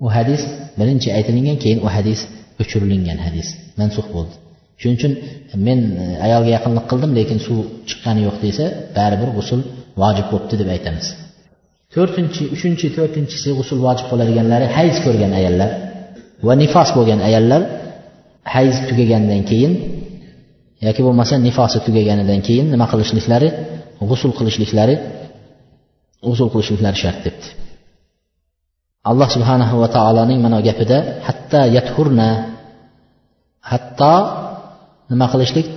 U 0.05 0.07
hadis 0.17 0.41
birinchi 0.79 1.09
aytilingan 1.17 1.57
keyin 1.63 1.79
u 1.86 1.88
hadis 1.95 2.19
o'chirilgan 2.61 3.19
hadis. 3.25 3.47
Mansux 3.79 4.07
bo'ldi. 4.15 4.36
Shuning 4.82 4.97
uchun 4.99 5.13
men 5.67 5.80
e, 6.03 6.05
ayolga 6.26 6.49
yaqinlik 6.57 6.86
qildim 6.91 7.11
lekin 7.19 7.38
suv 7.47 7.57
chiqqani 7.89 8.21
yo'q 8.28 8.38
desa 8.45 8.65
baribir 8.97 9.30
g'usul 9.38 9.61
vojib 10.01 10.28
bo'libdi 10.32 10.55
deb 10.61 10.69
aytamiz. 10.76 11.05
To'rtinchi 11.93 12.43
uchinchi 12.55 12.88
to'rtinchisi 12.97 13.49
g'usul 13.57 13.80
vojib 13.86 14.07
bo'ladiganlari 14.11 14.65
hayz 14.78 14.95
ko'rgan 15.05 15.32
ayollar 15.39 15.69
va 16.47 16.53
nifos 16.61 16.89
bo'lgan 16.97 17.19
ayollar 17.30 17.61
hayz 18.55 18.76
tugagandan 18.89 19.41
keyin 19.49 19.73
yoki 20.88 21.01
bo'lmasa 21.07 21.34
nifosi 21.47 21.78
tugaganidan 21.88 22.39
keyin 22.47 22.65
nima 22.73 22.86
qilishliklari 22.91 23.49
g'usul 24.09 24.32
qilishliklari 24.38 24.95
g'usul 26.28 26.49
qilishliklari 26.53 26.97
shart 27.03 27.19
debdi. 27.26 27.47
Alloh 29.09 29.30
subhanahu 29.36 29.76
va 29.82 29.88
taoloning 29.97 30.39
mana 30.45 30.57
gapida 30.67 30.97
hatto 31.28 31.61
yathurna 31.78 32.30
hatto 33.71 34.15
nima 35.11 35.27
qilishlik? 35.33 35.67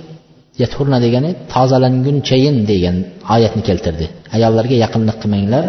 Yathurna 0.61 0.97
degani 1.05 1.31
tozalangunchayin 1.53 2.57
degan 2.71 2.95
oyatni 3.35 3.61
keltirdi. 3.69 4.05
Ayollarga 4.35 4.75
yaqinlik 4.85 5.17
qilmanglar. 5.21 5.65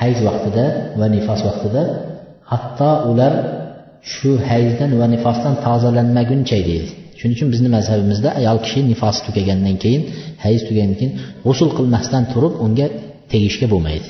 Hayz 0.00 0.18
vaqtida 0.28 0.64
va 1.00 1.06
nifos 1.14 1.40
vaqtida. 1.48 1.82
Hatto 2.50 2.90
ular 3.10 3.32
shu 4.12 4.30
hayzdan 4.50 4.90
va 5.00 5.06
nifosdan 5.14 5.54
tozalanmaguncha 5.66 6.58
deydi. 6.70 6.90
Shuning 7.18 7.36
uchun 7.38 7.48
bizni 7.54 7.68
mazhabimizda 7.76 8.28
ayol 8.40 8.58
kishi 8.64 8.80
nifosi 8.92 9.20
tugagandan 9.26 9.76
keyin 9.82 10.02
hayz 10.44 10.60
tugagandan 10.68 10.98
keyin 11.00 11.14
g'usul 11.46 11.70
qilmasdan 11.78 12.22
turib 12.32 12.54
unga 12.64 12.86
tegishga 13.32 13.66
bo'lmaydi. 13.72 14.08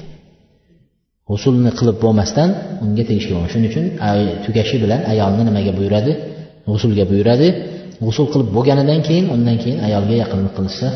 G'usulni 1.30 1.70
qilib 1.78 1.96
bo'lmasdan 2.04 2.48
unga 2.84 3.02
tegishga 3.10 3.32
bo'lmaydi. 3.34 3.52
Shuning 3.54 3.70
uchun 3.72 3.84
tugashi 4.44 4.76
bilan 4.84 5.00
ayolni 5.12 5.42
nimaga 5.48 5.72
buyuradi? 5.78 6.12
G'usulga 6.70 7.04
buyuradi. 7.10 7.48
G'usul 8.04 8.26
qilib 8.32 8.48
bo'lganidan 8.56 9.00
keyin 9.06 9.26
undan 9.34 9.56
keyin 9.62 9.78
ayolga 9.86 10.14
yaqinlik 10.22 10.52
qilishsa 10.58 10.88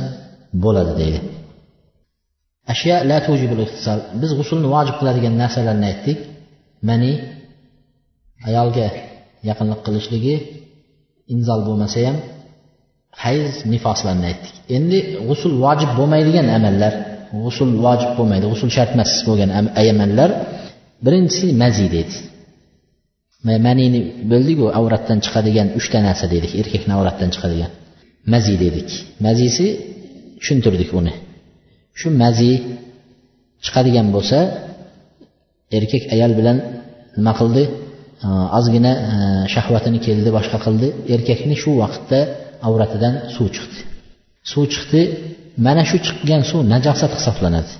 bo'ladi 0.65 0.93
deydi. 1.01 1.19
Ashya 2.73 2.97
la 3.11 3.17
biz 4.21 4.31
g'usulni 4.39 4.69
vojib 4.75 4.97
qiladigan 5.01 5.35
narsalarni 5.43 5.87
aytdik. 5.93 6.19
Mani 6.89 7.13
ayolga 8.49 8.87
yaqinlik 9.49 9.81
qilishligi 9.87 10.35
inzol 11.35 11.61
bo'lmasa 11.69 11.99
ham 12.07 12.17
hayz 13.25 13.51
nifoslarni 13.73 14.27
aytdik. 14.31 14.55
Endi 14.77 14.99
g'usul 15.29 15.55
vojib 15.65 15.91
bo'lmaydigan 15.99 16.47
amallar 16.59 16.93
g'usul 17.45 17.71
vojib 17.85 18.11
bo'lmaydi 18.19 18.47
g'usul 18.53 18.71
shart 18.77 18.91
emas 18.97 19.13
bo'lgan 19.29 19.51
amallar 19.83 20.31
birinchisi 21.05 21.47
mazi 21.63 21.87
deydi. 21.95 22.17
Manini 23.67 24.01
bo'ldiku 24.33 24.65
avratdan 24.79 25.19
chiqadigan 25.25 25.69
uchta 25.79 25.99
narsa 26.07 26.27
dedik. 26.35 26.53
Erkakni 26.61 26.93
avratdan 26.99 27.31
chiqadigan 27.35 27.71
mazi 28.33 28.55
dedik. 28.65 28.89
Mazisi 29.27 29.67
tushuntirdik 30.39 30.91
uni. 31.01 31.13
Shu 31.99 32.09
mazi 32.23 32.53
chiqadigan 33.65 34.07
bo'lsa 34.15 34.39
erkak 35.79 36.05
ayol 36.15 36.33
bilan 36.39 36.57
nima 37.19 37.33
qildi? 37.41 37.65
Ozgina 38.59 38.93
e, 39.11 39.17
shahvatini 39.55 39.99
keldi 40.07 40.31
boshqa 40.37 40.59
qildi. 40.65 40.89
Erkakni 41.15 41.57
shu 41.63 41.71
vaqtda 41.83 42.21
avratidan 42.69 43.15
suv 43.35 43.47
chiqdi. 43.57 43.81
Suv 44.51 44.65
chiqdi 44.75 45.01
mana 45.67 45.83
shu 45.91 45.97
chiqqan 46.07 46.43
suv 46.51 46.61
najosat 46.75 47.13
hisoblanadi. 47.19 47.73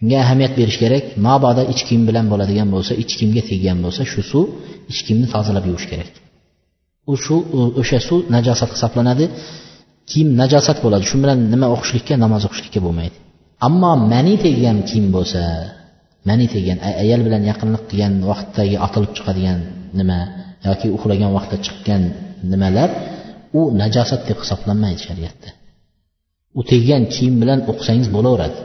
Shunga 0.00 0.18
ahamiyat 0.24 0.52
berish 0.58 0.78
kerak. 0.82 1.04
Mabodo 1.26 1.62
ich 1.72 1.82
kiyim 1.86 2.02
bilan 2.08 2.26
bo'ladigan 2.32 2.68
bo'lsa 2.74 2.92
ich 3.02 3.12
kiyimga 3.18 3.42
teggan 3.50 3.78
bo'lsa 3.84 4.02
shu 4.12 4.20
suv 4.30 4.46
ich 4.92 5.00
kiyimni 5.06 5.26
tozalab 5.34 5.64
yuvish 5.70 5.86
kerak. 5.92 6.10
U 7.12 7.14
shu 7.24 7.36
o'sha 7.80 7.98
suv 8.08 8.20
najosat 8.34 8.70
hisoblanadi. 8.74 9.24
Kiyim 10.10 10.28
najosat 10.40 10.78
bo'ladi. 10.84 11.04
Shu 11.10 11.16
bilan 11.22 11.38
nima 11.52 11.66
o'qishlikka 11.74 12.14
namoz 12.24 12.42
o'qishlikka 12.48 12.80
bo'lmaydi. 12.86 13.16
Ammo 13.66 13.92
mani 14.12 14.34
teggan 14.44 14.78
kiyim 14.88 15.06
bo'lsa 15.16 15.42
mani 16.28 16.46
teggan 16.54 16.78
ayol 17.02 17.20
bilan 17.26 17.42
yaqinlik 17.50 17.82
qilgan 17.90 18.14
vaqtdagi 18.30 18.76
otilib 18.86 19.12
chiqadigan 19.16 19.58
nima 19.98 20.18
yoki 20.68 20.88
uxlagan 20.96 21.30
vaqtda 21.36 21.56
chiqqan 21.66 22.02
nimalar 22.52 22.90
u 23.58 23.60
najosat 23.80 24.22
deb 24.28 24.38
hisoblanmaydi 24.42 25.00
shariatda. 25.06 25.48
U 26.58 26.60
teggan 26.70 27.02
kiyim 27.14 27.34
bilan 27.42 27.60
o'qisangiz 27.70 28.08
bo'laveradi. 28.16 28.58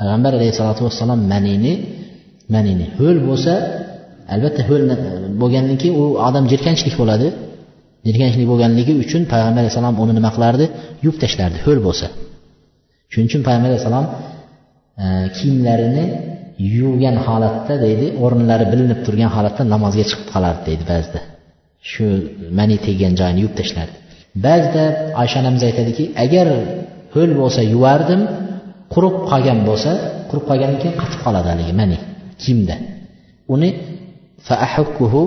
Payg'ambar 0.00 0.32
alayhissalotu 0.38 0.82
vassalom 0.86 1.20
manini 1.32 1.72
manini. 2.54 2.86
Ho'l 2.98 3.18
bo'lsa 3.28 3.52
albatta 4.34 4.62
ho'l 4.68 4.82
bo'lgandan 5.42 5.76
keyin 5.82 5.94
u 6.02 6.04
odam 6.28 6.44
jirkanchlik 6.52 6.94
bo'ladi. 7.00 7.28
Jirkanchlik 8.06 8.46
bo'lganligi 8.52 8.92
uchun 9.04 9.22
payg'ambar 9.32 9.60
alayhissalom 9.62 9.94
uni 10.02 10.12
nima 10.18 10.30
qilardi? 10.36 10.64
Yuvib 11.04 11.18
tashlardi 11.24 11.58
ho'l 11.66 11.78
bo'lsa. 11.86 12.06
Shuning 13.12 13.28
uchun 13.30 13.42
payg'ambar 13.46 13.68
alayhissalom 13.70 14.06
e, 15.04 15.06
kiyimlarini 15.36 16.04
yuvgan 16.78 17.16
holatda 17.26 17.74
deydi 17.84 18.06
o'rinlari 18.24 18.64
bilinib 18.72 19.00
turgan 19.06 19.30
holatda 19.36 19.62
namozga 19.74 20.04
chiqib 20.10 20.28
qolardi 20.34 20.62
deydi 20.68 20.84
ba'zida. 20.92 21.20
Shu 21.90 22.04
mani 22.58 22.76
teggan 22.86 23.12
joyini 23.20 23.40
yuvib 23.44 23.56
tashlardi 23.60 23.96
ba'zida 24.46 24.84
oysha 25.20 25.36
onamiz 25.42 25.62
aytadiki 25.68 26.04
agar 26.24 26.46
ho'l 27.14 27.30
bo'lsa 27.40 27.60
yuvardim 27.74 28.20
qurib 28.92 29.14
qolgan 29.30 29.58
bo'lsa 29.68 29.90
qurib 30.30 30.44
qolgandan 30.50 30.78
keyin 30.82 30.96
qatib 31.02 31.20
qoladi 31.26 31.48
haligi 31.52 31.72
mani 31.80 31.96
kiyimda 32.42 32.76
uni 33.54 33.68
faahukkuhu 34.48 35.22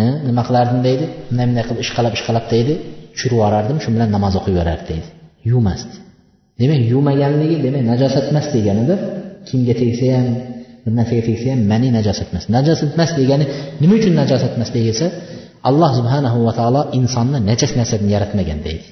e, 0.00 0.02
nima 0.28 0.42
qilardim 0.48 0.80
deydi? 0.86 1.04
Bunday 1.28 1.44
bunday 1.48 1.64
qilib 1.68 1.80
ishqalab 1.84 2.12
ishqalab 2.18 2.46
deydi 2.54 2.74
tushirib 3.14 3.36
yuborardim 3.36 3.76
shu 3.82 3.88
bilan 3.94 4.08
namoz 4.16 4.34
o'qib 4.38 4.52
yuborardi 4.54 4.84
deydi. 4.92 5.08
Yuvmasdi 5.50 5.96
demak 6.60 6.80
yuvmaganligi 6.92 7.56
demak 7.66 7.82
najosat 7.92 8.24
emas 8.32 8.46
deganidir 8.54 8.98
kimga 9.48 9.74
tegsa 9.82 10.06
ham 10.14 10.26
bir 10.84 10.92
narsaga 10.98 11.22
tegsa 11.28 11.46
ham 11.52 11.60
mani 11.72 11.88
najosat 11.98 12.28
emas. 12.32 12.44
Najosat 12.56 12.90
emas 12.96 13.10
degani 13.20 13.44
nima 13.82 13.94
uchun 14.00 14.14
najosat 14.20 14.52
emas 14.58 14.70
deyilsa 14.76 15.06
alloh 15.68 15.90
subhanahu 15.98 16.38
va 16.46 16.52
taolo 16.58 16.82
insonni 16.98 17.38
najas 17.50 17.72
narsadan 17.78 18.08
yaratmagan 18.14 18.58
deydi. 18.66 18.88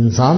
Inson 0.00 0.36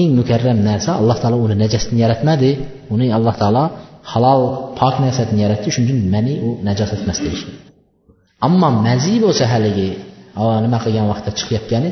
eng 0.00 0.10
mukarram 0.18 0.58
narsa 0.68 0.90
alloh 1.00 1.16
taolo 1.22 1.36
uni 1.46 1.56
najasdan 1.62 1.96
yaratmadi. 2.04 2.50
Uni 2.94 3.06
alloh 3.16 3.34
taolo 3.42 3.64
halol 4.12 4.42
pok 4.78 4.94
narsadan 5.04 5.38
yaratdi. 5.44 5.68
Shuning 5.74 5.98
uchun 5.98 6.10
mani 6.14 6.34
u 6.46 6.48
najosat 6.68 7.00
emas 7.04 7.20
deyishgan 7.24 7.68
ammo 8.46 8.68
mazi 8.86 9.14
bo'lsa 9.24 9.44
haligi 9.52 9.88
nima 10.64 10.78
qilgan 10.84 11.06
vaqtda 11.12 11.30
chiqayotgani 11.38 11.90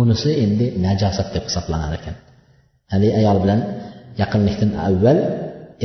unisi 0.00 0.30
endi 0.44 0.66
najosat 0.86 1.28
deb 1.34 1.44
hisoblanar 1.48 1.92
ekan. 1.98 2.16
Haligi 2.92 3.12
ayol 3.20 3.38
bilan 3.44 3.60
yaqinlikdan 4.22 4.70
avval 4.86 5.18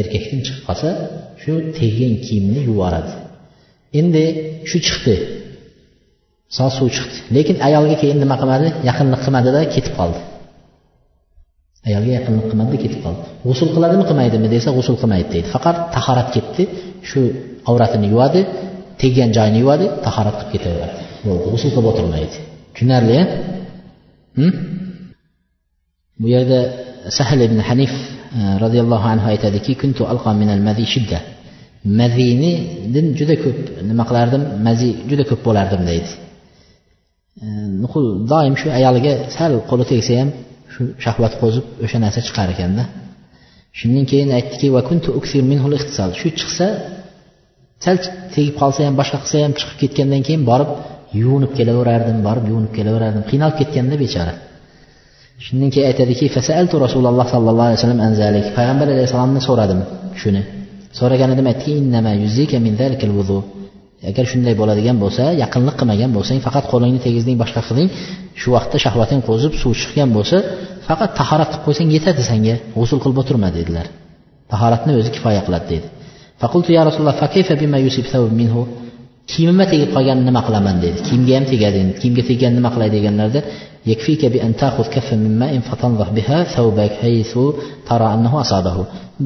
erkakdan 0.01 0.39
chiqib 0.45 0.63
qolsa 0.68 0.89
shu 1.41 1.53
teggan 1.78 2.13
kiyimni 2.26 2.61
yuvoradi. 2.70 3.13
Endi 3.99 4.24
shu 4.70 4.78
chiqdi. 4.88 5.16
Misol 6.49 6.70
suv 6.78 6.88
chiqdi. 6.95 7.18
Lekin 7.36 7.57
ayolga 7.68 7.95
keyin 8.01 8.18
nima 8.24 8.36
qilmadi? 8.41 8.68
Yaqinlik 8.89 9.22
qilmadida 9.26 9.61
ketib 9.74 9.93
qoldi. 9.99 10.20
Ayolga 11.88 12.11
yaqinlik 12.17 12.45
qilmadida 12.51 12.77
ketib 12.83 12.99
qoldi. 13.05 13.21
G'usul 13.47 13.69
qiladimi? 13.75 14.03
Qilmaydimi 14.09 14.47
desa 14.55 14.69
g'usul 14.77 14.95
qilmaydi 15.01 15.27
deydi. 15.33 15.47
Faqat 15.55 15.77
tahorat 15.95 16.29
ketdi. 16.36 16.63
Shu 17.09 17.19
avratini 17.69 18.07
yuvadi 18.13 18.41
teggan 19.01 19.29
joyini 19.38 19.59
yuvadi 19.63 19.86
tahorat 20.05 20.36
qilib 20.39 20.51
ketaveradi. 20.55 20.95
G'usul 21.51 21.69
qilib 21.75 21.88
o'tirmaydi. 21.91 22.38
Tushunarli 22.73 23.17
hm? 24.38 24.51
bu 26.21 26.27
yerda 26.36 26.59
sahl 27.17 27.39
ibn 27.47 27.59
hanif 27.67 27.93
e, 28.38 28.39
roziyallohu 28.63 29.07
anhu 29.13 29.27
aytadiki 29.33 29.71
kuntu 29.81 30.01
alqa 30.11 30.29
minal 30.41 30.61
mazi 30.67 30.86
shidda. 30.93 31.19
Mazinidan 31.99 33.07
juda 33.19 33.36
ko'p 33.43 33.59
nima 33.89 34.03
qilardim? 34.09 34.43
Mazi 34.67 34.89
juda 35.09 35.23
ko'p 35.29 35.41
bo'lardim 35.47 35.81
deydi. 35.91 36.11
E, 37.43 37.45
nuqul 37.83 38.05
doim 38.31 38.53
shu 38.61 38.67
ayoliga 38.79 39.13
sal 39.38 39.53
qo'li 39.69 39.86
tegsa 39.91 40.13
ham 40.21 40.29
shu 40.76 40.84
shahvat 41.05 41.34
qo'zib 41.41 41.65
o'sha 41.86 41.97
narsa 42.05 42.19
chiqar 42.28 42.47
ekanda. 42.55 42.84
Shundan 43.80 44.05
keyin 44.11 44.30
aytdiki 44.38 44.67
shu 46.19 46.28
chiqsa 46.39 46.67
sal 47.86 47.97
tegib 48.36 48.55
qolsa 48.61 48.80
ham 48.88 48.95
boshqa 49.01 49.17
qilsa 49.23 49.38
ham 49.45 49.53
chiqib 49.59 49.78
ketgandan 49.82 50.21
keyin 50.28 50.43
borib 50.51 50.69
yuvinib 51.21 51.51
kelaverardim 51.57 52.17
borib 52.28 52.45
yuvinib 52.51 52.73
kelaverardim. 52.78 53.23
Qiynalib 53.32 53.57
ketganda 53.61 53.95
bechora. 54.03 54.34
Shundan 55.45 55.69
keyin 55.73 55.88
aytadiki 55.91 56.26
fasaltu 56.38 56.76
rasululloh 56.86 57.28
sollallohu 57.34 57.67
alayhi 57.69 57.80
vasallam 57.80 58.01
anzalik 58.07 58.45
payg'ambar 58.57 58.88
alayhissalomni 58.95 59.41
so'radim 59.47 59.80
shuni. 60.21 60.41
So'raganida 60.99 61.43
aytdiki 61.49 61.80
agar 64.09 64.25
shunday 64.31 64.53
bo'ladigan 64.61 64.97
bo'lsa 65.03 65.23
yaqinlik 65.43 65.75
qilmagan 65.79 66.11
bo'lsang 66.17 66.37
faqat 66.45 66.65
qo'lingni 66.71 66.99
tegizding 67.07 67.37
boshqa 67.41 67.61
qilding 67.67 67.89
shu 68.41 68.47
vaqtda 68.55 68.77
shahvating 68.85 69.21
qo'zib 69.29 69.53
suv 69.61 69.71
chiqqan 69.81 70.09
bo'lsa 70.17 70.37
faqat 70.87 71.11
tahorat 71.19 71.49
qilib 71.51 71.63
qo'ysang 71.67 71.89
yetadi 71.95 72.21
senga 72.31 72.55
g'usul 72.77 72.99
qilib 73.03 73.17
o'tirma 73.21 73.49
dedilar. 73.57 73.85
Tahoratni 74.53 74.91
o'zi 74.99 75.09
kifoya 75.15 75.41
qiladi 75.47 75.67
dedi. 75.73 75.87
Faqultu 76.41 76.69
ya 76.77 76.81
rasululloh 76.87 77.17
kiyimimga 79.31 79.65
tegib 79.73 79.89
qolgan 79.95 80.19
nima 80.27 80.41
qilaman? 80.47 80.75
dedi. 80.85 80.97
Kiyimga 81.07 81.33
ham 81.37 81.45
tegadi 81.53 81.77
endi 81.83 81.93
kiyimga 82.01 82.23
teggan 82.29 82.51
nima 82.57 82.69
qilay? 82.73 82.89
deganlarda 82.97 83.39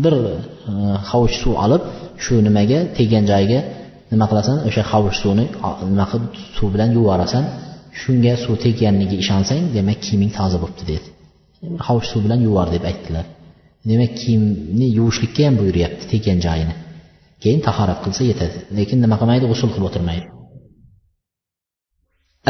bir 0.03 0.13
e, 0.29 0.71
hovuch 1.09 1.35
suv 1.41 1.53
olib 1.65 1.81
shu 2.23 2.33
nimaga 2.47 2.79
teggan 2.97 3.23
joyiga 3.31 3.59
nima 4.11 4.25
qilasan? 4.31 4.57
O'sha 4.69 4.83
hovuch 4.91 5.17
suvni 5.23 5.45
nima 5.91 6.05
qilib 6.11 6.31
suv 6.57 6.67
bilan 6.73 6.89
yuvorasan 6.97 7.43
shunga 8.01 8.33
suv 8.43 8.55
tegganligiga 8.65 9.21
ishonsang 9.23 9.63
demak 9.75 9.97
kiyiming 10.05 10.31
toza 10.37 10.57
bo'libdi 10.63 10.83
dedi. 10.91 11.07
Hovuch 11.87 12.07
suv 12.11 12.21
bilan 12.25 12.39
yuvor 12.47 12.67
deb 12.75 12.83
aytdilar. 12.91 13.25
Demak 13.89 14.11
kiyimni 14.19 14.87
yuvishlikka 14.97 15.41
ham 15.47 15.55
buyuryapti 15.61 16.05
teggan 16.11 16.39
joyini. 16.45 16.75
Keyin 17.43 17.61
tahorat 17.67 17.99
qilsa 18.05 18.23
yetadi. 18.31 18.57
Lekin 18.77 18.97
nima 19.03 19.15
qilmaydi? 19.21 19.45
G'usul 19.51 19.69
qilib 19.73 19.87
o'tirmaydi. 19.89 20.25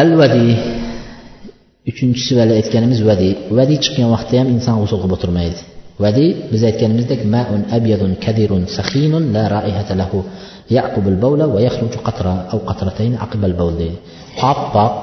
Al 0.01 0.09
vadi 0.21 0.45
uchinchisi 1.91 2.33
vali 2.39 2.53
aytganimiz 2.59 2.99
vadi 3.09 3.29
vadi 3.57 3.75
chiqqan 3.83 4.07
vaqtda 4.15 4.35
ham 4.41 4.47
inson 4.55 4.75
g'usul 4.81 4.99
qilib 5.01 5.15
o'tirmaydi. 5.17 5.59
Vadi 6.03 6.25
biz 6.51 6.61
aytganimizdek 6.69 7.21
maun 7.35 7.61
abyadun 7.77 8.11
kadirun 8.25 8.63
sahinun 8.77 9.23
la 9.35 9.43
raihata 9.55 9.93
lahu. 10.01 10.19
Yaqubul 10.77 11.17
bawla 11.23 11.45
va 11.53 11.59
yakhruju 11.67 11.99
qatra 12.07 12.33
aw 12.53 12.59
qatratayn 12.69 13.13
aqibal 13.25 13.53
bawl 13.59 13.73
deydi 13.81 13.97
oppoq 14.51 14.97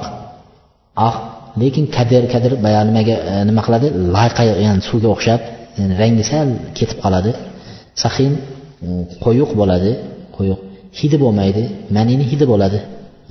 oq 1.07 1.17
lekin 1.61 1.85
kadir 1.95 2.23
kadir 2.33 2.53
boya 2.65 2.81
nimaga 2.89 3.15
nima 3.49 3.61
qiladi 3.65 3.87
layqa 4.15 4.41
yani 4.65 4.81
suvga 4.89 5.07
o'xshab 5.15 5.41
yani 5.79 5.93
rangi 6.01 6.23
sal 6.31 6.47
ketib 6.77 6.97
qoladi 7.03 7.31
sahin 8.03 8.33
qo'yuq 9.25 9.51
bo'ladi 9.59 9.91
qo'yuq 10.37 10.59
hidi 10.99 11.17
bo'lmaydi 11.23 11.63
manini 11.95 12.25
hidi 12.31 12.45
bo'ladi 12.51 12.79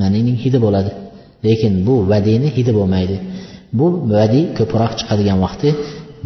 manining 0.00 0.38
hidi 0.44 0.58
bo'ladi 0.64 0.90
lekin 1.46 1.72
bu 1.86 1.94
vadini 2.10 2.48
hidi 2.56 2.72
bo'lmaydi 2.78 3.16
bu 3.78 3.86
vadiy 4.18 4.44
ko'proq 4.58 4.92
chiqadigan 4.98 5.38
vaqti 5.44 5.68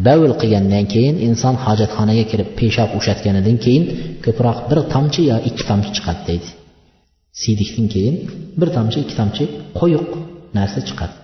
davl 0.07 0.31
qilgandan 0.41 0.85
keyin 0.93 1.15
inson 1.27 1.55
hojatxonaga 1.65 2.25
kirib 2.31 2.49
peshob 2.59 2.89
ushatganidan 2.99 3.57
keyin 3.65 3.83
ko'proq 4.25 4.57
bir 4.69 4.79
tomchi 4.93 5.21
yo 5.31 5.37
ikki 5.49 5.63
tomchi 5.69 5.89
chiqadi 5.97 6.21
deydi. 6.29 6.49
Siydikdan 7.41 7.87
keyin 7.93 8.15
bir 8.59 8.69
tomchi 8.75 8.97
ikki 9.03 9.15
tomchi 9.19 9.43
quyuq 9.79 10.09
narsa 10.57 10.79
chiqadi. 10.87 11.15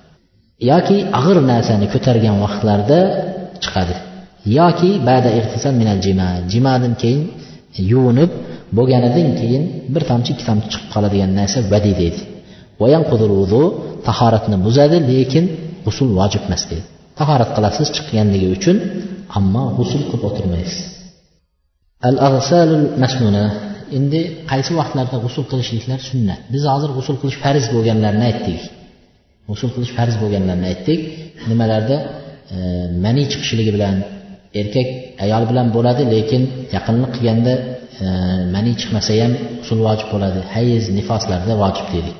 Yoki 0.71 0.97
og'ir 1.19 1.37
narsani 1.51 1.87
ko'targan 1.93 2.35
vaqtlarda 2.43 2.99
chiqadi. 3.63 3.95
Yoki 4.59 4.89
bada 5.09 5.29
minal 5.81 5.99
jima 6.05 6.29
jimadan 6.53 6.93
keyin 7.01 7.23
yuvinib 7.91 8.31
bo'lganidan 8.77 9.29
keyin 9.39 9.63
bir 9.93 10.03
tomchi 10.09 10.29
ikki 10.33 10.45
tomchi 10.49 10.67
chiqib 10.73 10.89
qoladigan 10.93 11.31
narsa 11.39 11.59
vadi 11.73 11.91
deydi. 12.01 12.21
Tahoratni 14.07 14.57
buzadi 14.65 14.97
lekin 15.11 15.45
g'usul 15.85 16.09
vojib 16.19 16.43
emas 16.47 16.63
deydi. 16.71 16.87
Tahorat 17.19 17.51
qilasiz 17.55 17.87
chiqqanligi 17.95 18.47
uchun 18.57 18.77
ammo 19.37 19.63
g'usul 19.77 20.01
qilib 20.09 20.23
o'tirmaysiz. 20.29 20.79
Al 22.09 22.15
ag'salul 22.29 22.85
masnuna. 23.03 23.45
Endi 23.97 24.21
qaysi 24.51 24.71
vaqtlarda 24.79 25.17
g'usul 25.23 25.45
qilishliklar 25.51 25.99
sunnat? 26.09 26.39
Biz 26.53 26.63
hozir 26.73 26.89
g'usul 26.97 27.15
qilish 27.21 27.37
farz 27.43 27.65
bo'lganlarini 27.75 28.25
aytdik. 28.29 28.61
G'usul 29.49 29.69
qilish 29.75 29.93
farz 29.97 30.15
bo'lganlarini 30.21 30.67
aytdik. 30.71 30.99
Nimalarda? 31.49 31.97
E, 32.55 32.57
mani 33.05 33.23
chiqishligi 33.31 33.71
bilan 33.77 33.95
erkak 34.61 34.87
ayol 35.25 35.43
bilan 35.49 35.67
bo'ladi 35.75 36.03
lekin 36.13 36.41
yaqinlik 36.75 37.11
qilganda 37.15 37.53
e, 38.03 38.07
mani 38.55 38.71
chiqmasa 38.81 39.11
ham 39.21 39.33
g'usul 39.59 39.79
vojib 39.87 40.07
bo'ladi. 40.13 40.39
Hayz 40.55 40.83
nifoslarda 40.97 41.53
vojib 41.63 41.87
dedik. 41.95 42.15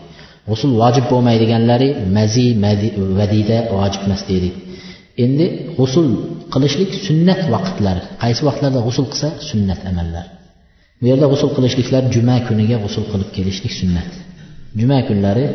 G'usul 0.49 0.71
vojib 0.81 1.05
bo'lmaydiganlari 1.11 1.89
mazi 2.17 2.47
vadiyda 3.19 3.57
vojib 3.77 4.01
emas 4.07 4.23
dedik. 4.31 4.55
Endi 5.23 5.45
g'usul 5.77 6.07
qilishlik 6.53 6.91
sunnat 7.07 7.41
vaqtlari. 7.55 8.01
Qaysi 8.23 8.41
vaqtlarda 8.47 8.79
g'usul 8.87 9.05
qilsa 9.11 9.29
sunnat 9.49 9.81
amallar. 9.91 10.25
Bu 10.99 11.05
yerda 11.11 11.25
g'usul 11.31 11.49
qilishliklar 11.57 12.03
juma 12.15 12.35
kuniga 12.47 12.77
g'usul 12.83 13.05
qilib 13.11 13.29
kelishlik 13.37 13.73
sunnat. 13.81 14.09
Juma 14.79 14.97
kunlari 15.07 15.45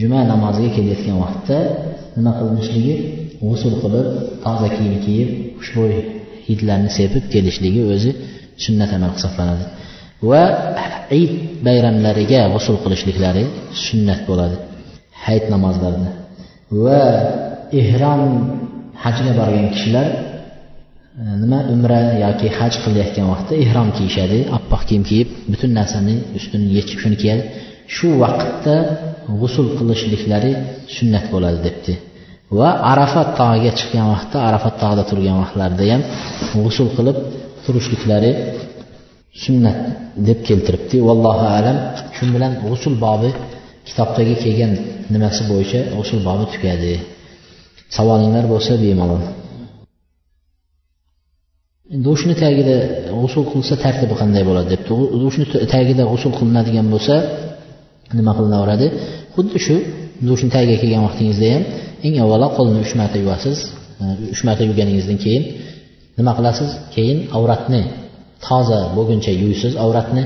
juma 0.00 0.20
namoziga 0.32 0.70
kelayotgan 0.76 1.16
vaqtda 1.24 1.58
nima 2.16 2.32
qilinishligi 2.38 2.94
g'usul 3.42 3.74
qilib 3.82 4.06
toza 4.44 4.68
kiyim 4.76 4.96
kiyib 5.04 5.28
xushbo'y 5.60 5.94
hidlarni 6.48 6.90
sepib 6.98 7.24
kelishligi 7.34 7.82
o'zi 7.94 8.10
sunnat 8.64 8.90
amal 8.96 9.10
hisoblanadi. 9.16 9.64
Va 10.30 10.44
id 11.22 11.32
bayramlariga 11.66 12.40
g'usul 12.54 12.76
qilishliklari 12.84 13.44
sunnat 13.86 14.20
bo'ladi. 14.28 14.56
Hayit 15.24 15.46
namozlarida 15.54 16.10
va 16.84 17.02
ehrom 17.80 18.22
hajga 19.04 19.32
borgan 19.40 19.66
kishilar 19.74 20.06
e, 21.20 21.24
nima 21.42 21.58
umra 21.74 22.00
yoki 22.24 22.48
haj 22.58 22.74
qilayotgan 22.84 23.26
vaqtda 23.32 23.54
ehrom 23.64 23.88
kiyishadi 23.96 24.38
oppoq 24.56 24.82
kiyim 24.88 25.04
kiyib 25.10 25.28
butun 25.52 25.70
narsani 25.78 26.14
ustini 26.38 26.66
yechib 26.78 26.98
shuni 27.02 27.16
kiyadi. 27.22 27.42
Shu 27.94 28.08
vaqtda 28.22 28.74
g'usul 29.40 29.66
qilishliklari 29.78 30.52
sunnat 30.96 31.24
bo'ladi 31.32 31.58
debdi. 31.66 31.94
Va 32.58 32.68
arafat 32.92 33.28
tog'iga 33.40 33.72
chiqqan 33.78 34.06
vaqtda 34.14 34.38
arafat 34.48 34.74
tog'ida 34.82 35.04
turgan 35.10 35.36
vaqtlarida 35.42 35.84
ham 35.92 36.02
g'usul 36.64 36.88
qilib 36.96 37.16
turishliklari 37.64 38.30
sunnat 39.44 39.78
deb 40.28 40.38
keltiribdi. 40.48 40.96
Vallohu 41.08 41.44
alam 41.58 41.76
shu 42.16 42.24
bilan 42.34 42.52
g'usul 42.64 42.94
bobi 43.04 43.30
kitobdagi 43.88 44.34
kelgan 44.42 44.72
nimasi 45.14 45.42
bo'yicha 45.50 45.80
g'usul 45.96 46.20
bobi 46.28 46.44
tugadi. 46.54 46.92
Savolinglar 47.96 48.44
bo'lsa 48.52 48.72
bemalol. 48.84 49.22
Dushni 52.06 52.34
tagida 52.42 52.76
g'usul 53.20 53.44
qilsa 53.52 53.74
tartibi 53.84 54.14
qanday 54.20 54.42
bo'ladi 54.48 54.68
debdi. 54.74 54.92
Dushni 55.24 55.44
tagida 55.74 56.04
g'usul 56.10 56.32
qilinadigan 56.38 56.86
bo'lsa 56.94 57.14
nima 58.18 58.32
qilinaveradi? 58.38 58.86
Xuddi 59.34 59.58
shu 59.66 59.76
dushni 60.28 60.50
tagiga 60.56 60.76
kelgan 60.82 61.02
vaqtingizda 61.08 61.48
ham 61.54 61.62
eng 62.06 62.14
avvalo 62.24 62.48
qo'lni 62.56 62.78
uch 62.84 62.92
marta 63.00 63.16
yuvasiz. 63.22 63.58
E, 64.02 64.04
uch 64.34 64.42
marta 64.46 64.62
yuvganingizdan 64.68 65.18
keyin 65.24 65.42
nima 66.18 66.32
qilasiz? 66.38 66.70
Keyin 66.94 67.18
avratni 67.36 67.82
toza 68.46 68.80
bo'lguncha 68.96 69.32
yuvsiz 69.42 69.72
avratni. 69.84 70.24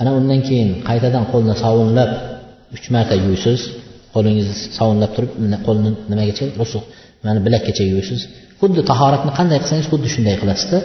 Ana 0.00 0.10
undan 0.18 0.40
keyin 0.48 0.70
qaytadan 0.88 1.24
qo'lni 1.32 1.54
sovunlab 1.64 2.10
uch 2.76 2.86
marta 2.94 3.14
yuvsiz. 3.24 3.60
Qo'lingizni 4.14 4.54
sovunlab 4.78 5.10
turib 5.16 5.30
qo'lni 5.66 5.90
nimagacha 6.12 6.44
rusuq 6.60 6.84
mana 7.26 7.38
bilakkacha 7.46 7.84
yuvasiz 7.90 8.20
xuddi 8.60 8.80
tahoratni 8.90 9.32
qanday 9.38 9.58
qilsangiz 9.62 9.86
xuddi 9.92 10.08
shunday 10.14 10.36
qilasizda. 10.42 10.78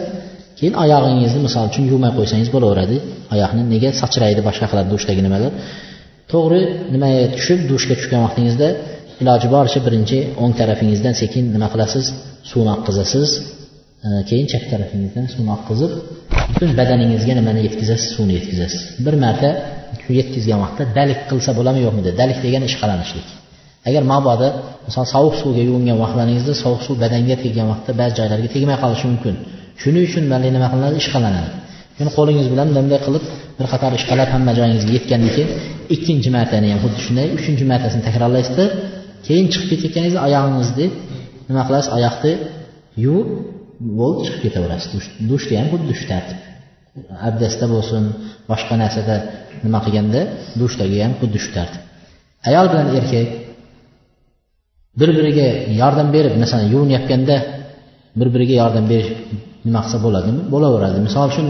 Keyin 0.58 0.74
oyog'ingizni 0.82 1.40
misol 1.46 1.64
uchun 1.70 1.84
yuvmay 1.92 2.12
qo'ysangiz 2.18 2.48
bo'laveradi. 2.54 2.96
Oyoqni 3.34 3.62
nega 3.74 3.90
sachraydi 4.00 4.40
boshqa 4.48 4.66
qiladi 4.70 4.88
dushdagi 4.94 5.22
nimalar? 5.26 5.52
To'g'ri 6.32 6.60
nimaga 6.94 7.22
tushib 7.36 7.60
dushga 7.70 7.94
tushgan 8.00 8.20
vaqtingizda 8.26 8.68
iloji 9.22 9.48
boricha 9.54 9.80
birinchi 9.86 10.18
o'ng 10.42 10.52
tarafingizdan 10.60 11.14
sekin 11.22 11.44
nima 11.54 11.68
qilasiz? 11.74 12.04
Suvni 12.50 12.70
oqqizasiz 12.76 13.28
keyin 14.28 14.46
chap 14.52 14.64
tarafingizdan 14.72 15.26
suvni 15.34 15.50
oqqizib 15.56 15.92
butun 16.50 16.70
badaningizga 16.80 17.32
nimani 17.40 17.60
yetkazasiz 17.66 18.08
suvni 18.16 18.32
yetkazasiz. 18.38 18.82
Bir 19.06 19.14
marta 19.24 19.50
shu 20.10 20.16
yetkazgan 20.20 20.58
vaqtda 20.64 20.84
dalik 20.98 21.20
qilsa 21.30 21.50
bo'ladimi 21.58 21.82
yo'qmi 21.86 22.02
dalik 22.20 22.38
degani 22.44 22.66
ishqalanishlik. 22.70 23.28
Agar 23.88 24.02
mabodo 24.12 24.48
misol 24.86 25.06
sovuq 25.14 25.34
suvga 25.42 25.62
yuvingan 25.68 25.96
vaqtlaringizda 26.04 26.54
sovuq 26.62 26.82
suv 26.86 26.96
badanga 27.04 27.36
teggan 27.42 27.66
vaqtda 27.72 27.92
ba'zi 28.00 28.12
joylarga 28.18 28.48
tegmay 28.54 28.76
qolishi 28.82 29.06
mumkin. 29.10 29.34
Shuning 29.82 30.04
uchun 30.08 30.24
mana 30.32 30.48
nima 30.56 30.68
qilinadi? 30.72 30.96
Ishqalanadi. 31.02 31.50
Shuni 31.96 32.10
qo'lingiz 32.18 32.46
bilan 32.52 32.68
bunday 32.76 33.00
qilib 33.06 33.24
bir 33.58 33.66
qator 33.72 33.92
ishqalab 33.98 34.28
hamma 34.34 34.52
joyingizga 34.58 34.92
yetgandan 34.98 35.30
keyin 35.36 35.50
ikkinchi 35.94 36.30
martani 36.36 36.68
ham 36.72 36.80
xuddi 36.84 37.00
shunday 37.06 37.26
uchinchi 37.38 37.64
martasini 37.72 38.02
takrorlaysizda 38.08 38.64
keyin 39.26 39.46
chiqib 39.52 39.68
ketayotganingizda 39.72 40.20
oyog'ingizni 40.26 40.86
nima 41.48 41.62
qilasiz? 41.68 41.88
Oyoqni 41.96 42.32
yuvib 43.04 43.28
bo'ldi 43.98 44.20
chiqib 44.26 44.40
ketaverasiz. 44.46 44.90
Dushda 45.30 45.54
ham 45.60 45.68
xuddi 45.72 45.92
shu 45.98 46.06
tartib. 46.12 46.38
Abdastda 47.28 47.66
bo'lsin 47.74 48.02
boshqa 48.50 48.74
narsada 48.82 49.14
nima 49.64 49.78
qilganda 49.84 50.20
dushdagi 50.60 50.96
ham 51.04 51.12
xuddi 51.20 51.38
shu 51.44 51.50
tartib. 51.56 51.82
Ayol 52.48 52.66
bilan 52.72 52.86
erkak 52.98 53.28
bir 55.00 55.10
biriga 55.18 55.46
yordam 55.80 56.08
berib 56.16 56.34
masalan 56.42 56.66
yuvinayotganda 56.74 57.36
bir 58.18 58.28
biriga 58.34 58.54
yordam 58.62 58.84
berish 58.92 59.10
nima 59.66 59.80
qilsa 59.84 59.98
bo'ladimi? 60.06 60.42
Bo'laveradi. 60.54 60.98
Misol 61.06 61.26
uchun 61.32 61.46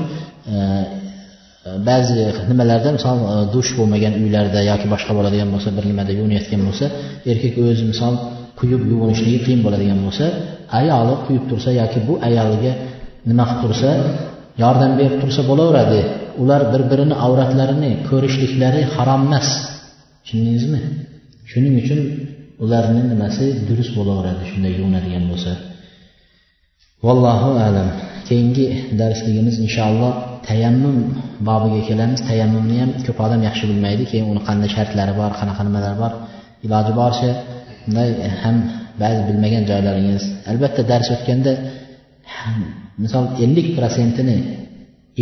e, 0.54 0.56
ba'zi 1.88 2.14
nimalarda 2.50 2.90
misol 2.98 3.16
e, 3.32 3.34
dush 3.54 3.70
bo'lmagan 3.78 4.14
uylarda 4.24 4.60
yoki 4.70 4.86
boshqa 4.92 5.12
bo'ladigan 5.18 5.48
bo'lsa 5.54 5.68
bir 5.76 5.84
nimada 5.90 6.12
yuvinayotgan 6.18 6.62
bo'lsa 6.68 6.84
erkak 7.30 7.54
o'zi 7.64 7.84
misol 7.92 8.14
quyib 8.60 8.82
yuvinishligi 8.92 9.40
qiyin 9.46 9.60
bo'ladigan 9.66 9.98
bo'lsa 10.06 10.24
ayoli 10.80 11.14
quyib 11.26 11.44
tursa 11.50 11.70
yoki 11.80 11.98
bu 12.08 12.14
ayoliga 12.28 12.72
nima 13.30 13.44
qilib 13.48 13.60
tursa 13.64 13.90
yordam 14.62 14.92
berib 14.98 15.16
tursa 15.22 15.42
bo'laveradi. 15.50 16.00
Ular 16.42 16.62
bir 16.72 16.82
birini 16.90 17.14
avratlarini 17.26 17.90
ko'rishliklari 18.08 18.82
harom 18.94 19.22
emas. 19.28 19.48
Tushundingizmi? 20.24 20.80
Shuning 21.50 21.74
uchun 21.82 22.00
ularni 22.64 23.02
nimasi 23.12 23.44
durust 23.68 23.92
bo'laveradi 23.98 24.42
shunday 24.50 24.72
yuvinadigan 24.78 25.24
bo'lsa. 25.30 25.52
Vallohu 27.06 27.50
alam. 27.66 27.88
Keyingi 28.28 28.66
darsligimiz 29.00 29.56
inshaalloh 29.66 30.12
tayammum 30.48 30.96
bobiga 31.48 31.80
kelamiz. 31.88 32.20
Tayammumni 32.30 32.76
ham 32.82 32.90
ko'p 33.06 33.18
odam 33.26 33.40
yaxshi 33.48 33.64
bilmaydi. 33.70 34.02
Keyin 34.10 34.26
uni 34.32 34.42
qanday 34.48 34.70
shartlari 34.76 35.12
bor 35.20 35.30
qanaqa 35.40 35.62
nimalar 35.68 35.94
bor 36.02 36.12
iloji 36.66 36.92
boricha 37.00 37.30
bunday 37.84 38.08
ham 38.42 38.56
ba'zi 39.02 39.20
bilmagan 39.28 39.62
joylaringiz. 39.70 40.24
Albatta 40.50 40.82
dars 40.90 41.08
o'tganda 41.14 41.52
misol 43.04 43.24
ellik 43.44 43.68
protsentini 43.78 44.36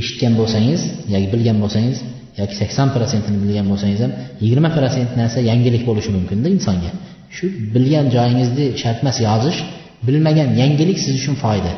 eshitgan 0.00 0.32
bo'lsangiz 0.40 0.80
yoki 1.14 1.28
bilgan 1.34 1.58
bo'lsangiz 1.64 1.98
yoki 2.40 2.54
sakson 2.60 2.88
prosentini 2.96 3.38
bilgan 3.44 3.66
bo'lsangiz 3.72 4.00
ham 4.04 4.12
yigirma 4.42 4.70
protsent 4.76 5.10
narsa 5.20 5.38
yangilik 5.50 5.82
bo'lishi 5.88 6.10
mumkinda 6.16 6.48
insonga. 6.56 6.90
Shu 7.36 7.44
bilgan 7.74 8.06
joyingizni 8.16 8.64
shart 8.82 8.98
emas 9.02 9.18
yozish 9.28 9.58
bilmagan 10.06 10.48
yangilik 10.62 10.98
siz 11.04 11.14
uchun 11.20 11.36
foyda. 11.44 11.72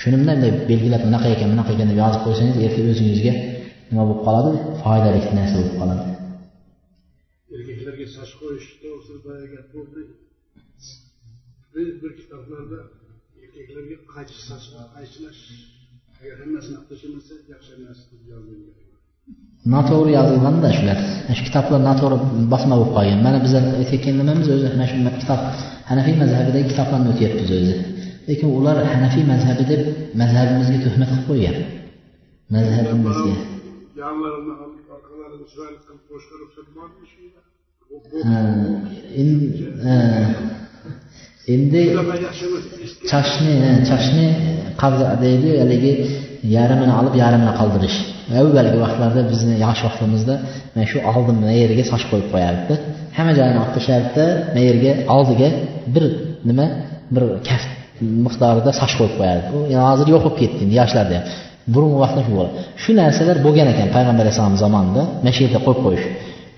Shuni 0.00 0.16
bunday 0.20 0.50
belgilab 0.70 1.02
bunaqa 1.06 1.28
ekan 1.34 1.48
bunaqa 1.52 1.70
ekan 1.74 1.86
deb 1.90 1.98
yozib 2.04 2.20
qo'ysangiz 2.26 2.56
ertaga 2.66 2.88
o'zingizga 2.94 3.32
nima 3.90 4.02
bo'lib 4.08 4.20
qoladi? 4.26 4.50
Foydali 4.82 5.20
narsa 5.38 5.54
bo'lib 5.60 5.76
qoladi. 5.80 6.04
Erkaklarga 7.54 8.06
soch 8.16 8.32
qo'yish 8.40 8.68
to'g'risida 8.82 9.18
boyagi 9.26 9.48
gap 9.54 9.66
bo'ldi 9.74 10.00
bir 12.02 12.12
kitoblarda 12.20 12.78
ეგლები 13.62 13.94
ხაჯის 14.12 14.40
სასულა 14.48 14.84
აიშნაშ 14.98 15.38
ჰერმას 16.20 16.66
ნახტუშიმასე 16.74 17.34
yaxşınas 17.52 18.00
yazdım. 18.30 18.58
Natori 19.74 20.12
yazılğanı 20.18 20.60
da 20.64 20.70
şülər. 20.76 21.00
Əş 21.32 21.40
kitabla 21.46 21.78
Natori 21.88 22.16
basma 22.52 22.76
oxuyun. 22.84 23.20
Mənə 23.26 23.38
bizə 23.44 23.60
etiketləməmiz 23.82 24.48
özü 24.54 24.72
məşhur 24.80 25.18
kitab 25.22 25.40
Hənəfi 25.90 26.14
məzhəbində 26.22 26.62
kitabla 26.70 26.98
ötəyib 27.12 27.34
biz 27.40 27.52
özü. 27.58 27.76
Lakin 28.28 28.48
onlar 28.58 28.82
Hənəfi 28.92 29.22
məzhəbində 29.30 29.76
məzhəbimizə 30.20 30.80
töhmət 30.86 31.12
qılıb 31.12 31.28
qoyur. 31.28 31.56
Məzhəbimizə. 32.54 33.34
Yanlarına 34.02 34.54
arkalarını 34.96 35.46
şöyle 35.54 35.76
qoşqurub 36.10 36.50
sürməkmiş. 36.56 37.10
Hə, 38.26 38.38
in 39.20 39.30
endi 41.54 41.82
chashni 43.10 43.54
chashni 43.88 44.26
qabza 44.82 45.06
deydi 45.24 45.48
haligi 45.62 45.92
yarmini 46.56 46.92
olib 47.00 47.14
yarmini 47.22 47.52
qoldirish 47.60 47.96
avvalgi 48.40 48.78
vaqtlarda 48.84 49.20
bizni 49.32 49.54
yosh 49.64 49.80
vaqtimizda 49.86 50.34
mana 50.74 50.86
shu 50.90 50.98
oldin 51.12 51.36
mana 51.42 51.54
yerga 51.62 51.84
soch 51.92 52.04
qo'yib 52.10 52.28
qo'yardida 52.34 52.74
hamma 53.16 53.32
joyini 53.38 53.58
olib 53.62 53.72
tashlardida 53.76 54.24
mana 54.54 54.62
yerga 54.68 54.92
oldiga 55.16 55.48
bir 55.94 56.04
nima 56.48 56.66
bir 57.14 57.24
kaft 57.48 57.70
miqdorida 58.26 58.70
soch 58.80 58.92
qo'yib 58.98 59.14
qo'yardi. 59.20 59.46
U 59.56 59.58
hozir 59.88 60.06
yo'q 60.14 60.22
bo'lib 60.24 60.38
ketdi 60.42 60.60
endi 60.64 60.74
yoshlarda 60.80 61.14
ham 61.18 61.24
burungi 61.74 61.98
vaqtda 62.04 62.20
shu 62.26 62.32
bo'ladi 62.36 62.54
shu 62.82 62.90
narsalar 63.00 63.36
bo'lgan 63.46 63.68
ekan 63.72 63.88
payg'ambar 63.96 64.22
alayhissalom 64.24 64.56
zamonida. 64.64 65.02
Mana 65.22 65.32
shu 65.36 65.40
yerda 65.46 65.60
qo'yib 65.66 65.80
qo'yish. 65.86 66.04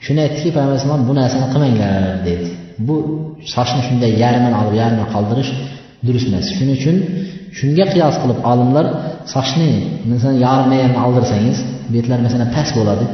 Shuni 0.04 0.20
aytdiki 0.26 0.48
payg'ambar 0.56 0.74
alayhissalom 0.74 1.02
bu 1.08 1.12
narsani 1.20 1.46
qilmanglar 1.52 2.02
dedi 2.28 2.46
bu 2.86 2.96
sochni 3.54 3.80
shunday 3.88 4.12
yarmini 4.24 4.56
olib 4.62 4.74
yarmini 4.82 5.06
qoldirish 5.14 5.50
durust 6.06 6.26
emas. 6.30 6.46
Shuning 6.56 6.76
uchun 6.80 6.96
shunga 7.58 7.84
qiyos 7.92 8.16
qilib 8.22 8.38
olimlar 8.52 8.86
sochni 9.34 9.70
masalan 10.10 10.36
yarim 10.46 10.72
yerni 10.82 10.98
oldirsangiz 11.06 11.58
betlar 11.94 12.18
masalan 12.26 12.48
past 12.56 12.72
bo'ladi 12.78 13.04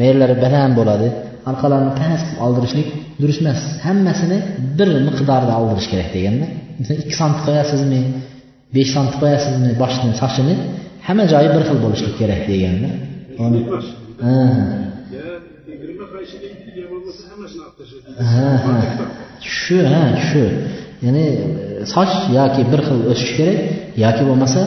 mayerlari 0.00 0.34
baland 0.44 0.72
bo'ladi 0.80 1.08
orqalarini 1.50 1.92
past 2.02 2.24
qilib 2.28 2.42
oldirishlik 2.46 2.88
durust 3.20 3.40
emas. 3.44 3.60
Hammasini 3.86 4.38
bir 4.78 4.88
miqdorda 5.08 5.52
oldirish 5.60 5.88
kerak 5.92 6.08
deganda 6.16 6.46
masalan 6.78 6.98
ikki 7.02 7.14
santi 7.20 7.40
qo'yasizmi 7.46 8.00
besh 8.76 8.90
santi 8.96 9.16
qo'yasizmi 9.22 9.70
boshni 9.82 10.10
sochini 10.22 10.54
hamma 11.06 11.24
joyi 11.32 11.48
bir 11.54 11.62
xil 11.68 11.78
bo'lishlik 11.84 12.14
kerak 12.20 12.42
deganda 12.50 12.88
ha 18.32 18.48
ha 18.64 18.74
shu 19.40 19.76
ha 19.92 20.02
shu 20.28 20.42
ya'ni 21.04 21.24
soch 21.94 22.14
yoki 22.38 22.62
bir 22.72 22.80
xil 22.86 22.98
o'sishi 23.12 23.34
kerak 23.38 23.58
yoki 24.04 24.22
bo'lmasa 24.28 24.60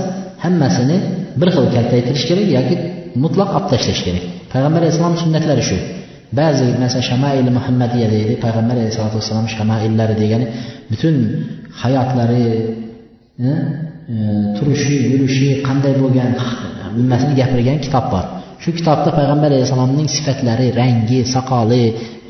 hammasini 0.44 0.98
bir 1.40 1.50
xil 1.56 1.66
kaltaytirish 1.76 2.26
kerak 2.30 2.48
yoki 2.58 2.76
mutlaq 3.24 3.50
olib 3.58 3.68
tashlash 3.74 4.02
kerak. 4.08 4.24
Payg'ambar 4.54 4.80
alayhissalom 4.82 5.16
sunnatlari 5.24 5.64
shu. 5.70 5.78
Ba'zi 6.40 6.66
masalan 6.84 7.06
shamaili 7.12 7.52
muhammadiya 7.58 8.08
deydi 8.16 8.34
payg'ambar 8.46 8.76
alayhisalotu 8.80 9.16
vassalom 9.20 9.48
shamaillari 9.56 10.16
degani 10.22 10.46
butun 10.92 11.16
hayotlari 11.82 12.44
e, 13.48 13.50
turishi 14.58 14.96
yurishi 15.12 15.48
qanday 15.68 15.94
bo'lgan 16.02 16.30
nimmasini 16.98 17.34
gapirgan 17.40 17.78
kitob 17.86 18.06
bor. 18.14 18.26
Shu 18.68 18.74
kitobda 18.80 19.10
payg'ambar 19.20 19.50
alayhissalomning 19.52 20.08
sifatlari 20.16 20.68
rangi 20.80 21.20
soqoli 21.36 21.84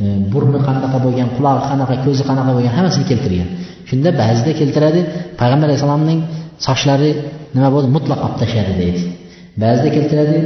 e, 0.04 0.06
burni 0.32 0.60
qanaqa 0.68 0.98
bo'lgan 1.06 1.30
qulog'i 1.38 1.64
qanaqa 1.72 1.96
ko'zi 2.06 2.24
qanaqa 2.30 2.52
bo'lgan 2.56 2.74
hammasini 2.78 3.06
keltirgan. 3.12 3.50
Shunda 3.90 4.10
ba'zida 4.22 4.52
keltiradi 4.60 5.00
payg'ambar 5.42 5.68
alayhissalomning 5.70 6.20
sochlari 6.68 7.10
nima 7.56 7.70
bo'ldi? 7.76 7.88
Mutlaq 7.98 8.20
olib 8.26 8.38
tashladi 8.42 8.74
deydi. 8.82 9.02
Ba'zida 9.64 9.90
keltiradi 9.98 10.38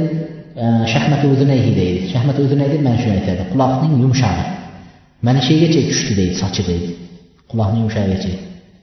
shahmati 0.92 1.24
udunayhi 1.34 1.70
deydi. 1.80 2.00
Shahmati 2.12 2.40
udunayhi 2.46 2.70
deb 2.74 2.82
mana 2.86 2.98
shuni 3.02 3.14
aytadi. 3.20 3.42
Quloqning 3.52 3.94
yumshog'i. 4.02 4.44
Mana 5.26 5.40
shu 5.46 5.52
yergacha 5.54 5.80
tushdi 5.90 6.12
deydi 6.20 6.34
sochi 6.42 6.62
deydi. 6.70 6.90
Quloqning 7.50 7.80
yumshog'igacha. 7.84 8.32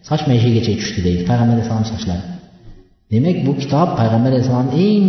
Soch 0.07 0.22
mana 0.28 0.39
shu 0.43 0.47
yergacha 0.49 0.74
tushdi 0.82 0.99
deydi 1.07 1.22
payg'ambar 1.30 1.53
alayhissalom 1.55 1.88
sochlari 1.93 2.39
demak 3.14 3.38
bu 3.45 3.51
kitob 3.62 3.89
payg'ambar 3.99 4.32
alayhissalomni 4.34 4.74
eng 4.88 5.05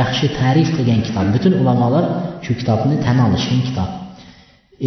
yaxshi 0.00 0.26
ta'rif 0.38 0.68
qilgan 0.76 1.00
kitob. 1.06 1.26
Butun 1.34 1.52
ulamolar 1.60 2.04
shu 2.44 2.52
kitobni 2.60 2.96
tan 3.04 3.16
olishgan 3.26 3.60
kitob. 3.68 3.90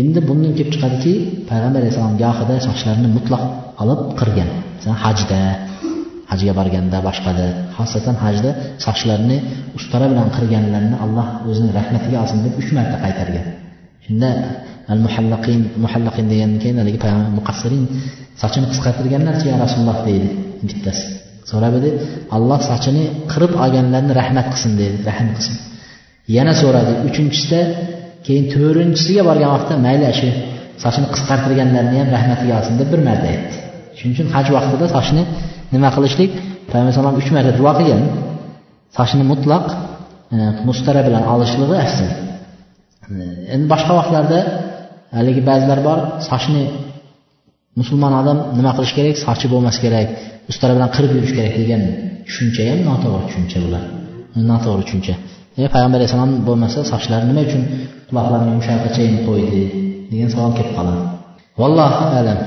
Endi 0.01 0.19
bundan 0.27 0.51
kelib 0.57 0.71
chiqadiki 0.73 1.13
payg'ambar 1.49 1.79
alayhissalom 1.81 2.15
gohida 2.23 2.55
sochlarini 2.67 3.09
mutlaq 3.17 3.43
olib 3.81 4.01
qirgan. 4.19 4.49
Masalan 4.77 4.99
hajda 5.05 5.39
hajga 6.31 6.53
borganda 6.59 6.97
boshqada 7.07 7.45
xosatan 7.77 8.15
hajda 8.25 8.49
sochlarini 8.85 9.37
ustara 9.77 10.05
bilan 10.11 10.27
qirganlarni 10.35 10.95
alloh 11.05 11.27
o'zining 11.49 11.71
rahmatiga 11.79 12.17
olsin 12.23 12.39
deb 12.45 12.53
uch 12.61 12.69
marta 12.77 12.97
qaytargan. 13.03 13.45
Shunda 14.05 14.29
al 14.93 14.99
muhallaqin 15.05 15.59
muhallaqin 15.83 16.25
degandan 16.31 16.59
keyin 16.63 16.77
haligi 16.81 16.99
payg'ambar 17.05 17.31
muqassirin 17.39 17.83
sochini 18.41 18.67
qisqartirganlarchi 18.71 19.45
ya 19.51 19.55
rasululloh 19.63 19.97
deydi 20.07 20.27
bittasi. 20.69 21.16
So'rab 21.49 21.73
edi 21.79 21.89
alloh 22.35 22.59
sochini 22.69 23.03
qirib 23.31 23.53
olganlarni 23.63 24.13
rahmat 24.21 24.47
qilsin 24.53 24.71
dedi 24.81 24.97
rahm 25.09 25.29
qilsin. 25.35 25.55
Yana 26.37 26.53
so'radi 26.61 26.93
uchinchisida 27.07 27.61
keyin 28.25 28.45
to'rtinchisiga 28.53 29.21
borgan 29.29 29.49
vaqtda 29.55 29.75
mayli 29.85 30.05
shu 30.19 30.27
sochini 30.83 31.07
qisqartirganlarni 31.13 31.97
ham 32.01 32.09
rahmatiga 32.17 32.53
olsin 32.59 32.73
deb 32.81 32.87
bir 32.93 33.01
marta 33.07 33.27
aytdi. 33.33 33.55
Shuning 33.97 34.13
uchun 34.15 34.27
haj 34.35 34.47
vaqtida 34.57 34.85
sochni 34.95 35.23
nima 35.73 35.89
qilishlik? 35.95 36.31
Payg'ambar 36.69 36.89
alayhisalom 36.89 37.15
uch 37.21 37.29
marta 37.35 37.51
duo 37.59 37.71
qilgan. 37.79 38.01
Sochni 38.97 39.23
mutlaq 39.31 39.65
e, 40.35 40.37
mustara 40.67 41.01
bilan 41.07 41.23
olishligi 41.33 41.75
afzal 41.85 42.11
endi 43.53 43.65
boshqa 43.73 43.93
vaqtlarda 43.99 44.39
haligi 45.17 45.41
ba'zilar 45.49 45.79
bor 45.87 45.99
sochni 46.29 46.63
musulmon 47.79 48.13
odam 48.21 48.37
nima 48.57 48.71
qilish 48.77 48.93
kerak? 48.97 49.15
Sochi 49.25 49.47
bo'lmasi 49.53 49.79
kerak. 49.85 50.07
Ustara 50.51 50.71
bilan 50.77 50.89
qirib 50.95 51.11
yurish 51.17 51.33
kerak 51.37 51.53
degan 51.61 51.81
tushuncha 52.27 52.63
ham 52.69 52.79
noto'g'ri 52.89 53.23
tushuncha 53.29 53.57
bular. 53.65 53.83
Noto'g'ri 54.51 54.83
tushuncha. 54.87 55.15
E, 55.59 55.63
payg'ambar 55.73 55.97
alayhissalom 55.99 56.31
bo'lmasa 56.47 56.79
sochlari 56.91 57.25
nima 57.29 57.41
uchun 57.47 57.63
quloqlarini 58.09 58.49
yumshoqqachayin 58.55 59.17
qo'ydi 59.27 59.63
degan 60.11 60.29
savol 60.33 60.51
kelib 60.57 60.73
qoladi. 60.77 61.03
Vallohu 61.61 62.05
alam. 62.21 62.39